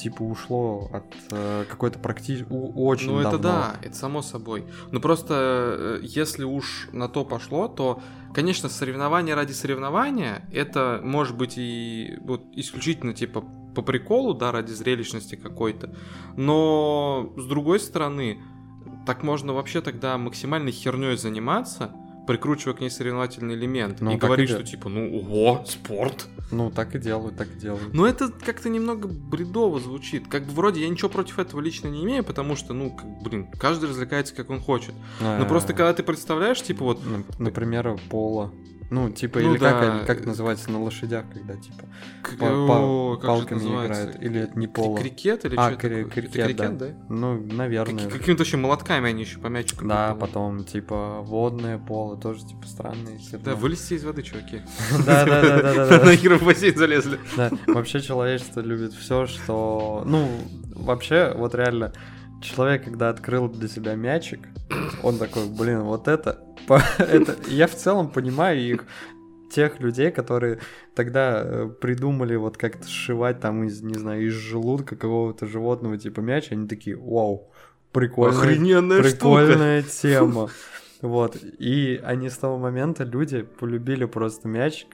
типа, 0.00 0.22
ушло 0.22 0.90
от 0.92 1.04
э, 1.30 1.64
какой-то 1.68 1.98
практически, 1.98 2.46
очень 2.50 3.10
Ну, 3.10 3.22
давно. 3.22 3.28
это 3.28 3.38
да, 3.38 3.76
это 3.82 3.94
само 3.94 4.22
собой. 4.22 4.64
Но 4.90 5.00
просто, 5.00 5.34
э, 5.34 6.00
если 6.02 6.44
уж 6.44 6.88
на 6.92 7.08
то 7.08 7.24
пошло, 7.24 7.68
то, 7.68 8.00
конечно, 8.34 8.68
соревнование 8.68 9.34
ради 9.34 9.52
соревнования, 9.52 10.42
это 10.52 11.00
может 11.02 11.36
быть 11.36 11.54
и 11.56 12.18
вот 12.22 12.42
исключительно, 12.54 13.14
типа, 13.14 13.44
по 13.74 13.82
приколу, 13.82 14.34
да, 14.34 14.50
ради 14.50 14.72
зрелищности 14.72 15.36
какой-то. 15.36 15.94
Но, 16.36 17.32
с 17.36 17.44
другой 17.46 17.78
стороны, 17.80 18.38
так 19.06 19.22
можно 19.22 19.52
вообще 19.52 19.80
тогда 19.80 20.18
максимальной 20.18 20.72
херней 20.72 21.16
заниматься, 21.16 21.92
прикручивая 22.28 22.74
к 22.74 22.80
ней 22.80 22.90
соревновательный 22.90 23.54
элемент 23.54 24.02
ну, 24.02 24.12
и 24.12 24.16
говорить, 24.16 24.50
и 24.50 24.52
что 24.52 24.62
типа, 24.62 24.90
ну, 24.90 25.16
ого, 25.16 25.64
спорт. 25.66 26.26
Ну, 26.50 26.70
так 26.70 26.94
и 26.94 26.98
делают, 26.98 27.38
так 27.38 27.48
и 27.56 27.58
делают. 27.58 27.94
Но 27.94 28.06
это 28.06 28.28
как-то 28.28 28.68
немного 28.68 29.08
бредово 29.08 29.80
звучит. 29.80 30.28
Как 30.28 30.44
бы 30.44 30.52
вроде 30.52 30.82
я 30.82 30.90
ничего 30.90 31.08
против 31.08 31.38
этого 31.38 31.62
лично 31.62 31.88
не 31.88 32.04
имею, 32.04 32.22
потому 32.22 32.54
что, 32.54 32.74
ну, 32.74 32.90
как, 32.90 33.06
блин, 33.22 33.46
каждый 33.58 33.88
развлекается 33.88 34.34
как 34.34 34.50
он 34.50 34.60
хочет. 34.60 34.94
А-а-а. 35.22 35.38
Но 35.38 35.46
просто 35.46 35.72
когда 35.72 35.94
ты 35.94 36.02
представляешь, 36.02 36.62
типа 36.62 36.84
вот... 36.84 37.00
Например, 37.38 37.98
пола. 38.10 38.52
Ну, 38.90 39.10
типа, 39.10 39.40
ну, 39.40 39.52
или 39.52 39.58
да. 39.58 40.00
как, 40.06 40.06
как 40.06 40.26
называется 40.26 40.70
на 40.70 40.82
лошадях, 40.82 41.26
когда, 41.32 41.56
типа, 41.56 41.84
К- 42.22 42.38
по, 42.38 42.66
по, 42.66 43.20
палками 43.22 43.60
играют. 43.60 44.16
Или 44.22 44.40
это 44.40 44.58
не 44.58 44.66
поло. 44.66 44.98
Крикет 44.98 45.44
или 45.44 45.56
а, 45.58 45.70
что 45.70 45.78
кри- 45.78 46.04
крикет, 46.04 46.36
это 46.36 46.44
крикет, 46.46 46.78
да. 46.78 46.86
да? 46.86 46.94
Ну, 47.10 47.42
наверное. 47.52 48.04
Как, 48.04 48.14
какими-то 48.14 48.40
вообще 48.40 48.56
молотками 48.56 49.10
они 49.10 49.24
еще 49.24 49.38
по 49.38 49.48
мячику. 49.48 49.86
Да, 49.86 50.14
потом, 50.14 50.64
типа, 50.64 51.20
водное 51.20 51.78
поло, 51.78 52.16
тоже, 52.16 52.46
типа, 52.46 52.66
странные. 52.66 53.20
Да, 53.44 53.54
вылезти 53.54 53.94
из 53.94 54.04
воды, 54.04 54.22
чуваки. 54.22 54.62
Да-да-да. 55.06 56.04
На 56.04 56.38
в 56.38 56.42
бассейн 56.44 56.76
залезли. 56.76 57.18
Да, 57.36 57.50
вообще 57.66 58.00
человечество 58.00 58.60
любит 58.60 58.94
все, 58.94 59.26
что... 59.26 60.02
Ну, 60.06 60.30
вообще, 60.74 61.34
вот 61.36 61.54
реально, 61.54 61.92
человек, 62.40 62.84
когда 62.84 63.08
открыл 63.08 63.48
для 63.48 63.68
себя 63.68 63.94
мячик, 63.94 64.40
он 65.02 65.18
такой, 65.18 65.46
блин, 65.48 65.82
вот 65.82 66.08
это 66.08 66.44
это, 66.98 67.36
я 67.48 67.66
в 67.66 67.74
целом 67.74 68.10
понимаю 68.10 68.60
их, 68.60 68.84
тех 69.50 69.80
людей, 69.80 70.10
которые 70.10 70.58
тогда 70.94 71.42
э, 71.42 71.68
придумали 71.80 72.36
вот 72.36 72.56
как-то 72.56 72.86
сшивать 72.86 73.40
там 73.40 73.64
из, 73.64 73.80
не 73.82 73.94
знаю, 73.94 74.26
из 74.26 74.34
желудка 74.34 74.94
какого-то 74.94 75.46
животного 75.46 75.96
типа 75.96 76.20
мяч, 76.20 76.48
они 76.50 76.68
такие, 76.68 76.96
вау, 76.96 77.50
прикольная, 77.92 78.38
Охрененная 78.38 79.02
прикольная 79.02 79.80
штука. 79.82 79.96
тема. 80.02 80.50
Вот, 81.00 81.36
и 81.42 82.00
они 82.04 82.28
с 82.28 82.36
того 82.36 82.58
момента, 82.58 83.04
люди, 83.04 83.42
полюбили 83.42 84.04
просто 84.04 84.48
мяч, 84.48 84.86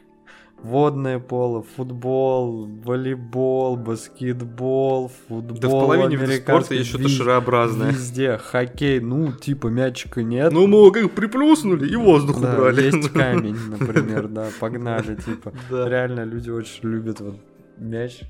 водное 0.65 1.19
поло, 1.19 1.63
футбол, 1.63 2.67
волейбол, 2.67 3.77
баскетбол, 3.77 5.13
футбол, 5.29 5.59
Да 5.59 5.69
в 5.69 5.71
половине 5.71 6.17
видов 6.17 6.37
спорта 6.37 6.75
есть 6.75 6.89
что-то 6.89 7.09
шарообразное. 7.09 7.91
Везде, 7.91 8.39
хоккей, 8.39 8.99
ну, 9.01 9.31
типа 9.31 9.67
мячика 9.67 10.23
нет. 10.23 10.53
Ну, 10.53 10.67
мы 10.67 10.91
как 10.91 11.13
приплюснули 11.13 11.87
и 11.87 11.97
воздух 11.97 12.41
да, 12.41 12.55
убрали. 12.55 12.83
есть 12.85 13.09
камень, 13.13 13.57
например, 13.69 14.29
да, 14.29 14.49
погнали, 14.59 15.17
типа. 15.17 15.53
Реально 15.71 16.25
люди 16.25 16.49
очень 16.49 16.89
любят 16.89 17.21
вот 17.21 17.37
мяч. 17.77 18.23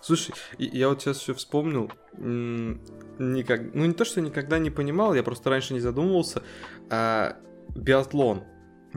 Слушай, 0.00 0.34
я 0.58 0.88
вот 0.88 1.02
сейчас 1.02 1.18
все 1.18 1.34
вспомнил, 1.34 1.90
никак, 2.18 3.74
ну 3.74 3.86
не 3.86 3.94
то, 3.94 4.04
что 4.04 4.20
никогда 4.20 4.58
не 4.58 4.70
понимал, 4.70 5.14
я 5.14 5.22
просто 5.22 5.50
раньше 5.50 5.74
не 5.74 5.80
задумывался, 5.80 6.42
а 6.90 7.36
биатлон. 7.74 8.42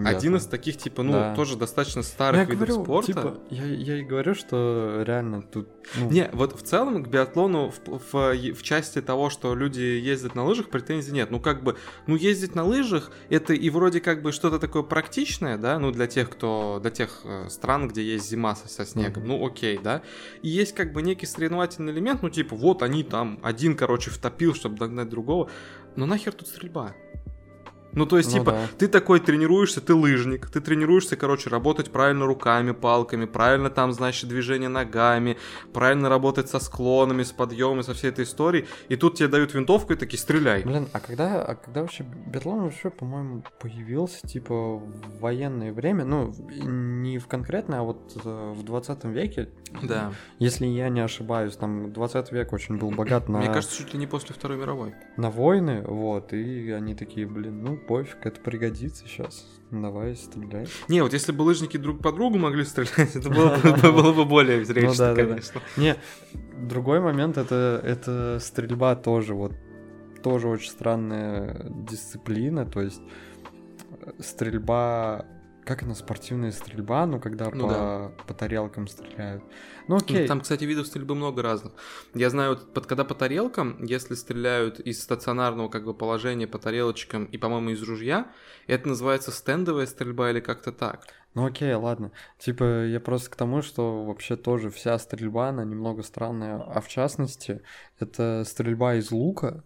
Один 0.05 0.35
из 0.35 0.45
таких, 0.45 0.77
типа, 0.77 1.03
ну, 1.03 1.13
да. 1.13 1.35
тоже 1.35 1.57
достаточно 1.57 2.03
старых 2.03 2.41
я 2.41 2.45
видов 2.45 2.59
говорю, 2.59 2.83
спорта. 2.83 3.07
Типа, 3.07 3.37
я, 3.49 3.65
я 3.65 3.97
и 3.97 4.03
говорю, 4.03 4.35
что 4.35 5.03
реально 5.05 5.41
тут... 5.41 5.69
Ну... 5.95 6.11
Не, 6.11 6.29
вот 6.33 6.59
в 6.59 6.63
целом 6.63 7.03
к 7.03 7.07
биатлону 7.07 7.71
в, 7.71 7.99
в, 8.11 8.53
в 8.53 8.63
части 8.63 9.01
того, 9.01 9.29
что 9.29 9.55
люди 9.55 9.81
ездят 9.81 10.35
на 10.35 10.45
лыжах, 10.45 10.69
претензий 10.69 11.11
нет. 11.11 11.31
Ну, 11.31 11.39
как 11.39 11.63
бы, 11.63 11.77
ну, 12.05 12.15
ездить 12.15 12.53
на 12.53 12.63
лыжах, 12.63 13.11
это 13.29 13.53
и 13.53 13.69
вроде 13.69 13.99
как 13.99 14.21
бы 14.21 14.31
что-то 14.31 14.59
такое 14.59 14.83
практичное, 14.83 15.57
да, 15.57 15.79
ну, 15.79 15.91
для 15.91 16.07
тех, 16.07 16.29
кто, 16.29 16.79
для 16.81 16.91
тех 16.91 17.21
э, 17.23 17.49
стран, 17.49 17.87
где 17.87 18.03
есть 18.03 18.29
зима 18.29 18.55
со, 18.55 18.67
со 18.67 18.85
снегом, 18.85 19.23
mm-hmm. 19.23 19.27
ну, 19.27 19.47
окей, 19.47 19.79
да. 19.81 20.03
И 20.43 20.49
есть 20.49 20.75
как 20.75 20.93
бы 20.93 21.01
некий 21.01 21.25
соревновательный 21.25 21.91
элемент, 21.91 22.21
ну, 22.21 22.29
типа, 22.29 22.55
вот 22.55 22.83
они 22.83 23.03
там, 23.03 23.39
один, 23.41 23.75
короче, 23.75 24.11
втопил, 24.11 24.53
чтобы 24.53 24.77
догнать 24.77 25.09
другого. 25.09 25.49
Но 25.95 26.05
нахер 26.05 26.33
тут 26.33 26.47
стрельба? 26.47 26.93
Ну, 27.97 28.05
то 28.05 28.17
есть, 28.17 28.31
Ну 28.31 28.39
типа, 28.39 28.51
да. 28.51 28.67
ты 28.77 28.87
такой 28.87 29.19
тренируешься, 29.19 29.81
ты 29.81 29.93
лыжник, 29.95 30.49
ты 30.49 30.61
тренируешься, 30.61 31.15
короче, 31.15 31.49
работать 31.49 31.91
правильно 31.91 32.25
руками, 32.27 32.71
палками, 32.71 33.25
правильно 33.25 33.69
там, 33.71 33.91
значит, 33.91 34.29
движение 34.29 34.69
ногами, 34.69 35.37
правильно 35.73 36.07
работать 36.09 36.47
со 36.49 36.59
склонами, 36.59 37.23
с 37.23 37.31
подъемами, 37.31 37.81
со 37.81 37.93
всей 37.95 38.09
этой 38.11 38.25
историей, 38.25 38.65
и 38.89 38.95
тут 38.95 39.15
тебе 39.15 39.27
дают 39.27 39.53
винтовку 39.55 39.93
и 39.93 39.95
такие, 39.95 40.19
стреляй. 40.19 40.63
Блин, 40.63 40.87
а 40.93 40.99
когда, 40.99 41.43
а 41.43 41.55
когда 41.55 41.81
вообще 41.81 42.03
биатлон 42.03 42.61
вообще, 42.65 42.89
по-моему, 42.91 43.43
появился, 43.59 44.27
типа, 44.27 44.53
в 44.77 45.19
военное 45.19 45.73
время, 45.73 46.05
ну, 46.05 46.33
не 46.49 47.17
в 47.17 47.27
конкретно, 47.27 47.79
а 47.79 47.83
вот 47.83 48.13
э, 48.23 48.53
в 48.55 48.63
20 48.63 49.05
веке, 49.05 49.49
Да. 49.81 50.11
если 50.39 50.65
я 50.67 50.89
не 50.89 50.99
ошибаюсь, 51.01 51.55
там 51.55 51.91
20 51.91 52.31
век 52.31 52.53
очень 52.53 52.77
был 52.77 52.91
богат 52.91 53.27
на, 53.29 53.39
Мне 53.39 53.47
кажется, 53.47 53.75
чуть 53.75 53.93
ли 53.93 53.99
не 53.99 54.05
после 54.07 54.35
Второй 54.35 54.57
мировой. 54.57 54.93
на 55.17 55.31
войны, 55.31 55.81
вот, 55.81 56.31
и 56.33 56.69
они 56.71 56.93
такие, 56.93 57.25
блин, 57.25 57.63
ну, 57.63 57.77
пофиг, 57.87 58.25
это 58.25 58.39
пригодится 58.41 59.05
сейчас, 59.07 59.47
давай, 59.71 60.15
стреляй. 60.15 60.67
Не, 60.89 61.01
вот 61.01 61.13
если 61.13 61.31
бы 61.31 61.43
лыжники 61.43 61.77
друг 61.77 62.01
по 62.01 62.11
другу 62.11 62.37
могли 62.37 62.63
стрелять, 62.65 63.15
это 63.15 63.29
было 63.29 63.57
бы, 63.57 63.91
было 63.91 64.13
бы 64.13 64.25
более 64.25 64.63
зрелищно, 64.65 65.09
Ну 65.09 65.15
да. 65.15 65.25
конечно. 65.25 65.61
Не, 65.77 65.95
другой 66.57 66.99
момент 66.99 67.37
это, 67.37 67.81
это 67.83 68.39
стрельба 68.41 68.95
тоже, 68.95 69.33
вот 69.33 69.53
тоже 70.23 70.47
очень 70.49 70.69
странная 70.71 71.65
дисциплина, 71.69 72.65
то 72.65 72.81
есть 72.81 73.01
э, 74.01 74.11
стрельба, 74.19 75.25
как 75.67 75.83
она, 75.83 75.93
спортивная 75.93 76.51
стрельба, 76.51 77.05
ну 77.05 77.19
когда 77.19 77.51
Ну 77.51 77.67
по, 77.67 77.73
да. 77.73 78.11
по 78.25 78.33
тарелкам 78.33 78.87
стреляют. 78.87 79.43
Ну 79.87 79.95
Ну, 79.95 79.97
окей, 79.97 80.25
Там, 80.27 80.41
кстати, 80.41 80.63
видов 80.63 80.87
стрельбы 80.87 81.13
много 81.13 81.41
разных. 81.41 81.73
Я 82.13 82.29
знаю, 82.29 82.51
вот 82.51 82.73
под, 82.73 82.85
когда 82.87 83.03
по 83.03 83.13
тарелкам, 83.13 83.83
если 83.83 84.15
стреляют 84.15 84.79
из 84.79 85.03
стационарного 85.03 85.67
как 85.67 85.83
бы 85.83 85.93
положения 85.93 86.47
по 86.47 86.57
тарелочкам 86.57 87.25
и, 87.25 87.37
по-моему, 87.37 87.71
из 87.71 87.83
ружья, 87.83 88.31
это 88.65 88.87
называется 88.87 89.31
стендовая 89.31 89.85
стрельба 89.85 90.31
или 90.31 90.39
как-то 90.39 90.71
так. 90.71 91.07
ну 91.33 91.45
окей, 91.45 91.73
ладно. 91.73 92.11
Типа 92.39 92.85
я 92.85 92.99
просто 93.01 93.29
к 93.29 93.35
тому, 93.35 93.61
что 93.61 94.05
вообще 94.05 94.37
тоже 94.37 94.69
вся 94.69 94.97
стрельба, 94.97 95.49
она 95.49 95.65
немного 95.65 96.01
странная, 96.01 96.61
а 96.61 96.79
в 96.79 96.87
частности 96.87 97.61
это 97.99 98.43
стрельба 98.45 98.95
из 98.95 99.11
лука, 99.11 99.63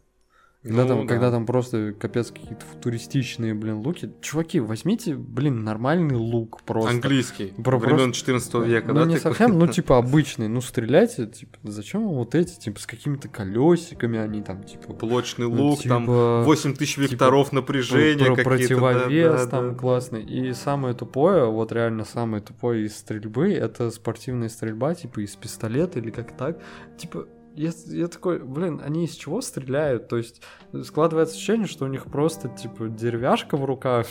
Когда, 0.64 0.84
Ну, 0.84 0.90
там, 0.90 1.02
да. 1.02 1.08
когда 1.08 1.32
там 1.32 1.48
просто 1.48 1.92
капец 2.00 2.30
какие-то 2.30 2.64
футуристичные, 2.66 3.56
блин, 3.56 3.78
луки. 3.78 4.12
Чуваки, 4.22 4.60
возьмите, 4.60 5.16
блин, 5.16 5.64
нормальный 5.64 6.16
лук 6.16 6.62
просто. 6.64 6.92
Английский. 6.92 7.48
Про- 7.64 7.80
времен 7.80 7.98
просто- 7.98 8.20
14 8.20 8.54
века, 8.68 8.90
ну, 8.90 8.94
да? 8.94 9.06
не 9.08 9.16
такой? 9.16 9.32
совсем, 9.32 9.58
ну, 9.58 9.66
типа, 9.66 9.98
обычный. 9.98 10.48
Ну, 10.48 10.62
стреляйте, 10.62 11.26
типа, 11.26 11.58
зачем 11.64 12.06
вам 12.06 12.14
вот 12.14 12.36
эти, 12.36 12.60
типа, 12.60 12.80
с 12.80 12.86
какими-то 12.86 13.28
колесиками 13.28 14.20
они 14.20 14.44
там, 14.44 14.64
типа... 14.64 14.94
Блочный 14.94 15.50
ну, 15.50 15.64
лук, 15.70 15.82
там 15.82 16.04
типа, 16.04 16.44
8 16.46 16.76
тысяч 16.76 16.98
векторов 16.98 17.52
напряжения 17.54 18.26
про- 18.26 18.36
какие-то. 18.36 18.76
да, 18.76 18.84
противовес 18.84 19.42
да, 19.46 19.48
там 19.48 19.70
да. 19.70 19.76
классный. 19.76 20.24
И 20.24 20.54
самое 20.54 20.94
тупое, 20.94 21.50
вот 21.50 21.72
реально 21.72 22.06
самое 22.06 22.44
тупое 22.44 22.86
из 22.86 22.96
стрельбы, 22.96 23.52
это 23.52 23.90
спортивная 23.90 24.50
стрельба, 24.50 24.94
типа 24.94 25.22
из 25.22 25.36
пистолета 25.36 25.98
или 25.98 26.12
как 26.12 26.38
так. 26.38 26.60
Типа, 27.00 27.26
я, 27.56 27.72
я 27.88 28.08
такой, 28.08 28.40
блин, 28.40 28.82
они 28.84 29.06
из 29.06 29.16
чего 29.16 29.42
стреляют? 29.42 30.08
То 30.08 30.18
есть 30.18 30.42
складывается 30.84 31.36
ощущение, 31.36 31.68
что 31.68 31.86
у 31.86 31.88
них 31.88 32.06
просто, 32.06 32.50
типа, 32.50 32.88
деревяшка 32.88 33.58
в 33.58 33.66
руках, 33.66 34.08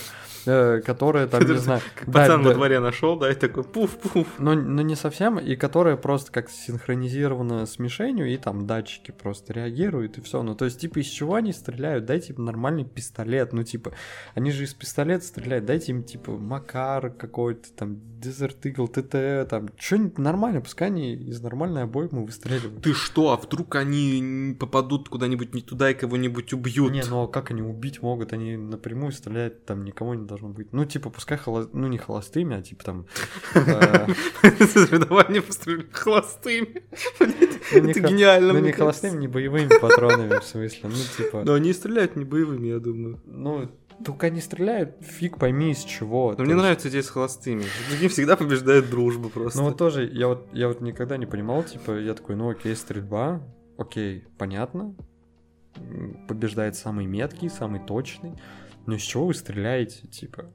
э, 0.46 0.80
которая 0.80 1.26
там, 1.26 1.42
не 1.44 1.56
знаю... 1.58 1.80
Пацан 2.06 2.42
во 2.42 2.54
дворе 2.54 2.80
нашел, 2.80 3.18
да, 3.18 3.30
и 3.30 3.34
такой 3.34 3.64
пуф-пуф. 3.64 4.26
но, 4.38 4.54
но 4.54 4.82
не 4.82 4.94
совсем, 4.94 5.38
и 5.38 5.56
которая 5.56 5.96
просто 5.96 6.32
как 6.32 6.50
синхронизирована 6.50 7.66
с 7.66 7.78
мишенью, 7.78 8.32
и 8.32 8.36
там 8.36 8.66
датчики 8.66 9.10
просто 9.10 9.52
реагируют, 9.52 10.18
и 10.18 10.20
все. 10.20 10.42
Ну, 10.42 10.54
то 10.54 10.66
есть, 10.66 10.80
типа, 10.80 10.98
из 10.98 11.06
чего 11.06 11.34
они 11.34 11.52
стреляют? 11.52 12.04
Дайте 12.04 12.32
им 12.32 12.44
нормальный 12.44 12.84
пистолет. 12.84 13.52
Ну, 13.52 13.62
типа, 13.62 13.92
они 14.34 14.50
же 14.50 14.64
из 14.64 14.74
пистолета 14.74 15.24
стреляют. 15.24 15.64
Дайте 15.64 15.92
им, 15.92 16.04
типа, 16.04 16.32
Макар 16.32 17.10
какой-то, 17.10 17.72
там, 17.72 17.98
Desert 18.20 18.60
Eagle, 18.62 18.88
ТТ, 18.88 19.48
там, 19.48 19.68
что-нибудь 19.78 20.18
нормальное, 20.18 20.60
пускай 20.60 20.88
они 20.88 21.14
из 21.14 21.40
нормальной 21.40 21.84
обоймы 21.84 22.24
выстреливают. 22.24 22.82
Ты 22.82 22.92
что, 22.92 23.29
а 23.32 23.36
вдруг 23.36 23.74
они 23.76 24.56
попадут 24.58 25.08
куда-нибудь 25.08 25.54
не 25.54 25.62
туда 25.62 25.90
и 25.90 25.94
кого-нибудь 25.94 26.52
убьют? 26.52 26.92
Не, 26.92 27.02
ну 27.04 27.22
а 27.22 27.28
как 27.28 27.50
они 27.50 27.62
убить 27.62 28.02
могут? 28.02 28.32
Они 28.32 28.56
напрямую 28.56 29.12
стреляют, 29.12 29.64
там 29.64 29.84
никого 29.84 30.14
не 30.14 30.26
должно 30.26 30.48
быть. 30.48 30.72
Ну, 30.72 30.84
типа, 30.84 31.10
пускай 31.10 31.38
холо... 31.38 31.68
ну 31.72 31.88
не 31.88 31.98
холостыми, 31.98 32.56
а 32.56 32.62
типа 32.62 32.84
там. 32.84 33.06
Соревнования 33.54 35.42
пострелили 35.42 35.88
холостыми. 35.92 36.82
Ну, 37.72 37.80
не 37.80 37.90
Это 37.90 38.00
гениально, 38.00 38.52
Ну, 38.52 38.58
не 38.60 38.72
холостыми, 38.72 39.16
не 39.18 39.28
боевыми 39.28 39.68
патронами, 39.80 40.38
в 40.38 40.44
смысле. 40.44 40.90
Ну, 40.90 40.96
типа. 41.16 41.42
Но 41.44 41.54
они 41.54 41.72
стреляют 41.72 42.16
не 42.16 42.24
боевыми, 42.24 42.68
я 42.68 42.78
думаю. 42.78 43.20
Ну, 43.26 43.70
только 44.04 44.26
они 44.28 44.40
стреляют, 44.40 44.96
фиг 45.00 45.38
пойми 45.38 45.70
из 45.72 45.84
чего. 45.84 46.34
Но 46.36 46.44
мне 46.44 46.52
есть- 46.54 46.62
нравится 46.62 46.88
идея 46.88 47.02
с 47.02 47.08
холостыми. 47.08 47.64
Них 48.00 48.10
всегда 48.12 48.36
побеждает 48.36 48.88
дружба 48.90 49.28
просто. 49.28 49.58
Ну 49.60 49.66
вот 49.68 49.76
тоже, 49.78 50.08
я 50.12 50.28
вот, 50.28 50.48
я 50.52 50.68
вот 50.68 50.80
никогда 50.80 51.16
не 51.16 51.26
понимал, 51.26 51.62
типа, 51.62 51.98
я 51.98 52.14
такой, 52.14 52.36
ну 52.36 52.50
окей, 52.50 52.74
стрельба, 52.76 53.42
окей, 53.78 54.24
понятно. 54.38 54.94
Побеждает 56.28 56.76
самый 56.76 57.06
меткий, 57.06 57.48
самый 57.48 57.80
точный. 57.80 58.32
Но 58.86 58.94
из 58.96 59.02
чего 59.02 59.26
вы 59.26 59.34
стреляете, 59.34 60.08
типа? 60.08 60.46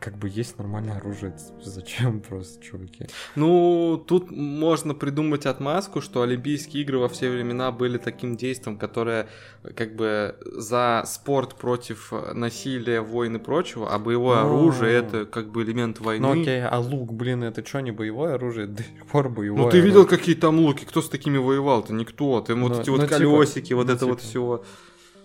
Как 0.00 0.16
бы 0.16 0.30
есть 0.30 0.56
нормальное 0.56 0.96
оружие, 0.96 1.34
зачем 1.62 2.20
просто, 2.28 2.62
чуваки? 2.64 3.06
Ну, 3.36 4.02
тут 4.06 4.30
можно 4.30 4.94
придумать 4.94 5.44
отмазку, 5.44 6.00
что 6.00 6.22
Олимпийские 6.22 6.82
игры 6.84 6.98
во 6.98 7.08
все 7.10 7.28
времена 7.30 7.70
были 7.70 7.98
таким 7.98 8.34
действием, 8.36 8.78
которое 8.78 9.28
как 9.76 9.94
бы 9.96 10.36
за 10.56 11.02
спорт 11.06 11.54
против 11.56 12.12
насилия, 12.32 13.02
войн 13.02 13.36
и 13.36 13.38
прочего, 13.38 13.92
а 13.92 13.98
боевое 13.98 14.40
Ну. 14.42 14.46
оружие 14.46 14.94
это 14.94 15.26
как 15.26 15.50
бы 15.52 15.62
элемент 15.64 16.00
войны. 16.00 16.26
Ну 16.26 16.40
окей, 16.40 16.64
а 16.64 16.78
лук, 16.78 17.12
блин, 17.12 17.44
это 17.44 17.62
что, 17.66 17.80
не 17.80 17.90
боевое 17.90 18.34
оружие? 18.36 18.66
До 18.68 18.82
сих 18.82 19.06
пор 19.06 19.28
боевое 19.28 19.64
Ну 19.64 19.70
ты 19.70 19.80
видел, 19.80 20.00
оружие. 20.00 20.18
какие 20.18 20.34
там 20.34 20.60
луки? 20.60 20.86
Кто 20.86 21.02
с 21.02 21.10
такими 21.10 21.36
воевал-то? 21.36 21.92
Никто. 21.92 22.40
Ты 22.40 22.54
вот 22.54 22.72
Ну, 22.72 22.80
эти 22.80 22.88
ну, 22.88 22.96
вот 22.96 23.02
типа, 23.06 23.18
колесики, 23.18 23.74
вот 23.74 23.86
ну, 23.88 23.92
это 23.92 24.06
вот 24.06 24.20
типа. 24.20 24.30
все. 24.30 24.64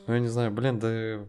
Ну, 0.07 0.13
я 0.13 0.19
не 0.19 0.27
знаю, 0.27 0.51
блин, 0.51 0.79
да, 0.79 0.87
э, 0.89 1.25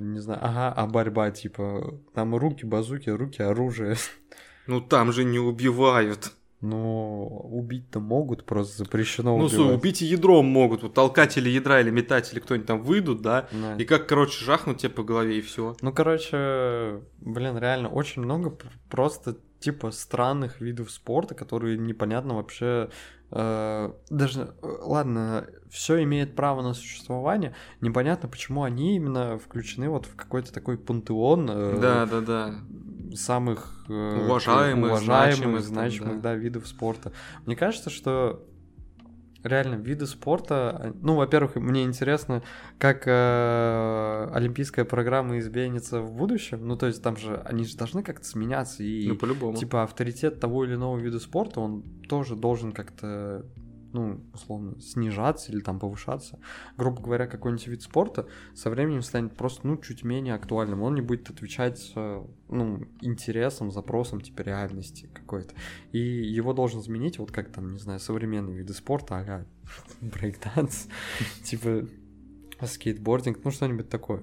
не 0.00 0.20
знаю. 0.20 0.40
Ага, 0.42 0.72
а 0.76 0.86
борьба, 0.86 1.30
типа, 1.30 1.94
там 2.14 2.34
руки, 2.36 2.64
базуки, 2.66 3.08
руки, 3.10 3.42
оружие. 3.42 3.96
Ну 4.66 4.80
там 4.82 5.12
же 5.12 5.24
не 5.24 5.38
убивают. 5.38 6.32
Ну, 6.60 7.24
убить-то 7.52 8.00
могут, 8.00 8.44
просто 8.44 8.78
запрещено 8.78 9.30
Ну, 9.30 9.44
убивать. 9.44 9.52
слушай, 9.54 9.74
убить 9.74 10.02
и 10.02 10.06
ядром 10.06 10.46
могут. 10.46 10.82
Вот 10.82 10.92
толкатели 10.92 11.48
ядра 11.48 11.80
или 11.80 11.90
метатели 11.90 12.40
кто-нибудь 12.40 12.66
там 12.66 12.82
выйдут, 12.82 13.22
да? 13.22 13.46
Да. 13.52 13.76
И 13.76 13.84
как, 13.84 14.08
короче, 14.08 14.44
жахнут 14.44 14.78
тебе 14.78 14.90
по 14.90 15.04
голове 15.04 15.38
и 15.38 15.40
все. 15.40 15.76
Ну, 15.80 15.92
короче, 15.92 17.00
блин, 17.20 17.56
реально 17.58 17.88
очень 17.88 18.22
много 18.22 18.58
просто 18.90 19.36
типа 19.60 19.90
странных 19.92 20.60
видов 20.60 20.90
спорта, 20.90 21.34
которые 21.34 21.78
непонятно 21.78 22.34
вообще. 22.34 22.90
Э, 23.30 23.92
даже, 24.10 24.54
э, 24.62 24.76
ладно, 24.82 25.46
все 25.70 26.02
имеет 26.02 26.34
право 26.34 26.62
на 26.62 26.74
существование. 26.74 27.54
Непонятно, 27.80 28.28
почему 28.28 28.62
они 28.62 28.96
именно 28.96 29.38
включены 29.38 29.88
вот 29.88 30.06
в 30.06 30.16
какой-то 30.16 30.52
такой 30.52 30.78
пантеон 30.78 31.48
э, 31.50 31.78
Да, 31.80 32.06
да, 32.06 32.20
да. 32.20 32.54
самых 33.14 33.74
Уважаемых, 33.88 34.90
уважаемых, 34.90 35.34
значимых 35.34 35.62
значимых, 35.62 36.20
да. 36.20 36.30
да, 36.30 36.34
видов 36.34 36.66
спорта. 36.66 37.12
Мне 37.46 37.56
кажется, 37.56 37.90
что 37.90 38.44
реально 39.42 39.76
виды 39.76 40.06
спорта. 40.06 40.94
Ну, 41.00 41.14
во-первых, 41.14 41.56
мне 41.56 41.84
интересно, 41.84 42.42
как 42.78 43.04
э, 43.06 44.28
олимпийская 44.32 44.84
программа 44.84 45.38
изменится 45.38 46.00
в 46.00 46.12
будущем. 46.12 46.66
Ну, 46.66 46.76
то 46.76 46.86
есть 46.86 47.02
там 47.02 47.16
же 47.16 47.40
они 47.44 47.64
же 47.64 47.76
должны 47.76 48.02
как-то 48.02 48.24
сменяться 48.26 48.82
и 48.82 49.08
Ну, 49.08 49.16
по-любому. 49.16 49.56
типа 49.56 49.82
авторитет 49.82 50.40
того 50.40 50.64
или 50.64 50.74
иного 50.74 50.98
вида 50.98 51.18
спорта, 51.20 51.60
он 51.60 51.82
тоже 52.08 52.36
должен 52.36 52.72
как-то 52.72 53.44
ну, 53.92 54.20
условно, 54.32 54.80
снижаться 54.80 55.52
или 55.52 55.60
там 55.60 55.78
повышаться. 55.78 56.38
Грубо 56.76 57.02
говоря, 57.02 57.26
какой-нибудь 57.26 57.66
вид 57.66 57.82
спорта 57.82 58.26
со 58.54 58.70
временем 58.70 59.02
станет 59.02 59.36
просто, 59.36 59.66
ну, 59.66 59.76
чуть 59.76 60.04
менее 60.04 60.34
актуальным. 60.34 60.82
Он 60.82 60.94
не 60.94 61.00
будет 61.00 61.30
отвечать, 61.30 61.92
э, 61.94 62.24
ну, 62.48 62.86
интересам, 63.00 63.70
запросам, 63.70 64.20
типа, 64.20 64.42
реальности 64.42 65.10
какой-то. 65.12 65.54
И 65.92 65.98
его 65.98 66.52
должен 66.52 66.82
заменить, 66.82 67.18
вот 67.18 67.32
как 67.32 67.50
там, 67.50 67.72
не 67.72 67.78
знаю, 67.78 68.00
современные 68.00 68.56
виды 68.56 68.72
спорта, 68.72 69.16
а 69.18 69.46
брейкданс, 70.00 70.88
типа, 71.44 71.88
скейтбординг, 72.62 73.40
ну, 73.44 73.50
что-нибудь 73.50 73.88
такое. 73.88 74.22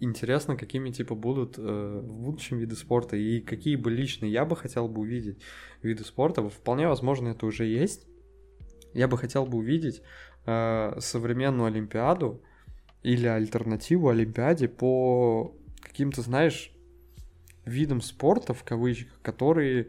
Интересно, 0.00 0.56
какими 0.56 0.90
типа 0.90 1.14
будут 1.14 1.58
э, 1.58 2.00
в 2.02 2.22
будущем 2.22 2.58
виды 2.58 2.76
спорта 2.76 3.16
и 3.16 3.40
какие 3.40 3.76
бы 3.76 3.90
лично 3.90 4.26
я 4.26 4.44
бы 4.44 4.56
хотел 4.56 4.88
бы 4.88 5.02
увидеть 5.02 5.38
виды 5.82 6.04
спорта. 6.04 6.48
Вполне 6.48 6.88
возможно, 6.88 7.28
это 7.28 7.46
уже 7.46 7.64
есть. 7.64 8.06
Я 8.92 9.08
бы 9.08 9.18
хотел 9.18 9.46
бы 9.46 9.58
увидеть 9.58 10.02
э, 10.46 10.96
современную 10.98 11.66
Олимпиаду 11.66 12.42
или 13.02 13.26
альтернативу 13.26 14.08
Олимпиаде 14.08 14.68
по 14.68 15.54
каким-то, 15.80 16.22
знаешь, 16.22 16.72
видам 17.64 18.00
спорта, 18.00 18.54
в 18.54 18.64
кавычках, 18.64 19.20
которые, 19.22 19.88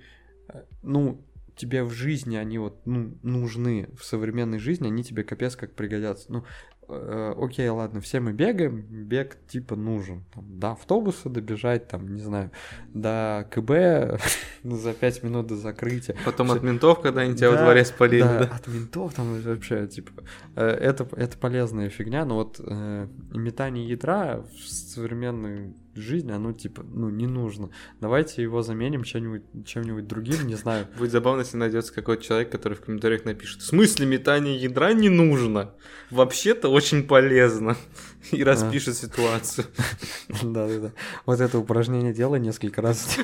э, 0.49 0.63
ну, 0.83 1.23
тебе 1.55 1.83
в 1.83 1.91
жизни 1.91 2.35
они 2.37 2.59
вот, 2.59 2.85
ну, 2.85 3.17
нужны, 3.23 3.89
в 3.97 4.03
современной 4.03 4.59
жизни 4.59 4.87
они 4.87 5.03
тебе 5.03 5.23
капец 5.23 5.55
как 5.55 5.73
пригодятся. 5.73 6.31
Ну, 6.31 6.45
окей, 6.89 7.69
ладно, 7.69 8.01
все 8.01 8.19
мы 8.19 8.33
бегаем, 8.33 8.81
бег 8.81 9.37
типа 9.47 9.75
нужен. 9.75 10.23
Там, 10.33 10.59
до 10.59 10.71
автобуса 10.71 11.29
добежать, 11.29 11.87
там, 11.87 12.13
не 12.13 12.21
знаю, 12.21 12.51
до 12.93 13.47
КБ 13.51 14.21
за 14.63 14.93
5 14.93 15.23
минут 15.23 15.47
до 15.47 15.55
закрытия. 15.55 16.15
Потом 16.25 16.51
от 16.51 16.63
ментов, 16.63 17.01
когда 17.01 17.21
они 17.21 17.35
тебя 17.35 17.51
во 17.51 17.57
дворе 17.57 17.85
спалили. 17.85 18.23
Да, 18.23 18.43
от 18.43 18.67
ментов 18.67 19.13
там 19.13 19.39
вообще, 19.41 19.87
типа, 19.87 20.11
э, 20.55 20.65
это, 20.65 21.07
это 21.15 21.37
полезная 21.37 21.89
фигня, 21.89 22.25
но 22.25 22.35
вот 22.35 22.59
э, 22.59 23.07
метание 23.31 23.87
ядра 23.87 24.41
в 24.41 24.67
современной 24.67 25.73
жизни, 25.97 26.31
оно 26.31 26.53
типа, 26.53 26.83
ну, 26.83 27.09
не 27.09 27.27
нужно. 27.27 27.69
Давайте 27.99 28.41
его 28.41 28.61
заменим 28.61 29.03
чем-нибудь, 29.03 29.43
чем-нибудь 29.65 30.07
другим, 30.07 30.47
не 30.47 30.55
знаю. 30.55 30.87
Будет 30.97 31.11
забавно, 31.11 31.41
если 31.41 31.57
найдется 31.57 31.93
какой-то 31.93 32.23
человек, 32.23 32.51
который 32.51 32.75
в 32.75 32.81
комментариях 32.81 33.25
напишет, 33.25 33.61
в 33.61 33.65
смысле 33.65 34.05
метание 34.05 34.55
ядра 34.55 34.93
не 34.93 35.09
нужно? 35.09 35.73
Вообще-то 36.11 36.69
очень 36.77 37.03
полезно. 37.07 37.75
И 38.31 38.43
распишет 38.43 38.95
ситуацию. 38.95 39.67
Да-да-да. 40.43 40.91
Вот 41.25 41.39
это 41.39 41.57
упражнение 41.57 42.13
делай 42.13 42.39
несколько 42.39 42.81
раз 42.81 43.17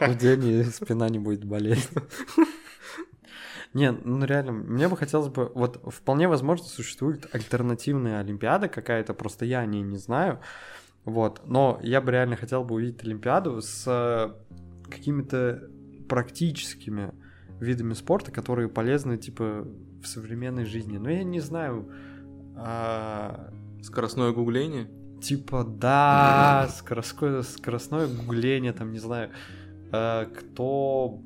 в 0.00 0.16
день, 0.18 0.46
и 0.46 0.64
спина 0.64 1.08
не 1.08 1.18
будет 1.18 1.44
болеть. 1.44 1.88
Не, 3.74 3.92
ну 3.92 4.24
реально, 4.24 4.52
мне 4.52 4.88
бы 4.88 4.96
хотелось 4.96 5.28
бы, 5.28 5.52
вот 5.54 5.82
вполне 5.92 6.26
возможно 6.26 6.66
существует 6.66 7.28
альтернативная 7.32 8.20
Олимпиада 8.20 8.68
какая-то, 8.68 9.12
просто 9.12 9.44
я 9.44 9.60
о 9.60 9.66
ней 9.66 9.82
не 9.82 9.98
знаю, 9.98 10.40
вот. 11.04 11.42
Но 11.44 11.78
я 11.82 12.00
бы 12.00 12.10
реально 12.10 12.36
хотел 12.36 12.64
бы 12.64 12.76
увидеть 12.76 13.04
Олимпиаду 13.04 13.60
с 13.60 13.84
э, 13.86 14.32
какими-то 14.90 15.68
практическими 16.08 17.12
видами 17.60 17.92
спорта, 17.92 18.32
которые 18.32 18.68
полезны, 18.68 19.18
типа, 19.18 19.68
в 20.02 20.06
современной 20.06 20.64
жизни. 20.64 20.96
Но 20.96 21.10
я 21.10 21.22
не 21.22 21.40
знаю... 21.40 21.92
А... 22.58 23.50
Скоростное 23.82 24.32
гугление? 24.32 24.88
Типа, 25.22 25.64
да, 25.64 26.68
скоростное, 26.76 27.42
скоростное 27.42 28.06
гугление, 28.06 28.72
там, 28.72 28.92
не 28.92 28.98
знаю, 28.98 29.30
а, 29.90 30.26
кто 30.26 31.20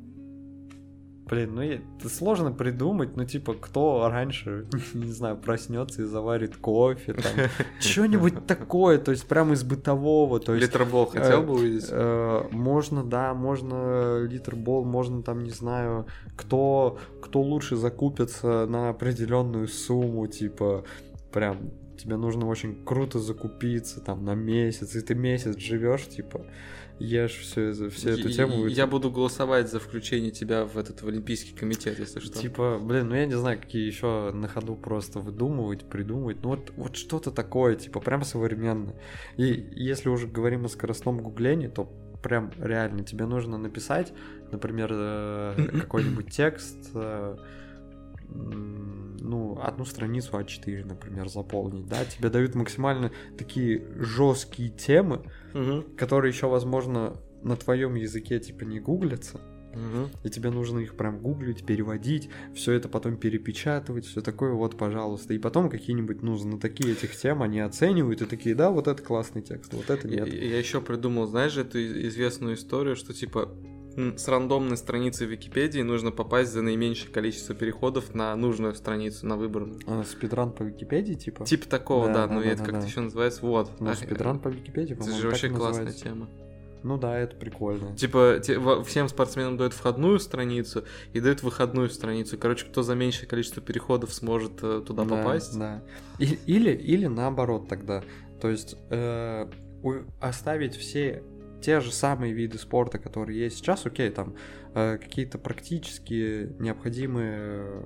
Блин, 1.32 1.54
ну 1.54 1.62
это 1.62 2.10
сложно 2.10 2.52
придумать, 2.52 3.16
ну 3.16 3.24
типа, 3.24 3.54
кто 3.54 4.08
раньше, 4.10 4.66
не 4.92 5.12
знаю, 5.12 5.38
проснется 5.38 6.02
и 6.02 6.04
заварит 6.04 6.56
кофе, 6.56 7.14
там, 7.14 7.32
что-нибудь 7.80 8.46
такое, 8.46 8.98
то 8.98 9.12
есть 9.12 9.26
прямо 9.26 9.54
из 9.54 9.62
бытового, 9.62 10.40
то 10.40 10.54
есть... 10.54 10.66
Литербол 10.66 11.06
хотел 11.06 11.42
бы 11.42 11.54
увидеть? 11.54 11.88
Э, 11.90 12.42
можно, 12.50 13.02
да, 13.02 13.32
можно 13.32 14.24
литербол, 14.24 14.84
можно 14.84 15.22
там, 15.22 15.44
не 15.44 15.50
знаю, 15.50 16.06
кто, 16.36 16.98
кто 17.22 17.40
лучше 17.40 17.76
закупится 17.76 18.66
на 18.66 18.90
определенную 18.90 19.68
сумму, 19.68 20.26
типа, 20.26 20.84
прям 21.32 21.72
тебе 21.98 22.16
нужно 22.16 22.46
очень 22.46 22.84
круто 22.84 23.18
закупиться 23.18 24.00
там 24.00 24.24
на 24.24 24.34
месяц, 24.34 24.94
и 24.96 25.00
ты 25.00 25.14
месяц 25.14 25.56
живешь, 25.58 26.08
типа, 26.08 26.46
ешь 26.98 27.38
все, 27.38 27.72
всю 27.90 28.10
эту 28.10 28.30
тему. 28.30 28.66
Я 28.66 28.86
буду 28.86 29.10
голосовать 29.10 29.70
за 29.70 29.80
включение 29.80 30.30
тебя 30.30 30.64
в 30.64 30.76
этот 30.78 31.02
в 31.02 31.08
Олимпийский 31.08 31.54
комитет, 31.54 31.98
если 31.98 32.20
что. 32.20 32.38
Типа, 32.38 32.78
блин, 32.80 33.08
ну 33.08 33.14
я 33.14 33.26
не 33.26 33.36
знаю, 33.36 33.60
какие 33.60 33.86
еще 33.86 34.32
на 34.32 34.48
ходу 34.48 34.74
просто 34.74 35.18
выдумывать, 35.20 35.84
придумывать. 35.84 36.38
Ну 36.42 36.50
вот, 36.50 36.72
вот 36.76 36.96
что-то 36.96 37.30
такое, 37.30 37.76
типа, 37.76 38.00
прям 38.00 38.24
современное. 38.24 38.94
И 39.36 39.68
если 39.74 40.08
уже 40.08 40.26
говорим 40.26 40.64
о 40.64 40.68
скоростном 40.68 41.18
гуглении, 41.18 41.68
то 41.68 41.84
прям 42.22 42.52
реально 42.58 43.04
тебе 43.04 43.26
нужно 43.26 43.58
написать, 43.58 44.12
например, 44.50 44.90
э, 44.92 45.68
какой-нибудь 45.80 46.30
текст, 46.30 46.90
э, 46.94 47.36
ну, 49.22 49.58
одну 49.62 49.84
страницу 49.84 50.32
А4, 50.32 50.84
например, 50.84 51.28
заполнить, 51.28 51.86
да, 51.86 52.04
тебе 52.04 52.28
дают 52.28 52.54
максимально 52.54 53.10
такие 53.38 53.86
жесткие 53.96 54.70
темы, 54.70 55.22
угу. 55.54 55.84
которые 55.96 56.32
еще, 56.32 56.48
возможно, 56.48 57.16
на 57.42 57.56
твоем 57.56 57.94
языке 57.94 58.38
типа 58.38 58.64
не 58.64 58.80
гуглятся, 58.80 59.40
угу. 59.72 60.10
и 60.22 60.30
тебе 60.30 60.50
нужно 60.50 60.80
их 60.80 60.96
прям 60.96 61.20
гуглить, 61.20 61.64
переводить, 61.64 62.28
все 62.54 62.72
это 62.72 62.88
потом 62.88 63.16
перепечатывать, 63.16 64.06
все 64.06 64.20
такое, 64.20 64.52
вот, 64.52 64.76
пожалуйста. 64.76 65.34
И 65.34 65.38
потом 65.38 65.70
какие-нибудь, 65.70 66.22
ну, 66.22 66.36
знатоки 66.36 66.90
этих 66.90 67.16
тем, 67.16 67.42
они 67.42 67.60
оценивают 67.60 68.22
и 68.22 68.26
такие, 68.26 68.54
да, 68.54 68.70
вот 68.70 68.88
это 68.88 69.02
классный 69.02 69.42
текст, 69.42 69.72
вот 69.74 69.90
это 69.90 70.08
нет. 70.08 70.32
Я, 70.32 70.44
я 70.44 70.58
еще 70.58 70.80
придумал, 70.80 71.26
знаешь, 71.26 71.56
эту 71.56 71.78
известную 71.78 72.54
историю, 72.54 72.96
что 72.96 73.12
типа 73.12 73.50
с 73.96 74.28
рандомной 74.28 74.76
страницы 74.76 75.24
Википедии 75.24 75.80
нужно 75.80 76.10
попасть 76.10 76.52
за 76.52 76.62
наименьшее 76.62 77.12
количество 77.12 77.54
переходов 77.54 78.14
на 78.14 78.34
нужную 78.36 78.74
страницу, 78.74 79.26
на 79.26 79.36
выбранную. 79.36 79.80
А, 79.86 80.04
спидран 80.04 80.52
по 80.52 80.62
Википедии, 80.62 81.14
типа? 81.14 81.44
Типа 81.44 81.68
такого, 81.68 82.06
да, 82.08 82.14
да, 82.14 82.26
да 82.26 82.34
но 82.34 82.42
да, 82.42 82.46
это 82.48 82.58
да, 82.58 82.64
как-то 82.64 82.80
да. 82.80 82.86
еще 82.86 83.00
называется, 83.00 83.42
вот. 83.42 83.80
Ну, 83.80 83.90
а, 83.90 83.94
спидран 83.94 84.38
по 84.38 84.48
Википедии, 84.48 84.94
по-моему, 84.94 85.12
Это 85.12 85.22
же 85.22 85.28
вообще 85.28 85.48
классная 85.48 85.84
называется. 85.84 86.04
тема. 86.04 86.28
Ну 86.82 86.98
да, 86.98 87.16
это 87.18 87.36
прикольно. 87.36 87.96
Типа, 87.96 88.40
те, 88.42 88.58
всем 88.84 89.08
спортсменам 89.08 89.56
дают 89.56 89.72
входную 89.72 90.18
страницу 90.18 90.84
и 91.12 91.20
дают 91.20 91.42
выходную 91.42 91.88
страницу. 91.90 92.36
Короче, 92.38 92.66
кто 92.66 92.82
за 92.82 92.94
меньшее 92.94 93.28
количество 93.28 93.62
переходов 93.62 94.12
сможет 94.12 94.62
э, 94.62 94.82
туда 94.84 95.04
да, 95.04 95.16
попасть. 95.16 95.56
Да. 95.56 95.82
И, 96.18 96.38
или, 96.46 96.72
или 96.72 97.06
наоборот 97.06 97.68
тогда. 97.68 98.02
То 98.40 98.48
есть 98.48 98.76
э, 98.90 99.46
у, 99.82 99.92
оставить 100.20 100.74
все 100.74 101.22
те 101.62 101.80
же 101.80 101.92
самые 101.92 102.32
виды 102.32 102.58
спорта, 102.58 102.98
которые 102.98 103.40
есть 103.40 103.56
сейчас, 103.56 103.86
окей, 103.86 104.10
там 104.10 104.34
э, 104.74 104.98
какие-то 104.98 105.38
практически 105.38 106.54
необходимые 106.58 107.36
э, 107.38 107.82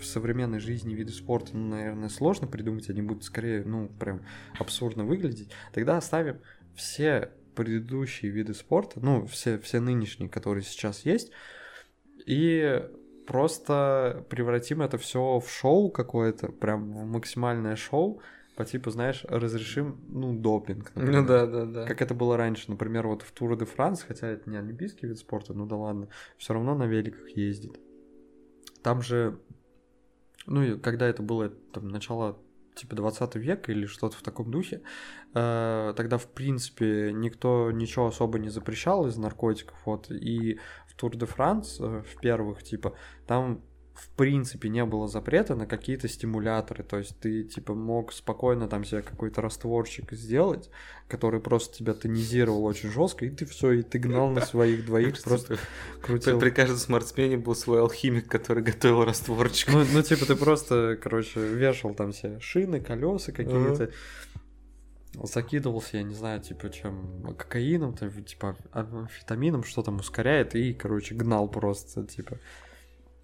в 0.00 0.04
современной 0.04 0.58
жизни 0.58 0.94
виды 0.94 1.12
спорта, 1.12 1.56
ну, 1.56 1.68
наверное, 1.68 2.08
сложно 2.08 2.46
придумать, 2.46 2.90
они 2.90 3.02
будут 3.02 3.24
скорее, 3.24 3.64
ну, 3.64 3.88
прям 3.88 4.22
абсурдно 4.58 5.04
выглядеть. 5.04 5.50
Тогда 5.72 5.96
оставим 5.96 6.40
все 6.74 7.30
предыдущие 7.54 8.30
виды 8.30 8.54
спорта, 8.54 9.00
ну, 9.00 9.26
все, 9.26 9.58
все 9.58 9.80
нынешние, 9.80 10.28
которые 10.28 10.62
сейчас 10.62 11.04
есть, 11.04 11.30
и 12.26 12.82
просто 13.26 14.24
превратим 14.30 14.82
это 14.82 14.96
все 14.98 15.38
в 15.38 15.50
шоу 15.50 15.90
какое-то, 15.90 16.48
прям 16.48 16.92
в 16.92 17.04
максимальное 17.06 17.76
шоу, 17.76 18.20
по 18.58 18.64
типу, 18.64 18.90
знаешь, 18.90 19.24
разрешим, 19.28 20.00
ну, 20.08 20.32
допинг. 20.32 20.90
Ну 20.96 21.02
например. 21.02 21.22
Ну 21.22 21.28
да, 21.28 21.46
да, 21.46 21.64
да. 21.64 21.86
Как 21.86 22.02
это 22.02 22.12
было 22.12 22.36
раньше, 22.36 22.68
например, 22.68 23.06
вот 23.06 23.22
в 23.22 23.30
Тур 23.30 23.56
де 23.56 23.64
Франс, 23.64 24.02
хотя 24.02 24.26
это 24.26 24.50
не 24.50 24.56
олимпийский 24.56 25.06
вид 25.06 25.16
спорта, 25.16 25.54
ну 25.54 25.64
да 25.64 25.76
ладно, 25.76 26.08
все 26.38 26.54
равно 26.54 26.74
на 26.74 26.82
великах 26.82 27.28
ездит. 27.36 27.78
Там 28.82 29.00
же, 29.00 29.38
ну 30.46 30.60
и 30.64 30.76
когда 30.76 31.06
это 31.06 31.22
было, 31.22 31.50
там, 31.72 31.86
начало 31.86 32.36
типа 32.74 32.96
20 32.96 33.36
века 33.36 33.70
или 33.70 33.86
что-то 33.86 34.16
в 34.16 34.22
таком 34.22 34.50
духе, 34.50 34.82
э, 35.34 35.94
тогда, 35.96 36.18
в 36.18 36.26
принципе, 36.26 37.12
никто 37.12 37.70
ничего 37.70 38.08
особо 38.08 38.40
не 38.40 38.48
запрещал 38.48 39.06
из 39.06 39.16
наркотиков, 39.16 39.78
вот, 39.86 40.10
и 40.10 40.58
в 40.88 40.94
Тур 40.96 41.16
де 41.16 41.26
Франс, 41.26 41.78
э, 41.78 42.02
в 42.02 42.20
первых, 42.20 42.64
типа, 42.64 42.96
там 43.28 43.62
в 43.98 44.08
принципе 44.10 44.68
не 44.68 44.84
было 44.84 45.08
запрета 45.08 45.54
на 45.56 45.66
какие-то 45.66 46.08
стимуляторы, 46.08 46.84
то 46.84 46.98
есть 46.98 47.18
ты 47.18 47.42
типа 47.42 47.74
мог 47.74 48.12
спокойно 48.12 48.68
там 48.68 48.84
себе 48.84 49.02
какой-то 49.02 49.42
растворчик 49.42 50.12
сделать, 50.12 50.70
который 51.08 51.40
просто 51.40 51.78
тебя 51.78 51.94
тонизировал 51.94 52.64
очень 52.64 52.90
жестко, 52.90 53.24
и 53.24 53.30
ты 53.30 53.44
все, 53.44 53.72
и 53.72 53.82
ты 53.82 53.98
гнал 53.98 54.30
на 54.30 54.40
своих 54.40 54.86
двоих, 54.86 55.20
просто 55.22 55.58
крутил. 56.00 56.38
При 56.38 56.50
каждом 56.50 56.78
спортсмене 56.78 57.38
был 57.38 57.56
свой 57.56 57.80
алхимик, 57.80 58.28
который 58.28 58.62
готовил 58.62 59.04
растворчик. 59.04 59.72
Ну, 59.72 59.84
ну 59.92 60.02
типа 60.02 60.26
ты 60.26 60.36
просто, 60.36 60.96
короче, 61.02 61.40
вешал 61.40 61.94
там 61.94 62.12
все 62.12 62.38
шины, 62.38 62.80
колеса 62.80 63.32
какие-то, 63.32 63.90
закидывался, 65.24 65.96
я 65.96 66.02
не 66.04 66.14
знаю, 66.14 66.40
типа, 66.40 66.70
чем 66.70 67.34
кокаином, 67.36 67.96
типа, 67.96 68.56
амфетамином, 68.72 69.64
что 69.64 69.82
там 69.82 69.96
ускоряет, 69.96 70.54
и, 70.54 70.72
короче, 70.72 71.14
гнал 71.14 71.48
просто, 71.48 72.06
типа. 72.06 72.38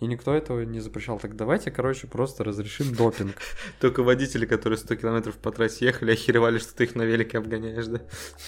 И 0.01 0.07
никто 0.07 0.35
этого 0.35 0.63
не 0.63 0.81
запрещал. 0.81 1.19
Так 1.19 1.37
давайте, 1.37 1.71
короче, 1.71 2.07
просто 2.07 2.45
разрешим 2.45 2.95
допинг. 2.95 3.37
Только 3.81 4.03
водители, 4.03 4.45
которые 4.45 4.77
100 4.77 4.97
километров 4.97 5.37
по 5.37 5.53
трассе 5.53 5.87
ехали, 5.87 6.13
охеревали, 6.13 6.59
что 6.59 6.75
ты 6.75 6.85
их 6.85 6.95
на 6.95 7.03
велике 7.03 7.39
обгоняешь, 7.39 7.87
да? 7.87 8.01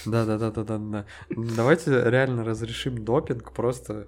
Да-да-да-да-да. 0.05 1.05
Давайте 1.29 2.03
реально 2.09 2.43
разрешим 2.43 3.03
допинг, 3.03 3.53
просто 3.53 4.07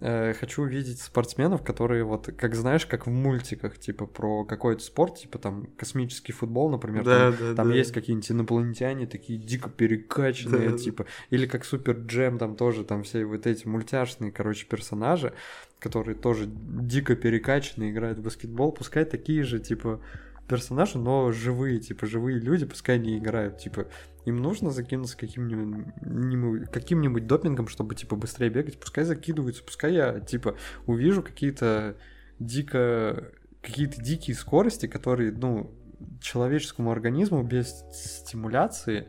э, 0.00 0.34
хочу 0.34 0.62
увидеть 0.62 1.00
спортсменов, 1.00 1.62
которые 1.62 2.04
вот, 2.04 2.30
как 2.36 2.54
знаешь, 2.54 2.86
как 2.86 3.06
в 3.06 3.10
мультиках, 3.10 3.78
типа 3.78 4.06
про 4.06 4.44
какой-то 4.44 4.82
спорт, 4.82 5.18
типа 5.18 5.38
там 5.38 5.66
космический 5.76 6.32
футбол, 6.32 6.70
например, 6.70 7.04
да, 7.04 7.32
там, 7.32 7.36
да, 7.40 7.54
там 7.54 7.68
да. 7.68 7.74
есть 7.74 7.92
какие-нибудь 7.92 8.30
инопланетяне 8.30 9.06
такие 9.06 9.38
дико 9.38 9.70
перекачанные, 9.70 10.70
да, 10.70 10.78
типа, 10.78 11.06
или 11.30 11.46
как 11.46 11.64
Супер 11.64 11.96
Джем, 11.98 12.38
там 12.38 12.56
тоже 12.56 12.84
там 12.84 13.02
все 13.02 13.24
вот 13.24 13.46
эти 13.46 13.66
мультяшные, 13.66 14.32
короче, 14.32 14.66
персонажи, 14.66 15.32
которые 15.78 16.16
тоже 16.16 16.46
дико 16.46 17.14
перекачанные, 17.14 17.90
играют 17.90 18.18
в 18.18 18.22
баскетбол, 18.22 18.72
пускай 18.72 19.04
такие 19.04 19.42
же, 19.44 19.60
типа, 19.60 20.00
персонажи, 20.48 20.98
но 20.98 21.30
живые, 21.32 21.78
типа, 21.78 22.06
живые 22.06 22.38
люди, 22.38 22.64
пускай 22.64 22.96
они 22.96 23.18
играют, 23.18 23.58
типа, 23.58 23.86
им 24.24 24.38
нужно 24.38 24.70
закинуться 24.70 25.16
каким-нибудь 25.16 26.70
каким-нибудь 26.70 27.26
допингом, 27.26 27.68
чтобы, 27.68 27.94
типа, 27.94 28.16
быстрее 28.16 28.50
бегать, 28.50 28.80
пускай 28.80 29.04
закидываются, 29.04 29.62
пускай 29.62 29.94
я, 29.94 30.20
типа, 30.20 30.56
увижу 30.86 31.22
какие-то 31.22 31.96
дико 32.38 33.32
какие-то 33.62 34.00
дикие 34.00 34.36
скорости, 34.36 34.86
которые, 34.86 35.32
ну, 35.32 35.74
человеческому 36.20 36.90
организму 36.90 37.42
без 37.42 37.84
стимуляции 37.92 39.08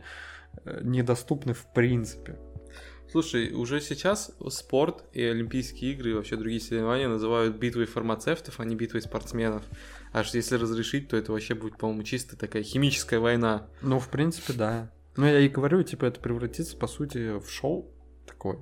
э, 0.64 0.80
недоступны 0.82 1.54
в 1.54 1.72
принципе. 1.72 2.36
Слушай, 3.10 3.52
уже 3.52 3.80
сейчас 3.80 4.32
спорт 4.50 5.04
и 5.12 5.22
Олимпийские 5.22 5.92
игры 5.92 6.10
и 6.10 6.14
вообще 6.14 6.36
другие 6.36 6.60
соревнования 6.60 7.08
называют 7.08 7.56
битвой 7.56 7.86
фармацевтов, 7.86 8.60
а 8.60 8.64
не 8.64 8.76
битвой 8.76 9.02
спортсменов. 9.02 9.64
Аж 10.12 10.34
если 10.34 10.56
разрешить, 10.56 11.08
то 11.08 11.16
это 11.16 11.32
вообще 11.32 11.54
будет, 11.54 11.78
по-моему, 11.78 12.02
чисто 12.02 12.36
такая 12.36 12.62
химическая 12.62 13.20
война. 13.20 13.68
Ну, 13.80 13.98
в 13.98 14.08
принципе, 14.08 14.52
да. 14.52 14.90
Ну, 15.16 15.26
я 15.26 15.38
и 15.40 15.48
говорю, 15.48 15.82
типа, 15.82 16.06
это 16.06 16.20
превратится, 16.20 16.76
по 16.76 16.86
сути, 16.86 17.38
в 17.38 17.48
шоу 17.50 17.92
такое. 18.26 18.58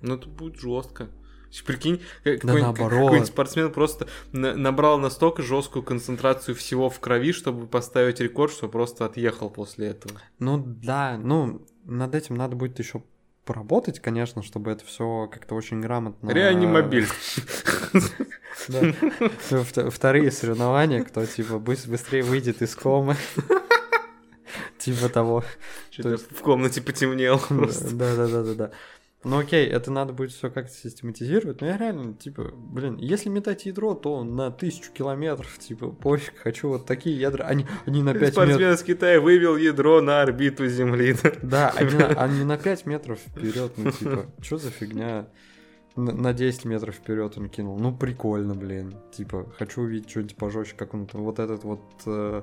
Ну, 0.00 0.14
это 0.16 0.28
будет 0.28 0.56
жестко. 0.58 1.10
Прикинь, 1.66 2.00
какой-нибудь, 2.22 2.76
какой 2.76 3.26
спортсмен 3.26 3.72
просто 3.72 4.06
на- 4.30 4.54
набрал 4.54 4.98
настолько 4.98 5.42
жесткую 5.42 5.82
концентрацию 5.82 6.54
всего 6.54 6.88
в 6.88 7.00
крови, 7.00 7.32
чтобы 7.32 7.66
поставить 7.66 8.20
рекорд, 8.20 8.52
что 8.52 8.68
просто 8.68 9.04
отъехал 9.04 9.50
после 9.50 9.88
этого. 9.88 10.20
Ну 10.38 10.62
да, 10.64 11.18
ну 11.18 11.66
над 11.84 12.14
этим 12.14 12.36
надо 12.36 12.54
будет 12.54 12.78
еще 12.78 13.02
поработать, 13.50 13.98
конечно, 13.98 14.44
чтобы 14.44 14.70
это 14.70 14.84
все 14.84 15.26
как-то 15.26 15.56
очень 15.56 15.80
грамотно. 15.80 16.30
Реанимобиль. 16.30 17.08
Вторые 19.90 20.30
соревнования, 20.30 21.02
кто 21.02 21.26
типа 21.26 21.58
быстрее 21.58 22.22
выйдет 22.22 22.62
из 22.62 22.76
комы. 22.76 23.16
Типа 24.78 25.08
того. 25.08 25.42
В 25.98 26.42
комнате 26.42 26.80
потемнел. 26.80 27.40
Да, 27.50 28.14
да, 28.14 28.28
да, 28.28 28.42
да, 28.44 28.54
да. 28.54 28.70
Ну 29.22 29.38
окей, 29.38 29.66
это 29.66 29.90
надо 29.90 30.14
будет 30.14 30.32
все 30.32 30.50
как-то 30.50 30.72
систематизировать. 30.72 31.60
Но 31.60 31.66
я 31.66 31.76
реально, 31.76 32.14
типа, 32.14 32.52
блин, 32.54 32.96
если 32.96 33.28
метать 33.28 33.66
ядро, 33.66 33.94
то 33.94 34.24
на 34.24 34.50
тысячу 34.50 34.92
километров, 34.92 35.58
типа, 35.58 35.90
пофиг, 35.90 36.38
хочу 36.38 36.68
вот 36.68 36.86
такие 36.86 37.20
ядра. 37.20 37.44
Они, 37.44 37.66
они 37.84 38.02
на 38.02 38.14
5 38.14 38.32
Спортсмен 38.32 38.58
метров. 38.58 38.80
с 38.80 38.82
Китая 38.82 39.20
вывел 39.20 39.56
ядро 39.56 40.00
на 40.00 40.22
орбиту 40.22 40.66
Земли. 40.66 41.14
Да, 41.42 41.70
они, 41.76 41.94
на, 41.96 42.06
они 42.06 42.44
на 42.44 42.56
5 42.56 42.86
метров 42.86 43.18
вперед, 43.18 43.72
ну 43.76 43.90
типа, 43.90 44.26
что 44.40 44.56
за 44.56 44.70
фигня? 44.70 45.28
На, 45.96 46.12
на 46.12 46.32
10 46.32 46.64
метров 46.64 46.94
вперед 46.94 47.36
он 47.36 47.50
кинул. 47.50 47.78
Ну, 47.78 47.94
прикольно, 47.94 48.54
блин. 48.54 48.96
Типа, 49.12 49.52
хочу 49.58 49.82
увидеть 49.82 50.08
что-нибудь 50.08 50.36
пожестче, 50.36 50.74
как 50.76 50.94
он 50.94 51.06
там, 51.06 51.24
вот 51.24 51.38
этот 51.40 51.64
вот 51.64 51.82
э, 52.06 52.42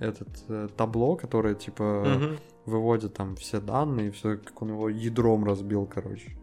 этот 0.00 0.28
э, 0.48 0.68
табло, 0.76 1.14
которое, 1.14 1.54
типа, 1.54 2.16
угу 2.16 2.38
выводит 2.70 3.14
там 3.14 3.36
все 3.36 3.60
данные, 3.60 4.10
все, 4.10 4.36
как 4.36 4.62
он 4.62 4.70
его 4.70 4.88
ядром 4.88 5.44
разбил, 5.44 5.86
короче. 5.86 6.36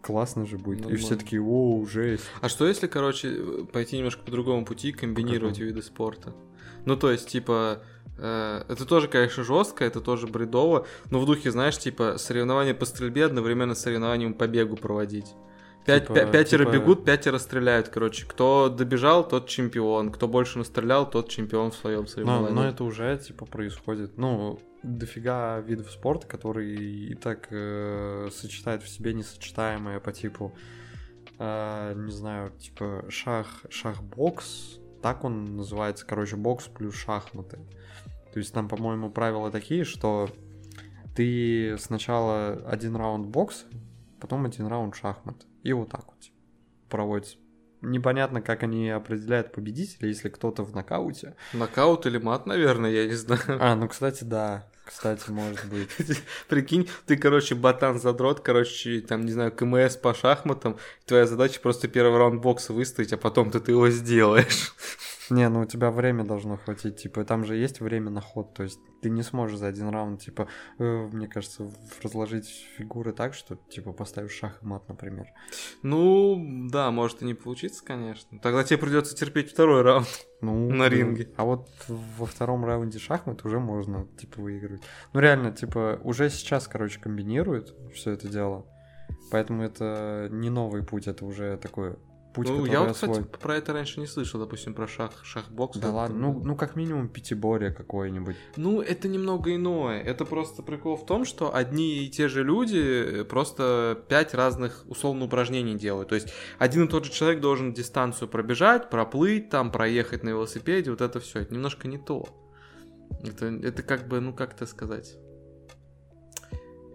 Классно 0.00 0.46
же 0.46 0.58
будет. 0.58 0.80
Нормально. 0.80 0.98
И 0.98 1.00
все 1.00 1.16
такие, 1.16 1.42
о, 1.42 1.84
жесть. 1.84 2.24
А 2.40 2.48
что 2.48 2.66
если, 2.66 2.86
короче, 2.86 3.64
пойти 3.72 3.98
немножко 3.98 4.22
по 4.22 4.30
другому 4.30 4.64
пути, 4.64 4.92
комбинировать 4.92 5.58
виды 5.58 5.82
спорта? 5.82 6.34
Ну, 6.84 6.96
то 6.96 7.10
есть, 7.10 7.28
типа, 7.28 7.82
э, 8.16 8.64
это 8.68 8.86
тоже, 8.86 9.08
конечно, 9.08 9.42
жестко, 9.42 9.84
это 9.84 10.00
тоже 10.00 10.26
бредово, 10.26 10.86
но 11.10 11.18
в 11.18 11.26
духе, 11.26 11.50
знаешь, 11.50 11.78
типа, 11.78 12.16
соревнования 12.16 12.74
по 12.74 12.86
стрельбе 12.86 13.24
одновременно 13.24 13.74
с 13.74 13.80
соревнованием 13.80 14.34
по 14.34 14.46
бегу 14.46 14.76
проводить. 14.76 15.34
Пять, 15.84 16.08
типа, 16.08 16.26
пятеро 16.26 16.64
типа... 16.64 16.74
бегут, 16.74 17.04
пятеро 17.04 17.38
стреляют, 17.38 17.88
короче. 17.88 18.26
Кто 18.26 18.68
добежал, 18.68 19.26
тот 19.26 19.48
чемпион. 19.48 20.10
Кто 20.12 20.28
больше 20.28 20.58
настрелял, 20.58 21.08
тот 21.08 21.28
чемпион 21.30 21.70
в 21.70 21.76
своем 21.76 22.06
соревновании. 22.06 22.54
Но, 22.54 22.62
но 22.62 22.68
это 22.68 22.84
уже, 22.84 23.16
типа, 23.18 23.46
происходит. 23.46 24.18
Ну, 24.18 24.60
дофига 24.82 25.60
видов 25.60 25.90
спорта, 25.90 26.26
которые 26.26 26.76
и 26.76 27.14
так 27.14 27.48
э, 27.50 28.28
сочетают 28.32 28.82
в 28.82 28.88
себе 28.88 29.14
несочетаемое 29.14 30.00
по 30.00 30.12
типу, 30.12 30.54
э, 31.38 31.94
не 31.96 32.12
знаю, 32.12 32.50
типа 32.52 33.04
шах, 33.08 33.64
шах-бокс, 33.70 34.78
так 35.02 35.24
он 35.24 35.56
называется, 35.56 36.06
короче, 36.06 36.36
бокс 36.36 36.66
плюс 36.66 36.94
шахматы. 36.94 37.58
То 38.32 38.38
есть 38.38 38.52
там, 38.52 38.68
по-моему, 38.68 39.10
правила 39.10 39.50
такие, 39.50 39.84
что 39.84 40.28
ты 41.16 41.76
сначала 41.78 42.52
один 42.66 42.94
раунд 42.94 43.26
бокс, 43.26 43.64
потом 44.20 44.44
один 44.44 44.66
раунд 44.66 44.94
шахмат. 44.94 45.47
И 45.62 45.72
вот 45.72 45.90
так 45.90 46.06
вот 46.06 46.16
проводится. 46.88 47.36
Непонятно, 47.80 48.42
как 48.42 48.64
они 48.64 48.90
определяют 48.90 49.52
победителя, 49.52 50.08
если 50.08 50.28
кто-то 50.28 50.64
в 50.64 50.74
нокауте. 50.74 51.36
Нокаут 51.52 52.06
или 52.06 52.18
мат, 52.18 52.46
наверное, 52.46 52.90
я 52.90 53.06
не 53.06 53.14
знаю. 53.14 53.40
А, 53.60 53.76
ну, 53.76 53.86
кстати, 53.88 54.24
да. 54.24 54.68
Кстати, 54.84 55.30
может 55.30 55.66
быть. 55.66 55.90
Прикинь, 56.48 56.88
ты, 57.06 57.16
короче, 57.16 57.54
ботан 57.54 58.00
задрот, 58.00 58.40
короче, 58.40 59.00
там, 59.02 59.24
не 59.26 59.32
знаю, 59.32 59.52
КМС 59.52 59.96
по 59.96 60.14
шахматам. 60.14 60.78
Твоя 61.04 61.26
задача 61.26 61.60
просто 61.60 61.88
первый 61.88 62.18
раунд 62.18 62.40
бокса 62.40 62.72
выстоять, 62.72 63.12
а 63.12 63.16
потом 63.16 63.50
ты 63.50 63.70
его 63.70 63.90
сделаешь. 63.90 64.72
Не, 65.30 65.48
ну 65.48 65.60
у 65.60 65.64
тебя 65.64 65.90
время 65.90 66.24
должно 66.24 66.56
хватить, 66.56 66.96
типа, 66.96 67.24
там 67.24 67.44
же 67.44 67.56
есть 67.56 67.80
время 67.80 68.10
на 68.10 68.20
ход, 68.20 68.54
то 68.54 68.62
есть 68.62 68.80
ты 69.00 69.10
не 69.10 69.22
сможешь 69.22 69.58
за 69.58 69.66
один 69.68 69.88
раунд, 69.90 70.20
типа, 70.22 70.48
э, 70.78 71.08
мне 71.12 71.28
кажется, 71.28 71.70
разложить 72.02 72.48
фигуры 72.76 73.12
так, 73.12 73.34
что, 73.34 73.56
типа, 73.68 73.92
поставишь 73.92 74.32
шах 74.32 74.62
и 74.62 74.66
мат, 74.66 74.88
например. 74.88 75.26
Ну, 75.82 76.68
да, 76.70 76.90
может 76.90 77.22
и 77.22 77.24
не 77.24 77.34
получиться, 77.34 77.84
конечно. 77.84 78.38
Тогда 78.40 78.64
тебе 78.64 78.78
придется 78.78 79.14
терпеть 79.14 79.50
второй 79.50 79.82
раунд 79.82 80.08
ну, 80.40 80.70
на 80.70 80.88
ринге. 80.88 81.30
А 81.36 81.44
вот 81.44 81.68
во 81.88 82.26
втором 82.26 82.64
раунде 82.64 82.98
шахмат 82.98 83.44
уже 83.44 83.60
можно, 83.60 84.06
типа, 84.18 84.40
выигрывать. 84.40 84.82
Ну, 85.12 85.20
реально, 85.20 85.52
типа, 85.52 86.00
уже 86.02 86.30
сейчас, 86.30 86.66
короче, 86.68 87.00
комбинируют 87.00 87.76
все 87.94 88.12
это 88.12 88.28
дело. 88.28 88.66
Поэтому 89.30 89.62
это 89.62 90.28
не 90.30 90.50
новый 90.50 90.82
путь, 90.82 91.06
это 91.06 91.24
уже 91.24 91.56
такое 91.58 91.98
путь, 92.44 92.48
ну, 92.48 92.64
я 92.66 92.82
вот, 92.82 92.92
кстати, 92.92 93.22
про 93.40 93.56
это 93.56 93.72
раньше 93.72 94.00
не 94.00 94.06
слышал, 94.06 94.40
допустим, 94.40 94.74
про 94.74 94.86
шах, 94.86 95.12
шахбокс. 95.24 95.78
Да 95.78 95.90
ладно, 95.90 96.18
ну, 96.18 96.40
ну 96.44 96.56
как 96.56 96.76
минимум 96.76 97.08
пятиборье 97.08 97.70
какое-нибудь. 97.70 98.36
Ну, 98.56 98.80
это 98.80 99.08
немного 99.08 99.54
иное. 99.54 100.00
Это 100.00 100.24
просто 100.24 100.62
прикол 100.62 100.96
в 100.96 101.06
том, 101.06 101.24
что 101.24 101.54
одни 101.54 102.04
и 102.04 102.08
те 102.08 102.28
же 102.28 102.44
люди 102.44 103.24
просто 103.24 104.02
пять 104.08 104.34
разных 104.34 104.84
условно 104.86 105.26
упражнений 105.26 105.74
делают. 105.74 106.08
То 106.08 106.14
есть 106.14 106.32
один 106.58 106.84
и 106.84 106.88
тот 106.88 107.04
же 107.04 107.12
человек 107.12 107.40
должен 107.40 107.72
дистанцию 107.72 108.28
пробежать, 108.28 108.90
проплыть, 108.90 109.50
там, 109.50 109.70
проехать 109.70 110.22
на 110.22 110.30
велосипеде, 110.30 110.90
вот 110.90 111.00
это 111.00 111.20
все. 111.20 111.40
Это 111.40 111.54
немножко 111.54 111.88
не 111.88 111.98
то. 111.98 112.28
Это, 113.22 113.46
это 113.46 113.82
как 113.82 114.08
бы, 114.08 114.20
ну 114.20 114.32
как 114.32 114.54
это 114.54 114.66
сказать? 114.66 115.16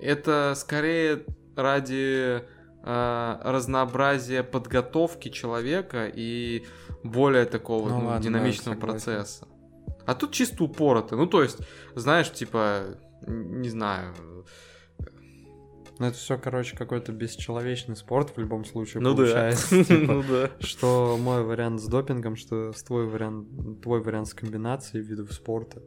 Это 0.02 0.54
скорее 0.56 1.24
ради 1.56 2.44
разнообразие 2.84 4.44
подготовки 4.44 5.30
человека 5.30 6.12
и 6.14 6.66
более 7.04 7.46
такого 7.46 7.90
ну, 7.90 8.00
ну, 8.00 8.08
ладно, 8.08 8.24
динамичного 8.24 8.76
да, 8.76 8.82
процесса. 8.82 9.48
А 10.06 10.16
тут 10.16 10.32
чисто 10.32 10.66
упорото. 10.66 11.16
Ну, 11.16 11.28
то 11.28 11.42
есть, 11.42 11.60
знаешь, 11.96 12.32
типа, 12.32 12.98
не 13.26 13.70
знаю. 13.70 14.14
Ну, 16.00 16.08
это 16.08 16.18
все, 16.18 16.38
короче, 16.38 16.76
какой-то 16.76 17.12
бесчеловечный 17.12 17.96
спорт 17.96 18.36
в 18.36 18.40
любом 18.40 18.66
случае 18.66 19.02
ну 19.02 19.16
получается. 19.16 19.78
Да. 19.78 19.84
Типа, 19.84 20.14
ну 20.14 20.24
да. 20.24 20.52
Что 20.60 21.18
мой 21.18 21.44
вариант 21.44 21.80
с 21.80 21.88
допингом, 21.88 22.36
что 22.36 22.72
твой 22.86 23.08
вариант, 23.08 23.82
твой 23.82 24.02
вариант 24.02 24.28
с 24.28 24.34
комбинацией 24.34 25.06
видов 25.06 25.32
спорта. 25.32 25.84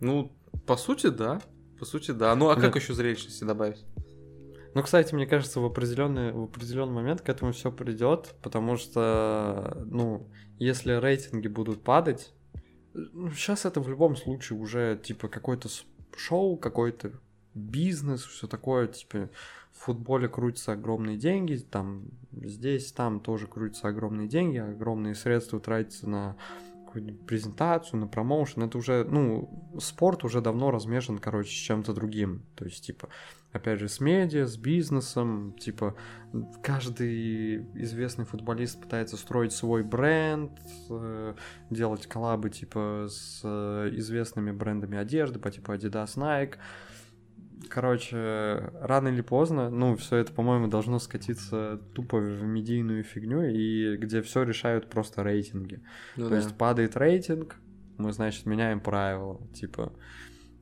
Ну, 0.00 0.36
по 0.66 0.76
сути, 0.76 1.08
да. 1.08 1.40
По 1.78 1.84
сути, 1.84 2.12
да. 2.12 2.34
Ну, 2.34 2.48
а 2.48 2.56
да. 2.56 2.62
как 2.62 2.76
еще 2.76 2.94
зрелищности 2.94 3.44
добавить? 3.44 3.84
Ну, 4.76 4.82
кстати, 4.82 5.14
мне 5.14 5.26
кажется, 5.26 5.58
в 5.58 5.64
определенный, 5.64 6.32
в 6.32 6.42
определенный 6.42 6.92
момент 6.92 7.22
к 7.22 7.30
этому 7.30 7.52
все 7.52 7.72
придет, 7.72 8.34
потому 8.42 8.76
что, 8.76 9.82
ну, 9.86 10.28
если 10.58 10.92
рейтинги 10.92 11.48
будут 11.48 11.82
падать, 11.82 12.34
ну, 12.92 13.30
сейчас 13.30 13.64
это 13.64 13.80
в 13.80 13.88
любом 13.88 14.16
случае 14.16 14.58
уже 14.58 15.00
типа 15.02 15.28
какой-то 15.28 15.70
шоу, 16.14 16.58
какой-то 16.58 17.12
бизнес, 17.54 18.22
все 18.22 18.46
такое, 18.48 18.88
типа 18.88 19.30
в 19.72 19.78
футболе 19.78 20.28
крутятся 20.28 20.72
огромные 20.72 21.16
деньги, 21.16 21.54
там 21.56 22.08
здесь, 22.32 22.92
там 22.92 23.20
тоже 23.20 23.46
крутятся 23.46 23.88
огромные 23.88 24.28
деньги, 24.28 24.58
огромные 24.58 25.14
средства 25.14 25.58
тратятся 25.58 26.06
на 26.06 26.36
презентацию, 27.26 28.00
на 28.00 28.06
промоушен, 28.06 28.62
это 28.62 28.76
уже, 28.78 29.04
ну, 29.04 29.70
спорт 29.80 30.24
уже 30.24 30.40
давно 30.40 30.70
размешан, 30.70 31.18
короче, 31.18 31.50
с 31.50 31.60
чем-то 31.60 31.92
другим. 31.92 32.42
То 32.54 32.64
есть, 32.64 32.84
типа, 32.84 33.08
опять 33.56 33.80
же, 33.80 33.88
с 33.88 34.00
медиа, 34.00 34.46
с 34.46 34.56
бизнесом, 34.56 35.54
типа, 35.58 35.96
каждый 36.62 37.62
известный 37.82 38.24
футболист 38.24 38.80
пытается 38.80 39.16
строить 39.16 39.52
свой 39.52 39.82
бренд, 39.82 40.52
э, 40.90 41.34
делать 41.70 42.06
коллабы, 42.06 42.50
типа, 42.50 43.06
с 43.08 43.40
э, 43.42 43.90
известными 43.94 44.50
брендами 44.52 44.98
одежды, 44.98 45.38
по 45.38 45.50
типу 45.50 45.72
Adidas, 45.72 46.16
Nike. 46.16 46.54
Короче, 47.68 48.70
рано 48.80 49.08
или 49.08 49.22
поздно, 49.22 49.70
ну, 49.70 49.96
все 49.96 50.16
это, 50.16 50.32
по-моему, 50.32 50.68
должно 50.68 50.98
скатиться 50.98 51.80
тупо 51.94 52.18
в 52.18 52.42
медийную 52.42 53.02
фигню, 53.02 53.42
и 53.44 53.96
где 53.96 54.22
все 54.22 54.42
решают 54.42 54.88
просто 54.90 55.22
рейтинги. 55.22 55.82
Ну, 56.16 56.24
То 56.24 56.30
да. 56.30 56.36
есть 56.36 56.56
падает 56.56 56.96
рейтинг, 56.96 57.56
мы, 57.98 58.12
значит, 58.12 58.46
меняем 58.46 58.80
правила, 58.80 59.40
типа, 59.54 59.92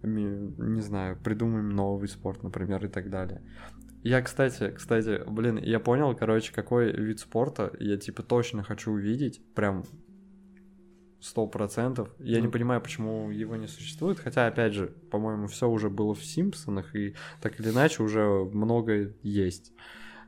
не 0.05 0.81
знаю, 0.81 1.19
придумаем 1.23 1.71
новый 1.71 2.09
спорт, 2.09 2.43
например, 2.43 2.85
и 2.85 2.89
так 2.89 3.11
далее. 3.11 3.43
Я, 4.03 4.21
кстати, 4.21 4.71
кстати, 4.71 5.23
блин, 5.27 5.57
я 5.57 5.81
понял, 5.81 6.15
короче, 6.15 6.53
какой 6.53 6.93
вид 6.93 7.21
спорта 7.21 7.73
я, 7.81 7.97
типа, 7.97 8.23
точно 8.23 8.63
хочу 8.63 8.93
увидеть, 8.93 9.41
прям 9.55 9.85
сто 11.25 11.47
процентов. 11.47 12.15
Я 12.19 12.43
не 12.43 12.49
понимаю, 12.49 12.83
почему 12.83 13.31
его 13.31 13.57
не 13.57 13.67
существует. 13.67 14.19
Хотя, 14.19 14.47
опять 14.47 14.75
же, 14.75 14.89
по-моему, 15.11 15.47
все 15.47 15.69
уже 15.71 15.89
было 15.89 16.15
в 16.15 16.23
Симпсонах, 16.23 16.95
и 16.95 17.15
так 17.41 17.59
или 17.59 17.71
иначе 17.71 18.03
уже 18.03 18.23
много 18.53 19.15
есть. 19.23 19.73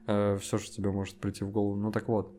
Э, 0.06 0.38
все, 0.40 0.56
что 0.56 0.74
тебе 0.74 0.90
может 0.90 1.20
прийти 1.20 1.44
в 1.44 1.50
голову. 1.50 1.76
Ну 1.76 1.92
так 1.92 2.08
вот. 2.08 2.34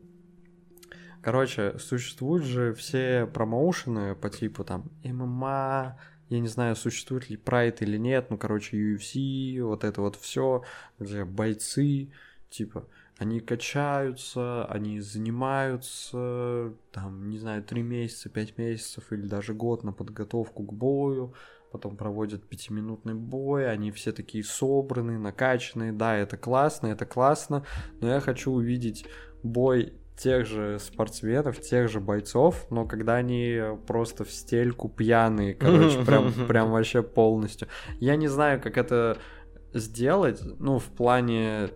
Короче, 1.22 1.78
существуют 1.78 2.44
же 2.44 2.74
все 2.74 3.26
промоушены 3.32 4.16
по 4.16 4.28
типу 4.28 4.64
там 4.64 4.90
ММА, 5.04 5.98
я 6.28 6.40
не 6.40 6.48
знаю, 6.48 6.76
существует 6.76 7.30
ли 7.30 7.36
прайд 7.36 7.82
или 7.82 7.96
нет, 7.96 8.30
ну, 8.30 8.38
короче, 8.38 8.76
UFC, 8.76 9.62
вот 9.62 9.84
это 9.84 10.00
вот 10.00 10.16
все, 10.16 10.62
где 10.98 11.24
бойцы, 11.24 12.10
типа, 12.50 12.86
они 13.18 13.40
качаются, 13.40 14.64
они 14.66 15.00
занимаются, 15.00 16.72
там, 16.92 17.30
не 17.30 17.38
знаю, 17.38 17.64
три 17.64 17.82
месяца, 17.82 18.28
пять 18.28 18.56
месяцев 18.58 19.12
или 19.12 19.26
даже 19.26 19.54
год 19.54 19.84
на 19.84 19.92
подготовку 19.92 20.62
к 20.62 20.72
бою, 20.72 21.34
потом 21.72 21.96
проводят 21.96 22.48
пятиминутный 22.48 23.14
бой, 23.14 23.70
они 23.70 23.90
все 23.90 24.12
такие 24.12 24.44
собранные, 24.44 25.18
накачанные, 25.18 25.92
да, 25.92 26.16
это 26.16 26.36
классно, 26.36 26.88
это 26.88 27.06
классно, 27.06 27.64
но 28.00 28.08
я 28.08 28.20
хочу 28.20 28.52
увидеть 28.52 29.06
бой 29.42 29.94
тех 30.18 30.46
же 30.46 30.78
спортсменов, 30.80 31.60
тех 31.60 31.88
же 31.88 32.00
бойцов, 32.00 32.66
но 32.70 32.84
когда 32.86 33.16
они 33.16 33.60
просто 33.86 34.24
в 34.24 34.30
стельку 34.30 34.88
пьяные, 34.88 35.54
короче, 35.54 36.04
прям, 36.04 36.32
прям 36.48 36.72
вообще 36.72 37.02
полностью. 37.02 37.68
Я 38.00 38.16
не 38.16 38.28
знаю, 38.28 38.60
как 38.60 38.76
это 38.76 39.18
сделать, 39.72 40.40
ну, 40.58 40.78
в 40.78 40.86
плане 40.86 41.70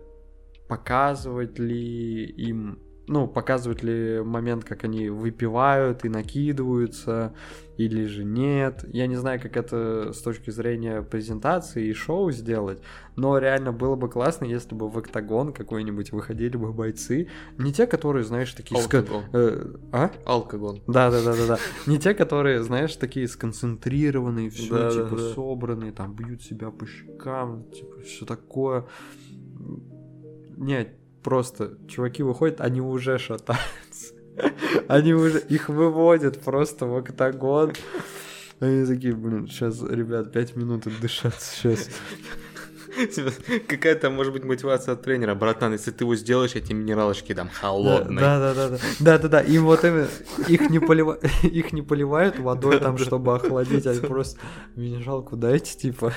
показывать 0.67 1.57
ли 1.57 2.25
им, 2.25 2.79
ну, 3.07 3.27
показывать 3.27 3.83
ли 3.83 4.21
момент, 4.21 4.63
как 4.63 4.85
они 4.85 5.09
выпивают 5.09 6.05
и 6.05 6.09
накидываются, 6.09 7.33
или 7.75 8.05
же 8.05 8.23
нет. 8.23 8.85
Я 8.87 9.07
не 9.07 9.15
знаю, 9.15 9.41
как 9.41 9.57
это 9.57 10.13
с 10.13 10.21
точки 10.21 10.51
зрения 10.51 11.01
презентации 11.01 11.87
и 11.87 11.93
шоу 11.93 12.31
сделать, 12.31 12.81
но 13.15 13.37
реально 13.37 13.71
было 13.73 13.95
бы 13.95 14.09
классно, 14.09 14.45
если 14.45 14.73
бы 14.75 14.89
в 14.89 14.97
октагон 14.97 15.51
какой-нибудь 15.53 16.11
выходили 16.11 16.55
бы 16.55 16.71
бойцы. 16.71 17.27
Не 17.57 17.73
те, 17.73 17.87
которые, 17.87 18.23
знаешь, 18.23 18.53
такие... 18.53 18.79
Алкогон. 18.79 19.23
Э, 19.33 19.75
а? 19.91 20.11
Алкогон. 20.25 20.81
Да, 20.87 21.11
да, 21.11 21.21
да, 21.23 21.33
да, 21.35 21.47
да. 21.47 21.57
Не 21.87 21.99
те, 21.99 22.13
которые, 22.13 22.63
знаешь, 22.63 22.95
такие 22.95 23.27
сконцентрированные, 23.27 24.49
все 24.49 24.91
типа 24.91 25.17
собранные, 25.33 25.91
там 25.91 26.15
бьют 26.15 26.41
себя 26.41 26.69
по 26.71 26.85
щекам, 26.85 27.65
типа 27.71 28.01
все 28.01 28.25
такое. 28.25 28.85
Нет, 30.55 30.95
просто 31.23 31.77
чуваки 31.87 32.23
выходят, 32.23 32.61
они 32.61 32.81
уже 32.81 33.17
шатаются. 33.17 34.13
Они 34.87 35.13
уже 35.13 35.39
их 35.39 35.69
выводят 35.69 36.41
просто 36.41 36.87
в 36.87 36.95
октагон. 36.95 37.73
Они 38.59 38.85
такие, 38.85 39.13
блин, 39.13 39.47
сейчас, 39.47 39.81
ребят, 39.83 40.31
пять 40.31 40.55
минут 40.55 40.87
отдышаться 40.87 41.55
сейчас. 41.55 41.89
Какая-то 43.67 44.09
может 44.09 44.33
быть 44.33 44.43
мотивация 44.43 44.93
от 44.93 45.01
тренера, 45.01 45.35
братан, 45.35 45.73
если 45.73 45.91
ты 45.91 46.03
его 46.03 46.15
сделаешь, 46.15 46.55
эти 46.55 46.73
минералочки 46.73 47.33
там 47.33 47.49
холодные. 47.49 48.19
Да, 48.19 48.39
да, 48.39 48.53
да, 48.53 48.69
да, 48.69 48.77
да, 48.99 49.17
да, 49.17 49.27
да. 49.27 49.41
Им 49.41 49.65
вот 49.65 49.83
их 49.83 50.69
не 50.69 50.79
поливают, 50.79 51.23
их 51.43 51.73
не 51.73 51.81
поливают 51.81 52.39
водой 52.39 52.79
там, 52.79 52.97
чтобы 52.97 53.35
охладить, 53.35 53.85
а 53.85 53.93
просто 53.95 54.39
минералку 54.75 55.35
дайте, 55.35 55.77
типа. 55.77 56.13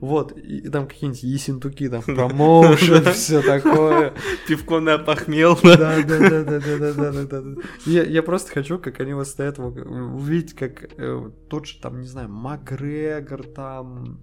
Вот, 0.00 0.36
и 0.36 0.68
там 0.68 0.86
какие-нибудь 0.86 1.22
есентуки, 1.24 1.88
там 1.88 2.02
промоушен, 2.02 3.04
все 3.12 3.42
такое. 3.42 4.14
Пивко 4.46 4.80
на 4.80 4.98
похмел. 4.98 5.58
Да, 5.62 5.76
да, 5.76 6.02
да, 6.02 6.44
да, 6.44 6.60
да, 6.60 6.92
да, 6.92 7.12
да, 7.12 7.40
да. 7.40 7.62
Я 7.84 8.22
просто 8.22 8.52
хочу, 8.52 8.78
как 8.78 9.00
они 9.00 9.12
вот 9.12 9.26
стоят, 9.26 9.58
увидеть, 9.58 10.54
как 10.54 10.84
э, 10.96 11.30
тот 11.48 11.66
же 11.66 11.80
там, 11.80 12.00
не 12.00 12.06
знаю, 12.06 12.28
Макгрегор 12.28 13.42
там, 13.44 14.20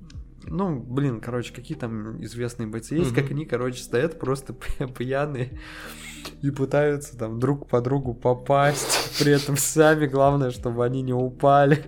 ну, 0.50 0.80
блин, 0.80 1.20
короче, 1.22 1.54
какие 1.54 1.78
там 1.78 2.24
известные 2.24 2.68
бойцы 2.68 2.96
есть, 2.96 3.14
как 3.14 3.26
Мгм. 3.26 3.34
они, 3.36 3.46
короче, 3.46 3.82
стоят 3.84 4.20
просто 4.20 4.54
пья- 4.80 4.88
пьяные 4.88 5.60
и 6.42 6.52
пытаются 6.52 7.18
там 7.18 7.40
друг 7.40 7.68
по 7.68 7.80
другу 7.82 8.14
попасть, 8.14 9.18
при 9.20 9.32
этом 9.34 9.56
сами, 9.58 10.08
главное, 10.08 10.52
чтобы 10.52 10.84
они 10.86 11.02
не 11.02 11.14
упали, 11.14 11.86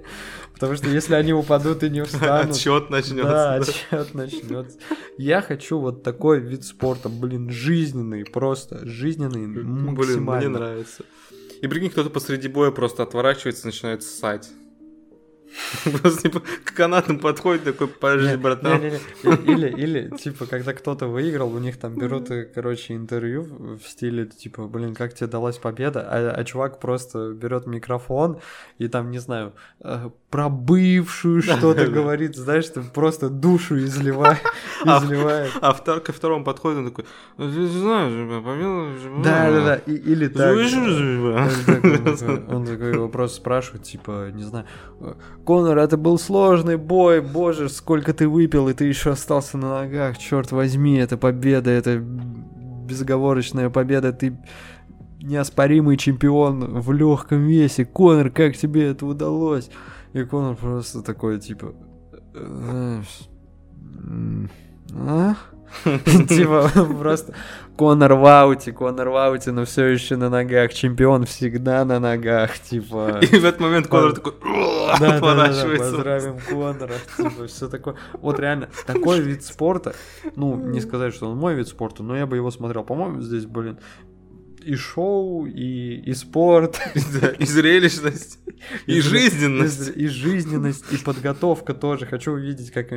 потому 0.53 0.75
что 0.75 0.89
если 0.89 1.13
они 1.15 1.33
упадут 1.33 1.83
и 1.83 1.89
не 1.89 2.03
встанут... 2.03 2.51
Отчет 2.55 2.89
начнется. 2.89 3.23
Да, 3.31 3.53
отчет 3.55 4.13
начнется. 4.13 4.77
Я 5.17 5.41
хочу 5.41 5.79
вот 5.79 6.03
такой 6.03 6.39
вид 6.39 6.63
спорта, 6.63 7.09
блин, 7.09 7.49
жизненный, 7.49 8.23
просто 8.25 8.85
жизненный, 8.85 9.47
Блин, 9.47 9.85
максимально. 9.93 10.49
мне 10.49 10.57
нравится. 10.57 11.03
И 11.61 11.67
прикинь, 11.67 11.89
кто-то 11.89 12.09
посреди 12.09 12.47
боя 12.47 12.71
просто 12.71 13.03
отворачивается 13.03 13.63
и 13.63 13.65
начинает 13.71 14.03
ссать. 14.03 14.49
Просто 16.01 16.23
типа 16.23 16.41
к 16.63 16.73
канатам 16.73 17.19
подходит 17.19 17.63
такой, 17.63 17.87
подожди, 17.87 18.35
братан. 18.37 18.81
Или, 19.23 19.69
или, 19.69 20.15
типа, 20.17 20.45
когда 20.45 20.73
кто-то 20.73 21.07
выиграл, 21.07 21.53
у 21.53 21.59
них 21.59 21.77
там 21.77 21.95
берут, 21.95 22.31
э, 22.31 22.45
короче, 22.45 22.95
интервью 22.95 23.77
в 23.77 23.87
стиле, 23.87 24.25
типа, 24.25 24.67
блин, 24.67 24.95
как 24.95 25.13
тебе 25.13 25.27
далась 25.27 25.57
победа, 25.57 26.01
а, 26.01 26.31
а 26.31 26.43
чувак 26.43 26.79
просто 26.79 27.33
берет 27.33 27.67
микрофон 27.67 28.39
и 28.77 28.87
там, 28.87 29.11
не 29.11 29.19
знаю, 29.19 29.53
э, 29.81 30.09
про 30.29 30.47
бывшую 30.47 31.41
что-то 31.41 31.87
говорит, 31.87 32.35
знаешь, 32.35 32.67
там 32.67 32.85
просто 32.93 33.29
душу 33.29 33.77
изливает. 33.79 34.37
А- 34.85 34.99
изливает. 34.99 35.51
А 35.59 35.71
втор- 35.71 35.99
ко 35.99 36.13
второму 36.13 36.45
подходит, 36.45 36.77
он 36.79 36.85
такой, 36.85 37.05
«Ну, 37.37 37.51
ты 37.51 37.67
знаешь, 37.67 38.13
была». 38.13 39.23
Да, 39.23 39.51
да, 39.51 39.65
да, 39.65 39.75
или 39.91 40.27
так. 40.27 40.55
Он 42.55 42.65
такой 42.65 42.93
его 42.93 43.09
просто 43.09 43.37
спрашивает, 43.37 43.83
типа, 43.83 44.29
не 44.31 44.43
знаю, 44.43 44.65
Конор, 45.43 45.77
это 45.79 45.97
был 45.97 46.17
сложный 46.17 46.77
бой, 46.77 47.21
боже, 47.21 47.67
сколько 47.67 48.13
ты 48.13 48.27
выпил, 48.27 48.69
и 48.69 48.73
ты 48.73 48.85
еще 48.85 49.11
остался 49.11 49.57
на 49.57 49.81
ногах, 49.81 50.17
черт 50.17 50.51
возьми, 50.51 50.97
это 50.97 51.17
победа, 51.17 51.71
это 51.71 51.97
безоговорочная 51.97 53.69
победа, 53.69 54.13
ты 54.13 54.37
неоспоримый 55.21 55.97
чемпион 55.97 56.79
в 56.79 56.91
легком 56.93 57.45
весе. 57.45 57.83
Конор, 57.85 58.29
как 58.29 58.55
тебе 58.55 58.87
это 58.87 59.05
удалось? 59.05 59.69
И 60.13 60.23
Конор 60.23 60.55
просто 60.55 61.01
такой, 61.01 61.39
типа, 61.39 61.73
м, 62.33 63.03
а? 64.93 65.35
Типа, 66.27 66.67
просто 66.99 67.35
Конор 67.77 68.13
в 68.13 68.25
ауте, 68.25 68.71
Конор 68.71 69.09
в 69.09 69.15
ауте, 69.15 69.51
но 69.51 69.65
все 69.65 69.85
еще 69.85 70.15
на 70.15 70.29
ногах. 70.29 70.73
Чемпион 70.73 71.25
всегда 71.25 71.85
на 71.85 71.99
ногах, 71.99 72.57
типа. 72.57 73.19
И 73.21 73.27
в 73.39 73.45
этот 73.45 73.59
момент 73.59 73.87
Конор 73.87 74.13
такой 74.13 74.33
Да-да-да-да, 74.41 75.15
отворачивается. 75.17 75.91
поздравим 75.91 76.39
Конора, 76.49 76.95
типа, 77.15 77.45
все 77.47 77.67
такое. 77.69 77.95
Вот 78.13 78.39
реально, 78.39 78.69
такой 78.87 79.21
вид 79.21 79.43
спорта, 79.43 79.93
ну, 80.35 80.55
не 80.55 80.81
сказать, 80.81 81.13
что 81.13 81.29
он 81.29 81.37
мой 81.37 81.53
вид 81.53 81.67
спорта, 81.67 82.01
но 82.01 82.17
я 82.17 82.25
бы 82.25 82.35
его 82.35 82.49
смотрел. 82.49 82.83
По-моему, 82.83 83.21
здесь, 83.21 83.45
блин, 83.45 83.77
и 84.69 84.75
шоу, 84.75 85.45
и, 85.47 85.95
и 85.95 86.13
спорт, 86.13 86.79
И 87.39 87.45
зрелищность, 87.45 88.39
и 88.85 89.01
жизненность. 89.01 89.91
и 89.95 90.07
жизненность, 90.07 90.85
и 90.91 90.97
подготовка 90.97 91.73
тоже. 91.73 92.05
Хочу 92.05 92.33
увидеть, 92.33 92.71
как 92.71 92.91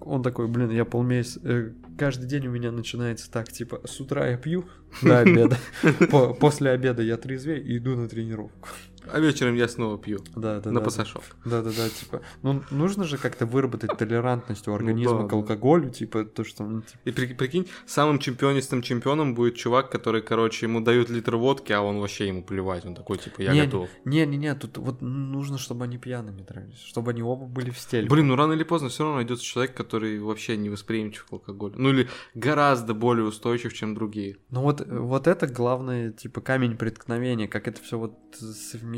он, 0.00 0.22
такой, 0.22 0.46
блин, 0.46 0.70
я 0.70 0.84
полмесяца, 0.84 1.40
э, 1.44 1.72
каждый 1.98 2.26
день 2.28 2.46
у 2.46 2.50
меня 2.50 2.70
начинается 2.70 3.30
так, 3.30 3.50
типа, 3.50 3.80
с 3.84 4.00
утра 4.00 4.28
я 4.28 4.36
пью 4.36 4.64
до 5.02 5.18
обеда, 5.20 5.56
По- 6.10 6.32
после 6.34 6.70
обеда 6.70 7.02
я 7.02 7.16
трезвее 7.16 7.60
и 7.60 7.78
иду 7.78 7.96
на 7.96 8.08
тренировку. 8.08 8.68
А 9.12 9.20
вечером 9.20 9.54
я 9.54 9.68
снова 9.68 9.98
пью. 9.98 10.18
Да, 10.34 10.60
да, 10.60 10.70
На 10.70 10.80
да. 10.80 10.84
пасашок. 10.84 11.22
Да, 11.44 11.62
да, 11.62 11.70
да, 11.70 11.88
типа, 11.88 12.22
ну 12.42 12.62
нужно 12.70 13.04
же 13.04 13.18
как-то 13.18 13.46
выработать 13.46 13.96
толерантность 13.98 14.66
у 14.68 14.72
организма 14.74 15.22
да, 15.22 15.26
к 15.26 15.30
да. 15.30 15.36
алкоголю, 15.36 15.90
типа, 15.90 16.24
то, 16.24 16.44
что, 16.44 16.64
ну, 16.64 16.82
типа, 16.82 16.98
И 17.04 17.12
при- 17.12 17.34
прикинь, 17.34 17.66
самым 17.86 18.18
чемпионистым 18.18 18.82
чемпионом 18.82 19.34
будет 19.34 19.56
чувак, 19.56 19.90
который, 19.90 20.22
короче, 20.22 20.66
ему 20.66 20.80
дают 20.80 21.10
литр 21.10 21.36
водки, 21.36 21.72
а 21.72 21.80
он 21.82 21.98
вообще 22.00 22.28
ему 22.28 22.42
плевать. 22.42 22.84
Он 22.84 22.94
такой, 22.94 23.18
типа, 23.18 23.42
я 23.42 23.52
Не, 23.52 23.64
готов. 23.64 23.88
не-не-не, 24.04 24.54
тут 24.54 24.78
вот 24.78 25.00
нужно, 25.00 25.58
чтобы 25.58 25.84
они 25.84 25.98
пьяными 25.98 26.42
дрались, 26.42 26.78
чтобы 26.80 27.10
они 27.12 27.22
оба 27.22 27.46
были 27.46 27.70
в 27.70 27.78
стиле. 27.78 28.08
Блин, 28.08 28.28
ну 28.28 28.36
рано 28.36 28.52
или 28.52 28.64
поздно 28.64 28.88
все 28.88 29.02
равно 29.04 29.16
найдется 29.16 29.44
человек, 29.44 29.74
который 29.74 30.18
вообще 30.18 30.56
не 30.56 30.68
восприимчив 30.70 31.24
к 31.26 31.32
алкоголю. 31.32 31.74
Ну 31.76 31.90
или 31.90 32.08
гораздо 32.34 32.94
более 32.94 33.24
устойчив, 33.26 33.72
чем 33.74 33.94
другие. 33.94 34.36
Ну 34.50 34.62
вот, 34.62 34.86
вот 34.86 35.26
это 35.26 35.46
главное, 35.46 36.12
типа, 36.12 36.40
камень 36.40 36.76
преткновения, 36.76 37.48
как 37.48 37.68
это 37.68 37.80
все 37.82 37.98
вот 37.98 38.16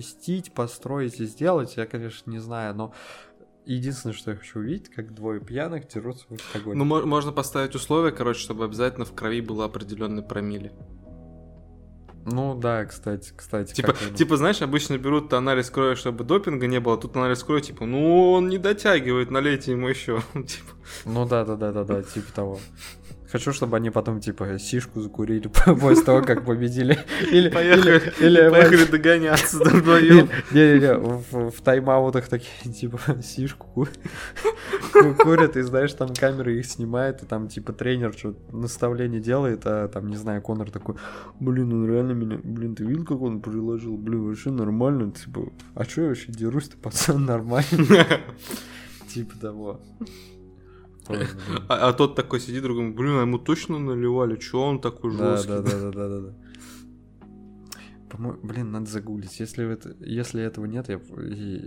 совместить, 0.03 0.53
построить 0.53 1.21
и 1.21 1.27
сделать, 1.27 1.77
я, 1.77 1.87
конечно, 1.87 2.31
не 2.31 2.39
знаю, 2.39 2.75
но 2.75 2.95
единственное, 3.65 4.15
что 4.15 4.31
я 4.33 4.37
хочу 4.37 4.61
увидеть, 4.61 4.89
как 4.89 5.15
двое 5.15 5.41
пьяных 5.41 5.89
дерутся 5.89 6.27
в 6.29 6.33
октагоне. 6.33 6.79
Ну, 6.79 6.85
мо- 6.85 7.05
можно 7.07 7.33
поставить 7.33 7.75
условия, 7.75 8.13
короче, 8.13 8.41
чтобы 8.41 8.65
обязательно 8.65 9.05
в 9.05 9.15
крови 9.15 9.41
было 9.41 9.65
определенный 9.65 10.23
промилле. 10.23 10.73
Ну 12.31 12.55
да, 12.55 12.85
кстати, 12.85 13.33
кстати. 13.35 13.73
Типа, 13.73 13.95
типа, 14.15 14.37
знаешь, 14.37 14.61
обычно 14.61 14.99
берут 14.99 15.33
анализ 15.33 15.71
крови, 15.71 15.95
чтобы 15.95 16.25
допинга 16.25 16.67
не 16.67 16.79
было, 16.79 16.95
а 16.95 16.99
тут 16.99 17.17
анализ 17.17 17.43
крови, 17.43 17.63
типа, 17.63 17.87
ну, 17.87 18.33
он 18.33 18.49
не 18.49 18.59
дотягивает, 18.59 19.31
налейте 19.31 19.73
ему 19.73 19.89
еще. 19.89 20.23
Типа, 20.35 20.75
Ну 21.07 21.27
да, 21.27 21.45
да, 21.47 21.57
да, 21.57 21.73
да, 21.73 21.85
да, 21.85 22.03
типа 22.03 22.31
того. 22.35 22.61
Хочу, 23.31 23.53
чтобы 23.53 23.77
они 23.77 23.91
потом, 23.91 24.21
типа, 24.21 24.59
сишку 24.59 25.01
закурили 25.01 25.49
после 25.81 26.05
того, 26.05 26.23
как 26.23 26.45
победили. 26.45 26.99
Или, 27.31 27.51
поехали, 27.51 28.03
или, 28.21 28.49
поехали 28.49 28.85
догоняться 28.85 29.59
вдвоем. 29.65 30.29
Не-не-не, 30.51 30.95
в, 30.95 31.51
в 31.51 31.63
тайм-аутах 31.63 32.29
такие, 32.29 32.73
типа, 32.73 32.99
сишку 33.23 33.87
курят, 35.19 35.57
и 35.57 35.63
знаешь, 35.63 35.93
там 35.93 36.15
камера 36.15 36.53
их 36.53 36.67
снимает, 36.67 37.23
и 37.23 37.27
там, 37.27 37.49
типа, 37.49 37.73
тренер 37.73 38.15
что 38.17 38.35
наставление 38.53 39.21
делает, 39.21 39.63
а 39.65 39.89
там, 39.89 40.09
не 40.09 40.17
знаю, 40.17 40.41
Конор 40.43 40.71
такой, 40.71 40.97
блин, 41.39 41.73
он 41.73 41.87
реально 41.87 42.13
меня, 42.13 42.41
блин, 42.43 42.75
ты 42.75 42.85
видел, 42.85 43.05
как 43.05 43.21
он 43.21 43.41
приложил, 43.41 43.97
блин, 43.97 44.27
вообще 44.27 44.51
нормально, 44.51 45.13
типа, 45.13 45.53
а 45.75 45.85
что 45.85 46.03
я 46.03 46.09
вообще 46.09 46.33
дерусь-то, 46.33 46.77
пацан, 46.79 47.25
нормально. 47.25 48.07
Типа 49.09 49.39
того. 49.41 49.81
А, 51.69 51.89
а 51.89 51.93
тот 51.93 52.15
такой 52.15 52.41
сидит, 52.41 52.63
другой, 52.63 52.91
блин, 52.91 53.19
а 53.19 53.23
ему 53.23 53.39
точно 53.39 53.79
наливали, 53.79 54.39
что 54.39 54.63
он 54.63 54.81
такой 54.81 55.11
жесткий? 55.11 55.49
Да, 55.49 55.63
да, 55.63 55.71
да, 55.71 55.91
да, 55.91 56.09
да, 56.09 56.21
да. 56.21 56.35
По-моему, 58.11 58.39
блин, 58.43 58.73
надо 58.73 58.87
загуглить. 58.87 59.39
Если, 59.39 59.71
это, 59.71 59.95
если 60.01 60.43
этого 60.43 60.65
нет, 60.65 60.89
я, 60.89 61.01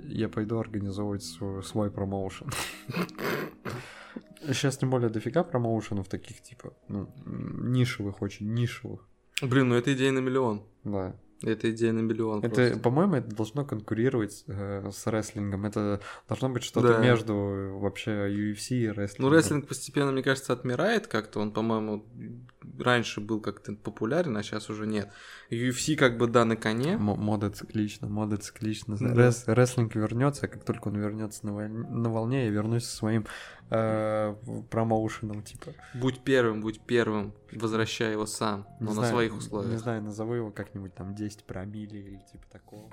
я 0.08 0.30
пойду 0.30 0.58
организовывать 0.58 1.24
свой, 1.24 1.64
свой 1.64 1.92
промоушен. 1.92 2.50
Сейчас 4.48 4.78
тем 4.78 4.89
более 4.89 5.10
дофига 5.10 5.44
промоушенов 5.44 6.08
таких, 6.08 6.42
типа, 6.42 6.74
ну, 6.88 7.14
нишевых, 7.26 8.22
очень 8.22 8.52
нишевых. 8.54 9.08
Блин, 9.42 9.70
ну 9.70 9.76
это 9.76 9.94
идея 9.94 10.12
на 10.12 10.20
миллион. 10.20 10.64
Да. 10.84 11.16
Это 11.44 11.72
идея 11.72 11.92
на 11.92 12.02
миллион. 12.02 12.39
Это, 12.44 12.56
просто. 12.56 12.80
по-моему, 12.80 13.16
это 13.16 13.36
должно 13.36 13.66
конкурировать 13.66 14.44
э, 14.48 14.92
с 14.92 15.08
рестлингом. 15.08 15.66
Это 15.66 16.00
должно 16.28 16.50
быть 16.50 16.64
что-то 16.64 16.94
да. 16.94 17.00
между 17.00 17.34
вообще 17.80 18.12
UFC 18.12 18.76
и 18.76 18.88
рестлингом. 18.88 19.32
Ну, 19.32 19.36
рестлинг 19.36 19.68
постепенно, 19.68 20.12
мне 20.12 20.22
кажется, 20.22 20.54
отмирает 20.54 21.08
как-то. 21.08 21.39
Он, 21.39 21.52
по-моему, 21.52 22.06
раньше 22.80 23.22
был 23.22 23.41
как-то 23.41 23.74
популярен, 23.74 24.36
а 24.38 24.43
сейчас 24.43 24.70
уже 24.70 24.88
нет. 24.88 25.12
UFC 25.49 25.95
как 25.95 26.18
бы 26.18 26.28
да 26.28 26.45
на 26.45 26.55
коне. 26.55 26.93
М- 26.93 27.01
мода 27.01 27.49
циклична, 27.49 28.07
мода 28.07 28.38
циклична. 28.38 28.97
Да. 28.99 29.14
Рес- 29.14 29.43
рестлинг 29.47 29.95
вернется, 29.95 30.47
как 30.47 30.64
только 30.64 30.88
он 30.89 30.97
вернется 30.97 31.45
на, 31.45 31.53
волне, 31.53 31.88
на 31.89 32.09
волне, 32.09 32.45
я 32.45 32.49
вернусь 32.51 32.86
со 32.86 32.95
своим 32.95 33.26
э, 33.70 34.36
промоушеном, 34.70 35.43
типа. 35.43 35.74
Будь 35.93 36.20
первым, 36.24 36.62
будь 36.62 36.82
первым, 36.82 37.34
возвращай 37.51 38.12
его 38.12 38.26
сам, 38.26 38.68
но 38.80 38.80
не 38.80 38.86
на 38.88 38.93
знаю, 38.93 39.14
своих 39.14 39.36
условиях. 39.38 39.72
Не 39.72 39.78
знаю, 39.78 40.03
назову 40.03 40.34
его 40.34 40.51
как-нибудь 40.51 40.93
там 40.93 41.16
10 41.16 41.43
промили 41.45 41.97
или 41.97 42.22
типа 42.32 42.45
такого. 42.51 42.89